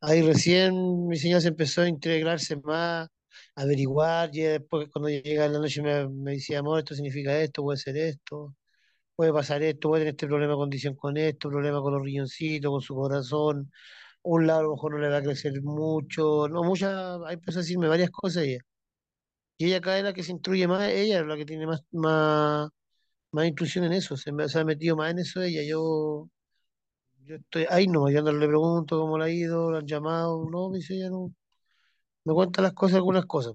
Ahí 0.00 0.22
recién 0.22 1.06
mi 1.08 1.16
señora 1.18 1.40
se 1.42 1.48
empezó 1.48 1.82
a 1.82 1.88
integrarse 1.88 2.56
más, 2.56 3.08
a 3.56 3.62
averiguar, 3.62 4.30
y 4.34 4.40
después 4.42 4.88
cuando 4.92 5.08
llega 5.10 5.48
la 5.48 5.58
noche 5.58 5.82
me, 5.82 6.08
me 6.08 6.32
decía, 6.32 6.60
amor, 6.60 6.80
esto 6.80 6.94
significa 6.94 7.38
esto, 7.40 7.62
puede 7.62 7.78
ser 7.78 7.96
esto, 7.96 8.54
puede 9.16 9.32
pasar 9.32 9.62
esto, 9.62 9.88
puede 9.90 10.02
tener 10.02 10.14
este 10.14 10.26
problema 10.28 10.54
de 10.54 10.58
condición 10.58 10.94
con 10.96 11.16
esto, 11.16 11.48
problema 11.50 11.80
con 11.82 11.94
los 11.94 12.02
riñoncitos, 12.04 12.70
con 12.70 12.80
su 12.82 12.94
corazón, 12.94 13.70
un 14.22 14.46
lado 14.46 14.60
a 14.60 14.62
lo 14.64 14.72
mejor 14.72 14.92
no 14.94 14.98
le 15.00 15.08
va 15.10 15.18
a 15.18 15.22
crecer 15.22 15.62
mucho, 15.62 16.48
no, 16.48 16.62
muchas, 16.64 17.20
ahí 17.26 17.34
empezó 17.34 17.60
a 17.60 17.62
decirme 17.62 17.88
varias 17.88 18.10
cosas 18.10 18.44
ella. 18.44 18.60
Y 19.60 19.66
ella 19.66 19.76
acá 19.76 19.98
es 19.98 20.04
la 20.04 20.14
que 20.14 20.22
se 20.22 20.32
instruye 20.32 20.66
más, 20.66 20.88
ella 20.88 21.20
es 21.20 21.26
la 21.26 21.36
que 21.36 21.44
tiene 21.44 21.66
más, 21.66 21.82
más, 21.92 22.70
más 23.32 23.46
instrucción 23.46 23.84
en 23.84 23.92
eso, 23.92 24.16
se, 24.16 24.30
ha 24.30 24.64
metido 24.64 24.96
más 24.96 25.10
en 25.10 25.18
eso 25.20 25.42
ella, 25.42 25.62
yo, 25.62 26.30
yo 27.26 27.36
estoy 27.36 27.66
ahí 27.70 27.86
no, 27.86 28.10
yo 28.10 28.22
no 28.22 28.32
le 28.32 28.48
pregunto 28.48 28.98
cómo 29.00 29.18
le 29.18 29.24
ha 29.26 29.30
ido, 29.30 29.70
la 29.70 29.80
han 29.80 29.86
llamado, 29.86 30.48
no, 30.50 30.70
me 30.70 30.78
dice 30.78 30.94
ella 30.94 31.10
no, 31.10 31.34
me 32.24 32.34
cuenta 32.34 32.62
las 32.62 32.72
cosas, 32.74 32.96
algunas 32.96 33.26
cosas. 33.26 33.54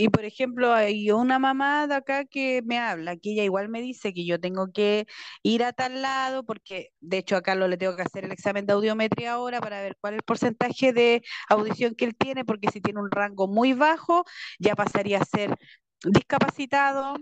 Y 0.00 0.10
por 0.10 0.24
ejemplo, 0.24 0.72
hay 0.72 1.10
una 1.10 1.40
mamá 1.40 1.88
de 1.88 1.96
acá 1.96 2.24
que 2.24 2.62
me 2.64 2.78
habla, 2.78 3.16
que 3.16 3.32
ella 3.32 3.42
igual 3.44 3.68
me 3.68 3.80
dice 3.82 4.14
que 4.14 4.24
yo 4.24 4.38
tengo 4.40 4.70
que 4.72 5.06
ir 5.42 5.64
a 5.64 5.72
tal 5.72 6.02
lado, 6.02 6.44
porque 6.44 6.90
de 7.00 7.18
hecho 7.18 7.36
a 7.36 7.42
Carlos 7.42 7.68
le 7.68 7.76
tengo 7.78 7.96
que 7.96 8.02
hacer 8.02 8.24
el 8.24 8.30
examen 8.32 8.64
de 8.66 8.74
audiometría 8.74 9.32
ahora 9.32 9.60
para 9.60 9.80
ver 9.82 9.96
cuál 10.00 10.14
es 10.14 10.18
el 10.18 10.22
porcentaje 10.24 10.92
de 10.92 11.22
audición 11.48 11.96
que 11.96 12.04
él 12.04 12.16
tiene, 12.16 12.44
porque 12.44 12.70
si 12.70 12.80
tiene 12.80 13.00
un 13.00 13.10
rango 13.10 13.48
muy 13.48 13.72
bajo, 13.72 14.24
ya 14.60 14.76
pasaría 14.76 15.18
a 15.20 15.24
ser 15.24 15.56
discapacitado. 16.04 17.16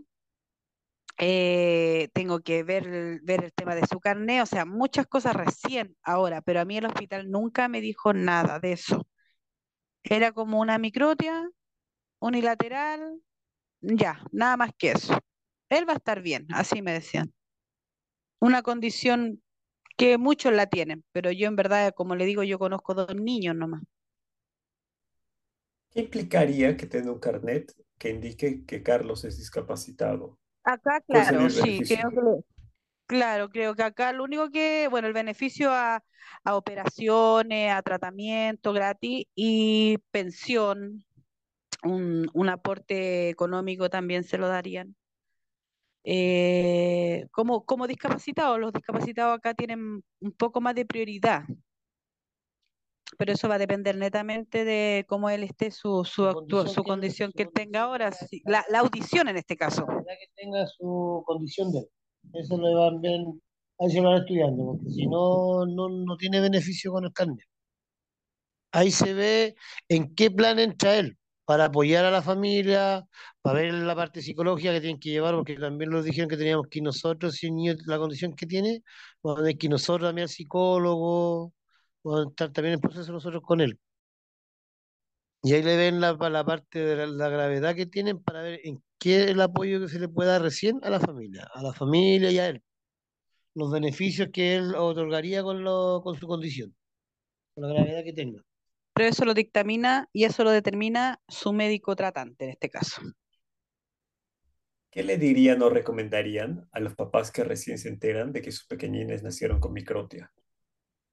Eh, 1.18 2.08
tengo 2.12 2.40
que 2.40 2.62
ver, 2.62 3.20
ver 3.22 3.44
el 3.44 3.52
tema 3.54 3.74
de 3.74 3.86
su 3.86 4.00
carné, 4.00 4.42
o 4.42 4.46
sea, 4.46 4.66
muchas 4.66 5.06
cosas 5.06 5.34
recién 5.34 5.96
ahora, 6.02 6.42
pero 6.42 6.60
a 6.60 6.64
mí 6.66 6.76
el 6.76 6.84
hospital 6.86 7.30
nunca 7.30 7.68
me 7.68 7.80
dijo 7.80 8.12
nada 8.12 8.60
de 8.60 8.72
eso. 8.72 9.06
Era 10.04 10.32
como 10.32 10.60
una 10.60 10.78
microtia 10.78 11.48
unilateral, 12.26 13.20
ya, 13.80 14.22
nada 14.32 14.56
más 14.58 14.72
que 14.78 14.92
eso. 14.92 15.18
Él 15.70 15.88
va 15.88 15.94
a 15.94 15.96
estar 15.98 16.22
bien, 16.22 16.46
así 16.52 16.82
me 16.82 16.92
decían. 16.92 17.34
Una 18.40 18.62
condición 18.62 19.42
que 19.98 20.18
muchos 20.18 20.52
la 20.52 20.66
tienen, 20.68 21.04
pero 21.12 21.32
yo 21.32 21.48
en 21.48 21.56
verdad, 21.56 21.94
como 21.94 22.16
le 22.16 22.26
digo, 22.26 22.42
yo 22.44 22.58
conozco 22.58 22.94
dos 22.94 23.14
niños 23.16 23.56
nomás. 23.56 23.82
¿Qué 25.90 26.00
implicaría 26.00 26.76
que 26.76 26.86
tenga 26.86 27.10
un 27.12 27.18
carnet 27.18 27.72
que 27.98 28.10
indique 28.10 28.64
que 28.64 28.82
Carlos 28.84 29.24
es 29.24 29.36
discapacitado? 29.38 30.38
Acá, 30.64 31.00
¿Cuál 31.10 31.24
sería 31.24 31.46
claro, 31.46 31.50
sí, 31.50 31.84
creo 31.86 32.10
que 32.12 32.20
claro, 33.06 33.50
creo 33.50 33.76
que 33.76 33.84
acá 33.84 34.12
lo 34.14 34.24
único 34.24 34.50
que, 34.50 34.88
bueno, 34.90 35.08
el 35.08 35.14
beneficio 35.14 35.72
a, 35.72 36.04
a 36.44 36.56
operaciones, 36.56 37.72
a 37.72 37.82
tratamiento 37.82 38.74
gratis 38.74 39.26
y 39.36 39.98
pensión, 40.12 41.05
un, 41.86 42.28
un 42.34 42.48
aporte 42.48 43.28
económico 43.30 43.88
también 43.90 44.24
se 44.24 44.38
lo 44.38 44.48
darían. 44.48 44.94
Eh, 46.04 47.26
como, 47.32 47.64
como 47.64 47.86
discapacitados, 47.88 48.60
los 48.60 48.72
discapacitados 48.72 49.36
acá 49.36 49.54
tienen 49.54 50.02
un 50.20 50.32
poco 50.32 50.60
más 50.60 50.74
de 50.76 50.86
prioridad, 50.86 51.42
pero 53.18 53.32
eso 53.32 53.48
va 53.48 53.56
a 53.56 53.58
depender 53.58 53.96
netamente 53.96 54.64
de 54.64 55.04
cómo 55.08 55.30
él 55.30 55.42
esté, 55.42 55.70
su, 55.72 56.04
su, 56.04 56.22
Su 56.22 56.28
actua- 56.28 56.34
condición 56.64 56.68
su 56.74 56.82
que- 56.82 56.88
condición 56.88 57.32
que 57.32 57.42
él 57.44 57.48
tenga 57.52 57.82
ahora, 57.82 58.12
sí, 58.12 58.40
la, 58.44 58.64
la 58.70 58.80
audición 58.80 59.28
en 59.28 59.36
este 59.36 59.56
caso. 59.56 59.84
La 59.88 60.14
que 60.16 60.26
tenga 60.36 60.64
su 60.66 61.22
condición 61.26 61.72
de 61.72 61.78
él. 61.80 61.86
Eso 62.34 62.56
lo 62.56 62.72
van 62.78 63.00
bien, 63.00 63.40
ahí 63.78 63.90
se 63.90 64.00
lo 64.00 64.10
van 64.10 64.20
estudiando, 64.20 64.64
porque 64.64 64.90
si 64.90 65.06
no, 65.08 65.66
no, 65.66 65.88
no 65.88 66.16
tiene 66.16 66.40
beneficio 66.40 66.92
con 66.92 67.04
el 67.04 67.12
carnet. 67.12 67.46
Ahí 68.72 68.90
se 68.90 69.14
ve 69.14 69.54
en 69.88 70.14
qué 70.14 70.30
plan 70.30 70.58
entra 70.58 70.96
él, 70.98 71.16
para 71.46 71.66
apoyar 71.66 72.04
a 72.04 72.10
la 72.10 72.22
familia, 72.22 73.06
para 73.42 73.60
ver 73.60 73.74
la 73.74 73.94
parte 73.96 74.22
psicológica 74.22 74.72
que 74.72 74.80
tienen 74.80 75.00
que 75.00 75.10
llevar, 75.10 75.34
porque 75.34 75.56
también 75.56 75.90
nos 75.90 76.04
dijeron 76.04 76.28
que 76.30 76.36
teníamos 76.36 76.66
que 76.68 76.80
ir 76.80 76.84
nosotros, 76.84 77.36
si 77.36 77.46
el 77.48 77.54
niño, 77.56 77.74
la 77.86 77.98
condición 77.98 78.34
que 78.36 78.46
tiene, 78.46 78.82
vamos 79.22 79.40
a 79.40 79.42
tener 79.44 79.58
que 79.58 79.66
ir 79.66 79.70
nosotros 79.72 80.08
también 80.08 80.24
al 80.24 80.30
psicólogo, 80.30 81.54
vamos 82.04 82.26
a 82.26 82.30
estar 82.30 82.52
también 82.52 82.74
en 82.74 82.80
proceso 82.80 83.12
nosotros 83.12 83.42
con 83.44 83.60
él. 83.60 83.78
Y 85.42 85.54
ahí 85.54 85.62
le 85.62 85.76
ven 85.76 86.00
la, 86.00 86.14
la 86.14 86.44
parte 86.44 86.78
de 86.80 86.96
la, 86.96 87.06
la 87.06 87.28
gravedad 87.28 87.74
que 87.76 87.86
tienen 87.86 88.22
para 88.22 88.42
ver 88.42 88.60
en 88.64 88.82
qué 88.98 89.24
el 89.30 89.40
apoyo 89.40 89.80
que 89.80 89.88
se 89.88 90.00
le 90.00 90.08
puede 90.08 90.30
dar 90.30 90.42
recién 90.42 90.80
a 90.82 90.90
la 90.90 91.00
familia, 91.00 91.48
a 91.54 91.62
la 91.62 91.72
familia 91.72 92.30
y 92.30 92.38
a 92.38 92.48
él. 92.48 92.62
Los 93.54 93.72
beneficios 93.72 94.28
que 94.32 94.56
él 94.56 94.74
otorgaría 94.76 95.42
con, 95.42 95.64
lo, 95.64 96.02
con 96.02 96.16
su 96.18 96.26
condición, 96.28 96.74
con 97.54 97.64
la 97.68 97.74
gravedad 97.74 98.04
que 98.04 98.12
tenga. 98.14 98.42
Pero 98.96 99.10
eso 99.10 99.26
lo 99.26 99.34
dictamina 99.34 100.08
y 100.10 100.24
eso 100.24 100.42
lo 100.42 100.50
determina 100.50 101.20
su 101.28 101.52
médico 101.52 101.94
tratante 101.94 102.46
en 102.46 102.50
este 102.52 102.70
caso. 102.70 103.02
¿Qué 104.90 105.02
le 105.02 105.18
dirían 105.18 105.60
o 105.60 105.68
recomendarían 105.68 106.66
a 106.72 106.80
los 106.80 106.94
papás 106.94 107.30
que 107.30 107.44
recién 107.44 107.76
se 107.76 107.90
enteran 107.90 108.32
de 108.32 108.40
que 108.40 108.50
sus 108.50 108.66
pequeñines 108.66 109.22
nacieron 109.22 109.60
con 109.60 109.74
microtia? 109.74 110.32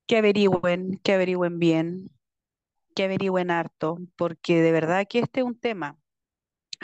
Que 0.08 0.16
averigüen, 0.16 1.02
que 1.04 1.12
averigüen 1.12 1.60
bien, 1.60 2.10
que 2.96 3.04
averigüen 3.04 3.52
harto, 3.52 3.98
porque 4.16 4.62
de 4.62 4.72
verdad 4.72 5.06
que 5.10 5.20
este 5.20 5.42
es 5.42 5.46
un 5.46 5.60
tema. 5.60 6.00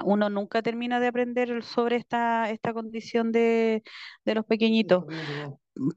uno 0.04 0.30
nunca 0.30 0.62
termina 0.62 1.00
de 1.00 1.08
aprender 1.08 1.64
sobre 1.64 1.96
esta, 1.96 2.50
esta 2.50 2.74
condición 2.74 3.32
de, 3.32 3.84
de 4.26 4.36
los 4.36 4.46
pequeñitos, 4.46 5.06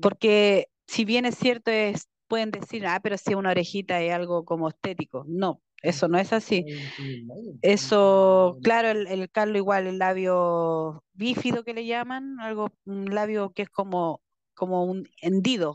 porque 0.01 0.69
si 0.87 1.05
bien 1.05 1.25
es 1.25 1.35
cierto, 1.35 1.73
es, 1.73 2.09
pueden 2.33 2.51
decir, 2.51 2.87
ah, 2.87 2.99
pero 3.03 3.19
si 3.19 3.35
una 3.35 3.51
orejita 3.51 4.01
es 4.01 4.11
algo 4.15 4.47
como 4.47 4.71
estético. 4.71 5.27
No, 5.29 5.61
eso 5.83 6.09
no 6.09 6.17
es 6.19 6.33
así. 6.33 6.65
Eso, 7.61 8.59
claro, 8.63 8.89
el, 8.89 9.07
el 9.07 9.31
Carlos 9.31 9.59
igual, 9.59 9.87
el 9.87 9.99
labio 9.99 11.05
bífido 11.13 11.63
que 11.63 11.75
le 11.75 11.85
llaman, 11.85 12.41
algo, 12.41 12.73
un 12.87 13.15
labio 13.15 13.53
que 13.53 13.61
es 13.63 13.69
como, 13.69 14.23
como 14.55 14.83
un 14.87 15.07
hendido, 15.21 15.75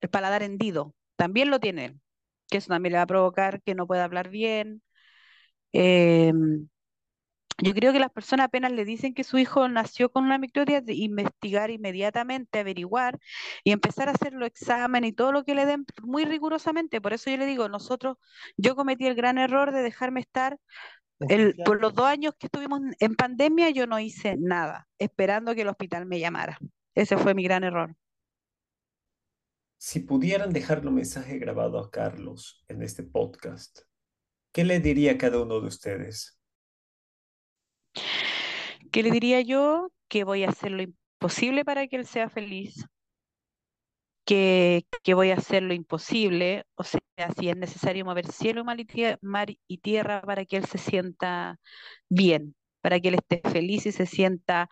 el 0.00 0.08
paladar 0.08 0.44
hendido, 0.44 0.94
también 1.16 1.50
lo 1.50 1.58
tiene, 1.58 1.98
que 2.48 2.58
eso 2.58 2.68
también 2.68 2.92
le 2.92 2.98
va 2.98 3.02
a 3.02 3.06
provocar 3.08 3.60
que 3.62 3.74
no 3.74 3.88
pueda 3.88 4.04
hablar 4.04 4.28
bien. 4.28 4.84
Em, 5.72 6.68
yo 7.58 7.74
creo 7.74 7.92
que 7.92 7.98
las 7.98 8.10
personas 8.10 8.46
apenas 8.46 8.72
le 8.72 8.84
dicen 8.84 9.14
que 9.14 9.24
su 9.24 9.38
hijo 9.38 9.68
nació 9.68 10.10
con 10.10 10.24
una 10.24 10.38
microtia, 10.38 10.80
de 10.80 10.94
investigar 10.94 11.70
inmediatamente, 11.70 12.60
averiguar 12.60 13.18
y 13.64 13.72
empezar 13.72 14.08
a 14.08 14.12
hacer 14.12 14.32
los 14.32 14.46
exámenes 14.46 15.10
y 15.10 15.12
todo 15.12 15.32
lo 15.32 15.44
que 15.44 15.54
le 15.54 15.66
den 15.66 15.84
muy 16.02 16.24
rigurosamente. 16.24 17.00
Por 17.00 17.12
eso 17.12 17.30
yo 17.30 17.36
le 17.36 17.46
digo, 17.46 17.68
nosotros, 17.68 18.16
yo 18.56 18.76
cometí 18.76 19.06
el 19.06 19.14
gran 19.14 19.38
error 19.38 19.72
de 19.72 19.82
dejarme 19.82 20.20
estar. 20.20 20.58
El, 21.20 21.54
por 21.64 21.80
los 21.80 21.94
dos 21.94 22.06
años 22.06 22.34
que 22.36 22.46
estuvimos 22.46 22.80
en 22.98 23.14
pandemia, 23.14 23.70
yo 23.70 23.86
no 23.86 24.00
hice 24.00 24.36
nada, 24.38 24.88
esperando 24.98 25.54
que 25.54 25.62
el 25.62 25.68
hospital 25.68 26.06
me 26.06 26.18
llamara. 26.18 26.58
Ese 26.94 27.16
fue 27.16 27.34
mi 27.34 27.44
gran 27.44 27.62
error. 27.64 27.94
Si 29.78 30.00
pudieran 30.00 30.52
dejarle 30.52 30.88
un 30.88 30.96
mensaje 30.96 31.38
grabado 31.38 31.78
a 31.78 31.90
Carlos 31.90 32.64
en 32.68 32.82
este 32.82 33.02
podcast, 33.02 33.80
¿qué 34.52 34.64
le 34.64 34.80
diría 34.80 35.12
a 35.12 35.18
cada 35.18 35.42
uno 35.42 35.60
de 35.60 35.66
ustedes? 35.66 36.41
¿Qué 38.90 39.02
le 39.02 39.10
diría 39.10 39.40
yo? 39.40 39.90
Que 40.08 40.24
voy 40.24 40.44
a 40.44 40.50
hacer 40.50 40.70
lo 40.70 40.82
imposible 40.82 41.64
para 41.64 41.86
que 41.86 41.96
él 41.96 42.06
sea 42.06 42.28
feliz, 42.28 42.86
que, 44.24 44.86
que 45.02 45.14
voy 45.14 45.30
a 45.30 45.36
hacer 45.36 45.62
lo 45.62 45.74
imposible, 45.74 46.64
o 46.74 46.84
sea, 46.84 47.00
si 47.38 47.48
es 47.48 47.56
necesario 47.56 48.04
mover 48.04 48.30
cielo, 48.30 48.64
mar 48.64 48.80
y, 48.80 48.84
tierra, 48.84 49.18
mar 49.22 49.48
y 49.66 49.78
tierra 49.78 50.22
para 50.22 50.44
que 50.44 50.56
él 50.56 50.64
se 50.66 50.78
sienta 50.78 51.58
bien, 52.08 52.54
para 52.80 53.00
que 53.00 53.08
él 53.08 53.14
esté 53.14 53.40
feliz 53.48 53.86
y 53.86 53.92
se 53.92 54.06
sienta, 54.06 54.68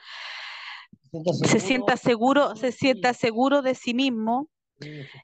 se 1.44 1.60
sienta 1.60 1.96
seguro, 1.96 2.56
se 2.56 2.72
sienta 2.72 3.14
seguro 3.14 3.62
de 3.62 3.74
sí 3.74 3.94
mismo, 3.94 4.48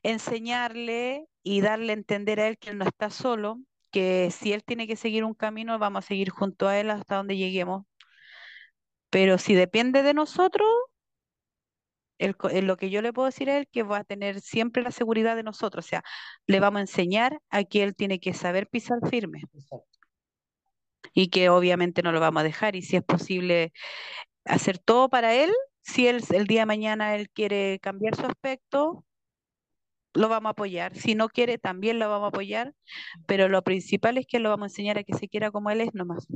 enseñarle 0.02 1.26
y 1.42 1.60
darle 1.60 1.92
a 1.92 1.96
entender 1.96 2.40
a 2.40 2.48
él 2.48 2.58
que 2.58 2.70
él 2.70 2.78
no 2.78 2.84
está 2.86 3.10
solo, 3.10 3.58
que 3.96 4.30
si 4.30 4.52
él 4.52 4.62
tiene 4.62 4.86
que 4.86 4.94
seguir 4.94 5.24
un 5.24 5.32
camino, 5.32 5.78
vamos 5.78 6.04
a 6.04 6.08
seguir 6.08 6.28
junto 6.28 6.68
a 6.68 6.78
él 6.78 6.90
hasta 6.90 7.16
donde 7.16 7.38
lleguemos, 7.38 7.86
pero 9.08 9.38
si 9.38 9.54
depende 9.54 10.02
de 10.02 10.12
nosotros, 10.12 10.68
el, 12.18 12.36
lo 12.66 12.76
que 12.76 12.90
yo 12.90 13.00
le 13.00 13.14
puedo 13.14 13.24
decir 13.24 13.48
a 13.48 13.56
él 13.56 13.68
que 13.72 13.84
va 13.84 14.00
a 14.00 14.04
tener 14.04 14.42
siempre 14.42 14.82
la 14.82 14.90
seguridad 14.90 15.34
de 15.34 15.44
nosotros. 15.44 15.86
O 15.86 15.88
sea, 15.88 16.02
le 16.46 16.60
vamos 16.60 16.80
a 16.80 16.82
enseñar 16.82 17.40
a 17.48 17.64
que 17.64 17.84
él 17.84 17.96
tiene 17.96 18.20
que 18.20 18.34
saber 18.34 18.68
pisar 18.68 18.98
firme. 19.08 19.44
Y 21.14 21.28
que 21.30 21.48
obviamente 21.48 22.02
no 22.02 22.12
lo 22.12 22.20
vamos 22.20 22.42
a 22.42 22.44
dejar. 22.44 22.76
Y 22.76 22.82
si 22.82 22.96
es 22.96 23.02
posible 23.02 23.72
hacer 24.44 24.78
todo 24.78 25.08
para 25.08 25.32
él, 25.34 25.50
si 25.80 26.06
él, 26.06 26.22
el 26.34 26.46
día 26.46 26.60
de 26.60 26.66
mañana 26.66 27.16
él 27.16 27.30
quiere 27.30 27.78
cambiar 27.80 28.14
su 28.14 28.26
aspecto, 28.26 29.06
lo 30.16 30.28
vamos 30.28 30.50
a 30.50 30.52
apoyar. 30.52 30.96
Si 30.96 31.14
no 31.14 31.28
quiere, 31.28 31.58
también 31.58 31.98
lo 31.98 32.08
vamos 32.08 32.26
a 32.26 32.28
apoyar. 32.28 32.74
Pero 33.26 33.48
lo 33.48 33.62
principal 33.62 34.18
es 34.18 34.26
que 34.26 34.40
lo 34.40 34.50
vamos 34.50 34.64
a 34.64 34.70
enseñar 34.72 34.98
a 34.98 35.04
que 35.04 35.14
se 35.14 35.28
quiera 35.28 35.50
como 35.50 35.70
él 35.70 35.80
es 35.80 35.94
nomás 35.94 36.26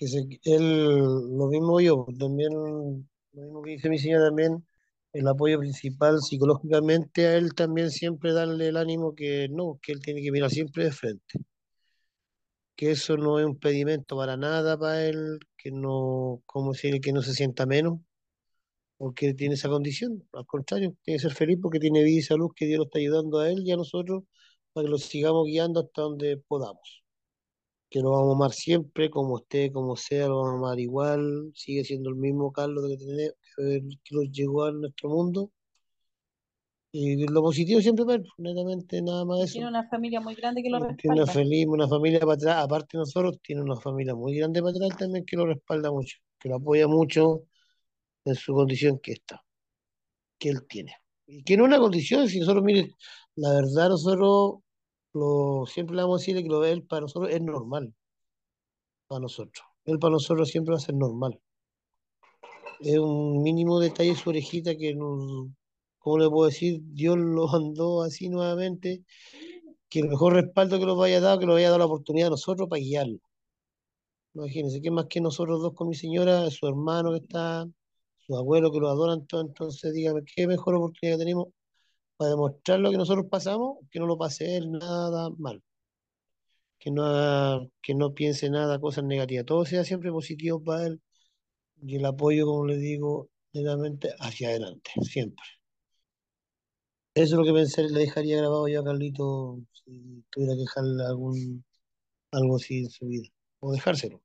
que 0.00 0.08
se, 0.08 0.26
lo 0.58 1.48
mismo 1.48 1.78
yo, 1.78 2.06
también, 2.18 2.52
lo 2.52 3.42
mismo 3.42 3.62
que 3.62 3.72
dice 3.72 3.90
mi 3.90 3.98
señora 3.98 4.28
también, 4.28 4.66
el 5.12 5.28
apoyo 5.28 5.58
principal 5.58 6.20
psicológicamente 6.22 7.26
a 7.26 7.36
él 7.36 7.52
también 7.54 7.90
siempre 7.90 8.32
darle 8.32 8.68
el 8.68 8.78
ánimo 8.78 9.14
que 9.14 9.48
no, 9.50 9.78
que 9.82 9.92
él 9.92 10.00
tiene 10.00 10.22
que 10.22 10.32
mirar 10.32 10.48
siempre 10.48 10.84
de 10.84 10.92
frente, 10.92 11.40
que 12.76 12.92
eso 12.92 13.18
no 13.18 13.38
es 13.38 13.44
un 13.44 13.58
pedimento 13.58 14.16
para 14.16 14.38
nada 14.38 14.78
para 14.78 15.04
él, 15.04 15.38
que 15.58 15.70
no, 15.70 16.42
como 16.46 16.72
si 16.72 16.98
que 17.00 17.12
no 17.12 17.20
se 17.20 17.34
sienta 17.34 17.66
menos, 17.66 18.00
porque 19.00 19.32
tiene 19.32 19.54
esa 19.54 19.70
condición, 19.70 20.22
al 20.34 20.44
contrario, 20.44 20.94
tiene 21.02 21.16
que 21.16 21.22
ser 21.22 21.32
feliz 21.32 21.58
porque 21.62 21.80
tiene 21.80 22.04
vida 22.04 22.18
y 22.18 22.22
salud, 22.22 22.50
que 22.54 22.66
Dios 22.66 22.76
lo 22.80 22.84
está 22.84 22.98
ayudando 22.98 23.38
a 23.38 23.50
él 23.50 23.62
y 23.64 23.72
a 23.72 23.76
nosotros 23.76 24.24
para 24.74 24.84
que 24.84 24.90
lo 24.90 24.98
sigamos 24.98 25.46
guiando 25.46 25.80
hasta 25.80 26.02
donde 26.02 26.36
podamos 26.36 27.02
que 27.88 28.00
lo 28.00 28.10
vamos 28.10 28.34
a 28.34 28.36
amar 28.36 28.52
siempre, 28.52 29.08
como 29.08 29.38
esté, 29.38 29.72
como 29.72 29.96
sea, 29.96 30.28
lo 30.28 30.42
vamos 30.42 30.52
a 30.52 30.58
amar 30.58 30.78
igual, 30.78 31.50
sigue 31.54 31.82
siendo 31.82 32.10
el 32.10 32.16
mismo 32.16 32.52
Carlos 32.52 32.84
que, 32.86 32.96
tiene, 32.98 33.30
que, 34.04 34.30
llegó 34.30 34.64
a 34.64 34.72
nuestro 34.72 35.08
mundo. 35.08 35.50
Y 36.92 37.26
lo 37.26 37.40
positivo 37.40 37.80
siempre 37.80 38.04
para 38.04 38.22
netamente 38.36 39.00
nada 39.00 39.24
más 39.24 39.44
eso. 39.44 39.54
Tiene 39.54 39.68
una 39.68 39.88
familia 39.88 40.20
muy 40.20 40.34
grande 40.34 40.62
que 40.62 40.68
lo 40.68 40.78
respalda. 40.78 40.96
Tiene 41.00 41.22
una, 41.22 41.32
feliz, 41.32 41.66
una 41.66 41.88
familia 41.88 42.20
para 42.20 42.34
atrás, 42.34 42.64
aparte 42.64 42.98
de 42.98 42.98
nosotros, 42.98 43.38
tiene 43.42 43.62
una 43.62 43.76
familia 43.76 44.14
muy 44.14 44.36
grande 44.36 44.60
para 44.60 44.72
atrás 44.72 44.98
también 44.98 45.24
que 45.24 45.36
lo 45.36 45.46
respalda 45.46 45.90
mucho, 45.90 46.18
que 46.38 46.50
lo 46.50 46.56
apoya 46.56 46.86
mucho 46.86 47.46
en 48.24 48.34
su 48.34 48.54
condición 48.54 48.98
que 48.98 49.12
está, 49.12 49.42
que 50.38 50.50
él 50.50 50.66
tiene. 50.68 50.94
Y 51.26 51.42
que 51.44 51.54
es 51.54 51.60
una 51.60 51.78
condición, 51.78 52.28
si 52.28 52.40
nosotros, 52.40 52.64
mire, 52.64 52.94
la 53.36 53.52
verdad 53.54 53.90
nosotros 53.90 54.60
lo, 55.12 55.64
siempre 55.66 55.96
le 55.96 56.02
vamos 56.02 56.20
a 56.20 56.22
decir 56.22 56.42
que 56.42 56.48
lo 56.48 56.60
de 56.60 56.72
él 56.72 56.82
para 56.84 57.02
nosotros 57.02 57.32
es 57.32 57.40
normal. 57.40 57.94
Para 59.06 59.20
nosotros. 59.20 59.64
Él 59.84 59.98
para 59.98 60.12
nosotros 60.12 60.48
siempre 60.48 60.72
va 60.72 60.78
a 60.78 60.80
ser 60.80 60.94
normal. 60.94 61.40
Es 62.80 62.98
un 62.98 63.42
mínimo 63.42 63.78
detalle 63.80 64.14
su 64.14 64.30
orejita 64.30 64.76
que 64.76 64.94
nos, 64.94 65.48
¿cómo 65.98 66.18
le 66.18 66.28
puedo 66.30 66.48
decir? 66.48 66.80
Dios 66.82 67.16
lo 67.18 67.46
mandó 67.46 68.02
así 68.02 68.28
nuevamente, 68.28 69.04
que 69.88 70.00
el 70.00 70.08
mejor 70.08 70.34
respaldo 70.34 70.78
que 70.78 70.86
nos 70.86 70.96
vaya 70.98 71.20
dado, 71.20 71.38
que 71.38 71.46
nos 71.46 71.56
haya 71.58 71.68
dado 71.68 71.78
la 71.78 71.86
oportunidad 71.86 72.28
a 72.28 72.30
nosotros 72.30 72.68
para 72.68 72.80
guiarlo. 72.80 73.18
Imagínense, 74.34 74.80
que 74.80 74.90
más 74.90 75.06
que 75.06 75.20
nosotros 75.20 75.60
dos 75.60 75.74
con 75.74 75.88
mi 75.88 75.94
señora, 75.94 76.48
su 76.50 76.66
hermano 76.66 77.10
que 77.10 77.18
está, 77.18 77.66
su 78.30 78.36
abuelo 78.36 78.70
que 78.72 78.78
lo 78.80 78.88
adoran 78.88 79.26
todo, 79.26 79.40
entonces 79.42 79.92
dígame, 79.92 80.22
qué 80.24 80.46
mejor 80.46 80.76
oportunidad 80.76 81.18
tenemos 81.18 81.48
para 82.16 82.30
demostrar 82.32 82.80
lo 82.80 82.90
que 82.90 82.98
nosotros 82.98 83.26
pasamos, 83.30 83.78
que 83.90 84.00
no 84.00 84.06
lo 84.06 84.18
pase 84.18 84.56
él 84.56 84.70
nada 84.72 85.30
mal. 85.38 85.62
Que 86.78 86.90
no, 86.90 87.70
que 87.82 87.94
no 87.94 88.14
piense 88.14 88.48
nada, 88.50 88.80
cosas 88.80 89.04
negativas. 89.04 89.46
Todo 89.46 89.64
sea 89.66 89.84
siempre 89.84 90.10
positivo 90.12 90.62
para 90.62 90.86
él 90.86 91.00
y 91.82 91.96
el 91.96 92.04
apoyo, 92.06 92.46
como 92.46 92.66
le 92.66 92.76
digo, 92.78 93.30
realmente 93.52 94.10
hacia 94.20 94.50
adelante, 94.50 94.90
siempre. 95.02 95.44
Eso 97.14 97.34
es 97.34 97.38
lo 97.38 97.44
que 97.44 97.52
pensé, 97.52 97.82
le 97.82 98.00
dejaría 98.00 98.38
grabado 98.38 98.68
yo 98.68 98.80
a 98.80 98.84
Carlito 98.84 99.60
si 99.72 100.24
tuviera 100.30 100.54
que 100.54 100.60
dejarle 100.60 101.04
algún, 101.04 101.64
algo 102.32 102.56
así 102.56 102.80
en 102.80 102.90
su 102.90 103.06
vida. 103.06 103.28
O 103.60 103.72
dejárselo. 103.72 104.22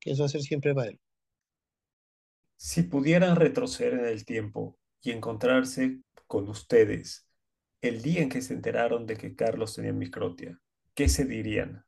Que 0.00 0.10
eso 0.12 0.22
va 0.22 0.26
a 0.26 0.28
ser 0.28 0.42
siempre 0.42 0.74
para 0.74 0.90
él. 0.90 1.00
Si 2.62 2.82
pudieran 2.82 3.36
retroceder 3.36 3.94
en 3.94 4.04
el 4.04 4.26
tiempo 4.26 4.76
y 5.00 5.12
encontrarse 5.12 6.02
con 6.26 6.46
ustedes 6.50 7.26
el 7.80 8.02
día 8.02 8.20
en 8.20 8.28
que 8.28 8.42
se 8.42 8.52
enteraron 8.52 9.06
de 9.06 9.16
que 9.16 9.34
Carlos 9.34 9.74
tenía 9.74 9.94
microtia, 9.94 10.60
¿qué 10.92 11.08
se 11.08 11.24
dirían? 11.24 11.86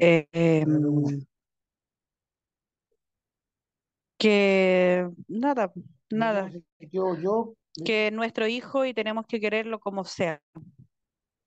Eh, 0.00 0.26
em, 0.32 1.26
que 4.16 5.06
nada, 5.28 5.70
nada. 6.08 6.50
Yo, 6.78 7.14
yo, 7.20 7.56
que 7.84 8.10
nuestro 8.10 8.46
hijo 8.46 8.86
y 8.86 8.94
tenemos 8.94 9.26
que 9.26 9.38
quererlo 9.38 9.80
como 9.80 10.04
sea. 10.04 10.40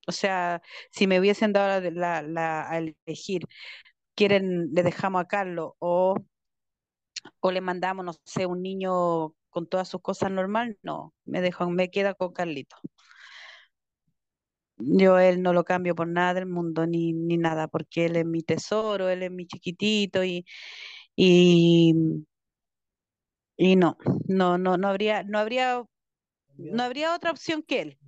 O 0.08 0.12
sea, 0.12 0.62
si 0.92 1.08
me 1.08 1.20
hubiesen 1.20 1.54
dado 1.54 1.90
la, 1.90 2.22
la, 2.22 2.70
a 2.70 2.78
elegir, 2.78 3.48
quieren, 4.14 4.70
le 4.74 4.84
dejamos 4.84 5.24
a 5.24 5.28
Carlos 5.28 5.72
o, 5.80 6.16
o 7.40 7.52
le 7.52 7.62
mandamos, 7.62 8.06
no 8.06 8.14
sé, 8.26 8.46
un 8.46 8.62
niño 8.62 9.34
con 9.50 9.68
todas 9.68 9.88
sus 9.90 10.02
cosas 10.02 10.32
normal, 10.32 10.78
no, 10.82 11.14
me 11.26 11.42
dejo, 11.42 11.70
me 11.70 11.92
queda 11.92 12.14
con 12.14 12.34
Carlito. 12.34 12.78
Yo 14.78 15.20
él 15.20 15.42
no 15.44 15.54
lo 15.54 15.64
cambio 15.64 15.94
por 15.94 16.08
nada 16.08 16.34
del 16.34 16.48
mundo, 16.48 16.88
ni, 16.88 17.14
ni 17.14 17.38
nada, 17.38 17.68
porque 17.68 18.06
él 18.06 18.16
es 18.16 18.26
mi 18.26 18.42
tesoro, 18.42 19.10
él 19.10 19.24
es 19.24 19.32
mi 19.32 19.46
chiquitito 19.46 20.24
y, 20.24 20.46
y, 21.16 21.94
y 23.58 23.76
no, 23.76 23.98
no, 24.28 24.58
no, 24.58 24.78
no 24.78 24.88
habría, 24.88 25.24
no 25.24 25.38
habría, 25.38 25.84
no 26.58 26.84
habría 26.84 27.16
otra 27.16 27.32
opción 27.32 27.62
que 27.62 27.82
él. 27.82 28.00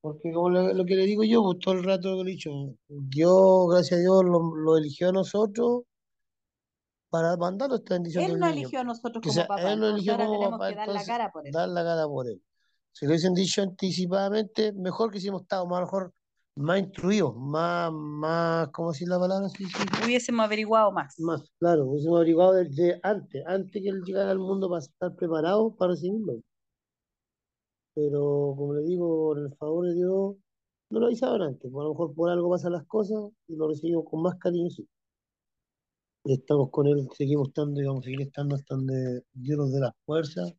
Porque 0.00 0.32
como 0.32 0.50
lo, 0.50 0.84
que 0.84 0.96
le 0.96 1.06
digo 1.06 1.22
yo, 1.22 1.42
pues, 1.44 1.60
todo 1.60 1.74
el 1.74 1.84
rato 1.84 2.16
que 2.16 2.22
he 2.22 2.32
dicho, 2.32 2.50
Dios, 2.88 3.68
gracias 3.70 4.00
a 4.00 4.02
Dios, 4.02 4.24
lo, 4.24 4.56
lo 4.56 4.76
eligió 4.76 5.10
a 5.10 5.12
nosotros 5.12 5.84
para 7.12 7.36
mandar 7.36 7.70
esta 7.74 7.92
bendición 7.92 8.24
Él 8.24 8.38
no 8.38 8.46
eligió 8.46 8.80
a 8.80 8.84
nosotros 8.84 9.22
como 9.22 9.46
papá. 9.46 9.70
Él 9.70 9.80
lo 9.80 9.88
eligió 9.88 10.16
como 10.16 10.32
tenemos 10.32 10.50
papá, 10.52 10.68
que 10.70 10.74
dar 10.76 10.88
la 10.88 11.04
cara 11.04 11.30
por 11.30 11.46
él. 11.46 11.52
Dar 11.52 11.68
la 11.68 11.84
cara 11.84 12.06
por 12.06 12.26
él. 12.26 12.42
Si 12.90 13.04
lo 13.04 13.10
hubiesen 13.10 13.34
dicho 13.34 13.60
anticipadamente, 13.60 14.72
mejor 14.72 15.10
que 15.10 15.20
si 15.20 15.28
hemos 15.28 15.42
estado, 15.42 15.66
más 15.66 15.82
mejor 15.82 16.14
más 16.54 16.78
instruidos, 16.78 17.36
más, 17.36 17.92
más, 17.92 18.68
¿cómo 18.68 18.92
decir 18.92 19.08
la 19.08 19.18
palabra? 19.18 19.46
Sí, 19.50 19.66
sí, 19.66 20.04
Hubiésemos 20.04 20.44
averiguado 20.44 20.90
más. 20.90 21.14
Más, 21.18 21.42
claro, 21.58 21.84
hubiésemos 21.84 22.16
averiguado 22.16 22.54
desde 22.54 22.98
antes, 23.02 23.44
antes 23.46 23.82
que 23.82 23.88
él 23.90 24.02
llegara 24.04 24.30
al 24.30 24.38
mundo 24.38 24.70
para 24.70 24.80
estar 24.80 25.14
preparado 25.14 25.76
para 25.76 25.92
recibirlo. 25.92 26.40
Pero 27.94 28.54
como 28.56 28.72
le 28.72 28.84
digo, 28.84 29.06
por 29.06 29.38
el 29.38 29.54
favor 29.56 29.86
de 29.86 29.94
Dios, 29.94 30.36
no 30.88 30.98
lo 30.98 31.06
avisaban 31.06 31.42
antes, 31.42 31.70
pues 31.70 31.82
a 31.82 31.84
lo 31.84 31.90
mejor 31.90 32.14
por 32.14 32.30
algo 32.30 32.50
pasan 32.50 32.72
las 32.72 32.86
cosas 32.86 33.18
y 33.48 33.54
lo 33.54 33.68
recibimos 33.68 34.04
con 34.10 34.22
más 34.22 34.36
cariño. 34.36 34.70
sí. 34.70 34.88
Estamos 36.24 36.70
con 36.70 36.86
él, 36.88 37.08
seguimos 37.16 37.48
estando 37.48 37.80
y 37.80 37.84
vamos 37.84 38.02
a 38.02 38.04
seguir 38.06 38.22
estando 38.22 38.54
hasta 38.56 38.74
donde 38.74 39.22
Dios 39.34 39.56
nos 39.58 39.72
dé 39.72 39.78
las 39.80 39.92
fuerzas 40.04 40.52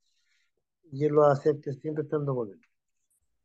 y 0.92 1.04
él 1.06 1.14
lo 1.14 1.26
acepte 1.26 1.74
siempre 1.74 2.04
estando 2.04 2.36
con 2.36 2.50
él. 2.52 2.60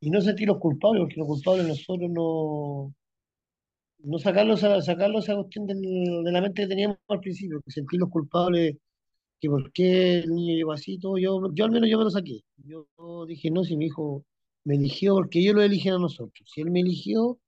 Y 0.01 0.11
no 0.11 0.21
sentirlos 0.23 0.59
culpables, 0.59 1.03
porque 1.03 1.17
los 1.21 1.29
culpables 1.29 1.69
nosotros 1.69 2.11
no, 2.11 2.95
no 4.01 4.19
sacarlos, 4.19 4.63
a- 4.65 4.83
sacarlos 4.83 5.25
esa 5.25 5.35
cuestión 5.37 5.67
de 5.67 6.33
la 6.33 6.41
mente 6.41 6.63
que 6.63 6.69
teníamos 6.69 6.99
al 7.09 7.21
principio, 7.21 7.61
que 7.63 7.71
sentirlos 7.71 8.11
culpables, 8.11 8.77
que 9.41 9.49
por 9.51 9.73
qué 9.73 10.21
el 10.21 10.31
niño 10.35 10.55
llegó 10.57 10.73
así, 10.73 10.99
todo, 10.99 11.19
yo, 11.19 11.41
yo 11.55 11.67
al 11.67 11.71
menos 11.73 11.91
yo 11.91 11.99
me 11.99 12.05
lo 12.05 12.11
saqué. 12.11 12.41
Yo 12.59 12.87
dije, 13.27 13.51
no, 13.53 13.65
si 13.65 13.77
mi 13.77 13.87
hijo 13.87 14.25
me 14.65 14.77
eligió, 14.77 15.15
porque 15.17 15.41
ellos 15.41 15.57
lo 15.57 15.63
eligen 15.63 15.95
a 15.95 15.99
nosotros. 15.99 16.51
Si 16.53 16.61
él 16.63 16.71
me 16.71 16.81
eligió, 16.83 17.39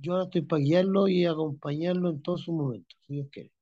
yo 0.00 0.12
ahora 0.14 0.24
estoy 0.26 0.42
para 0.42 0.62
guiarlo 0.62 1.08
y 1.08 1.26
acompañarlo 1.26 2.10
en 2.10 2.22
todos 2.22 2.42
sus 2.42 2.54
momentos, 2.54 2.98
si 3.06 3.14
Dios 3.14 3.28
quiere. 3.32 3.52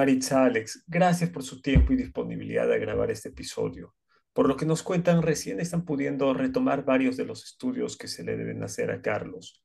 Maritza 0.00 0.46
Alex, 0.46 0.82
gracias 0.86 1.28
por 1.28 1.42
su 1.42 1.60
tiempo 1.60 1.92
y 1.92 1.96
disponibilidad 1.96 2.66
de 2.66 2.78
grabar 2.78 3.10
este 3.10 3.28
episodio. 3.28 3.94
Por 4.32 4.48
lo 4.48 4.56
que 4.56 4.64
nos 4.64 4.82
cuentan, 4.82 5.20
recién 5.20 5.60
están 5.60 5.84
pudiendo 5.84 6.32
retomar 6.32 6.86
varios 6.86 7.18
de 7.18 7.26
los 7.26 7.44
estudios 7.44 7.98
que 7.98 8.08
se 8.08 8.24
le 8.24 8.34
deben 8.38 8.62
hacer 8.62 8.90
a 8.90 9.02
Carlos. 9.02 9.62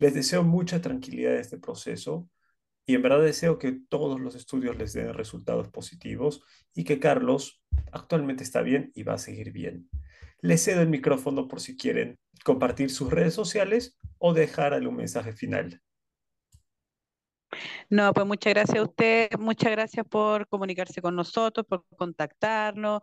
Les 0.00 0.12
deseo 0.12 0.42
mucha 0.42 0.80
tranquilidad 0.80 1.34
en 1.34 1.38
este 1.38 1.56
proceso 1.56 2.28
y 2.84 2.96
en 2.96 3.02
verdad 3.02 3.22
deseo 3.22 3.60
que 3.60 3.78
todos 3.88 4.18
los 4.18 4.34
estudios 4.34 4.76
les 4.76 4.92
den 4.92 5.14
resultados 5.14 5.68
positivos 5.68 6.42
y 6.74 6.82
que 6.82 6.98
Carlos 6.98 7.62
actualmente 7.92 8.42
está 8.42 8.62
bien 8.62 8.90
y 8.96 9.04
va 9.04 9.14
a 9.14 9.18
seguir 9.18 9.52
bien. 9.52 9.88
Les 10.40 10.64
cedo 10.64 10.82
el 10.82 10.88
micrófono 10.88 11.46
por 11.46 11.60
si 11.60 11.76
quieren 11.76 12.18
compartir 12.44 12.90
sus 12.90 13.08
redes 13.08 13.34
sociales 13.34 13.96
o 14.18 14.34
dejar 14.34 14.72
un 14.84 14.96
mensaje 14.96 15.32
final. 15.32 15.80
No, 17.88 18.12
pues 18.12 18.26
muchas 18.26 18.54
gracias 18.54 18.78
a 18.78 18.82
usted, 18.82 19.28
muchas 19.38 19.70
gracias 19.72 20.06
por 20.06 20.48
comunicarse 20.48 21.02
con 21.02 21.16
nosotros, 21.16 21.66
por 21.66 21.84
contactarnos. 21.96 23.00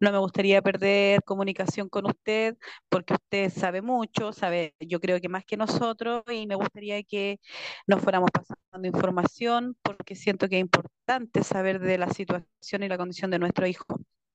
No 0.00 0.12
me 0.12 0.18
gustaría 0.18 0.62
perder 0.62 1.22
comunicación 1.24 1.88
con 1.88 2.06
usted 2.06 2.56
porque 2.88 3.14
usted 3.14 3.50
sabe 3.50 3.82
mucho, 3.82 4.32
sabe, 4.32 4.74
yo 4.80 5.00
creo 5.00 5.20
que 5.20 5.28
más 5.28 5.44
que 5.44 5.56
nosotros 5.56 6.22
y 6.30 6.46
me 6.46 6.54
gustaría 6.56 7.02
que 7.02 7.40
nos 7.86 8.02
fuéramos 8.02 8.30
pasando 8.32 8.86
información 8.88 9.76
porque 9.82 10.16
siento 10.16 10.48
que 10.48 10.56
es 10.56 10.60
importante 10.62 11.42
saber 11.44 11.80
de 11.80 11.98
la 11.98 12.10
situación 12.10 12.82
y 12.82 12.88
la 12.88 12.98
condición 12.98 13.30
de 13.30 13.38
nuestro 13.38 13.66
hijo. 13.66 13.86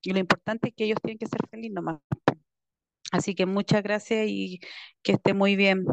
Y 0.02 0.14
lo 0.14 0.20
importante 0.20 0.70
es 0.70 0.76
que 0.76 0.86
ellos 0.86 1.00
tienen 1.04 1.18
que 1.18 1.28
ser 1.28 1.42
felices 1.50 1.74
nomás. 1.74 2.00
Así 3.12 3.36
que 3.36 3.46
muchas 3.46 3.84
gracias 3.84 4.28
y 4.28 4.60
que 5.02 5.14
esté 5.14 5.34
muy 5.34 5.56
bien. 5.56 5.86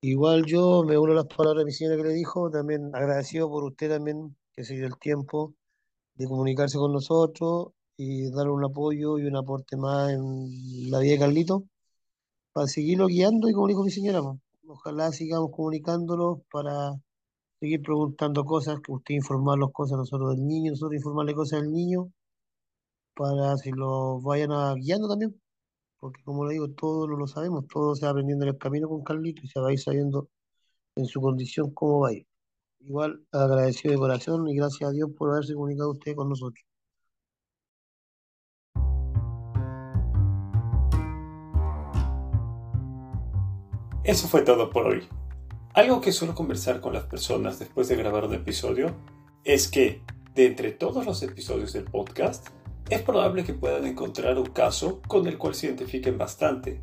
Igual 0.00 0.44
yo 0.46 0.84
me 0.84 0.98
uno 0.98 1.12
a 1.12 1.16
las 1.16 1.26
palabras 1.26 1.60
de 1.60 1.64
mi 1.66 1.72
señora 1.72 1.96
que 1.96 2.08
le 2.08 2.14
dijo, 2.14 2.50
también 2.50 2.94
agradecido 2.94 3.48
por 3.48 3.64
usted 3.64 3.90
también 3.90 4.36
que 4.54 4.64
se 4.64 4.74
dio 4.74 4.86
el 4.86 4.98
tiempo 4.98 5.54
de 6.14 6.26
comunicarse 6.26 6.78
con 6.78 6.92
nosotros 6.92 7.68
y 7.96 8.30
dar 8.30 8.48
un 8.50 8.64
apoyo 8.64 9.18
y 9.18 9.26
un 9.26 9.36
aporte 9.36 9.76
más 9.76 10.12
en 10.12 10.90
la 10.90 11.00
vida 11.00 11.12
de 11.14 11.18
Carlito 11.20 11.64
para 12.52 12.66
seguirlo 12.68 13.06
guiando 13.06 13.48
y 13.48 13.52
como 13.52 13.68
dijo 13.68 13.84
mi 13.84 13.90
señora, 13.90 14.22
ojalá 14.66 15.12
sigamos 15.12 15.50
comunicándolos 15.52 16.40
para 16.50 16.92
seguir 17.60 17.82
preguntando 17.82 18.44
cosas, 18.44 18.80
que 18.80 18.92
usted 18.92 19.14
informarlos 19.14 19.72
cosas 19.72 19.98
nosotros 19.98 20.36
del 20.36 20.46
niño, 20.46 20.72
nosotros 20.72 20.96
informarle 20.96 21.34
cosas 21.34 21.62
del 21.62 21.72
niño 21.72 22.10
para 23.14 23.56
si 23.56 23.70
lo 23.72 24.20
vayan 24.20 24.52
a 24.52 24.74
guiando 24.74 25.08
también, 25.08 25.40
porque 26.06 26.22
como 26.22 26.46
le 26.46 26.52
digo, 26.52 26.68
todo 26.70 27.08
no 27.08 27.16
lo 27.16 27.26
sabemos, 27.26 27.66
todo 27.66 27.96
se 27.96 28.04
va 28.06 28.12
aprendiendo 28.12 28.44
en 28.44 28.50
el 28.50 28.58
camino 28.58 28.88
con 28.88 29.02
Carlito 29.02 29.42
y 29.42 29.48
se 29.48 29.58
va 29.58 29.70
a 29.70 29.72
ir 29.72 29.80
sabiendo 29.80 30.28
en 30.94 31.06
su 31.06 31.20
condición 31.20 31.72
cómo 31.72 32.00
va 32.02 32.10
a 32.10 32.12
ir. 32.12 32.26
Igual 32.78 33.26
agradecido 33.32 33.90
de 33.92 33.98
corazón 33.98 34.48
y 34.48 34.54
gracias 34.54 34.88
a 34.88 34.92
Dios 34.92 35.10
por 35.18 35.32
haberse 35.32 35.54
comunicado 35.54 35.90
usted 35.90 36.14
con 36.14 36.28
nosotros. 36.28 36.64
Eso 44.04 44.28
fue 44.28 44.42
todo 44.42 44.70
por 44.70 44.86
hoy. 44.86 45.08
Algo 45.74 46.00
que 46.00 46.12
suelo 46.12 46.36
conversar 46.36 46.80
con 46.80 46.92
las 46.92 47.06
personas 47.06 47.58
después 47.58 47.88
de 47.88 47.96
grabar 47.96 48.26
un 48.26 48.34
episodio 48.34 48.94
es 49.42 49.66
que, 49.66 50.02
de 50.36 50.46
entre 50.46 50.70
todos 50.70 51.04
los 51.04 51.20
episodios 51.24 51.72
del 51.72 51.84
podcast, 51.84 52.50
es 52.88 53.02
probable 53.02 53.44
que 53.44 53.54
puedan 53.54 53.84
encontrar 53.86 54.38
un 54.38 54.46
caso 54.46 55.00
con 55.08 55.26
el 55.26 55.38
cual 55.38 55.54
se 55.54 55.66
identifiquen 55.66 56.18
bastante. 56.18 56.80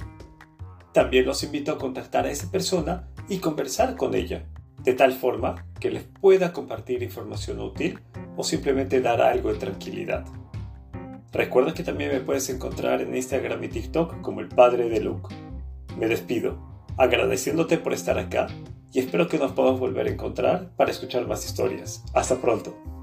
También 0.92 1.26
los 1.26 1.44
invito 1.44 1.72
a 1.72 1.78
contactar 1.78 2.26
a 2.26 2.32
esa 2.32 2.52
persona 2.52 3.08
y 3.30 3.38
conversar 3.38 3.96
con 3.96 4.14
ella, 4.14 4.46
de 4.84 4.94
tal 4.94 5.14
forma 5.14 5.66
que 5.80 5.92
les 5.92 6.04
pueda 6.04 6.54
compartir 6.54 7.02
información 7.04 7.60
útil 7.60 8.00
o 8.36 8.44
simplemente 8.44 9.02
dar 9.02 9.22
algo 9.22 9.52
de 9.52 9.60
tranquilidad. 9.60 10.26
Recuerda 11.32 11.74
que 11.74 11.84
también 11.84 12.12
me 12.12 12.20
puedes 12.20 12.50
encontrar 12.50 13.02
en 13.02 13.16
Instagram 13.16 13.64
y 13.64 13.70
TikTok 13.70 14.22
como 14.22 14.42
el 14.42 14.50
padre 14.50 14.90
de 14.90 15.00
Luke. 15.00 15.34
Me 15.98 16.08
despido, 16.08 16.60
agradeciéndote 16.98 17.78
por 17.78 17.94
estar 17.94 18.20
acá 18.20 18.48
y 18.92 19.00
espero 19.00 19.28
que 19.28 19.40
nos 19.40 19.54
podamos 19.54 19.80
volver 19.80 20.08
a 20.08 20.12
encontrar 20.12 20.70
para 20.76 20.92
escuchar 20.92 21.28
más 21.28 21.44
historias. 21.46 22.04
Hasta 22.14 22.40
pronto. 22.40 23.03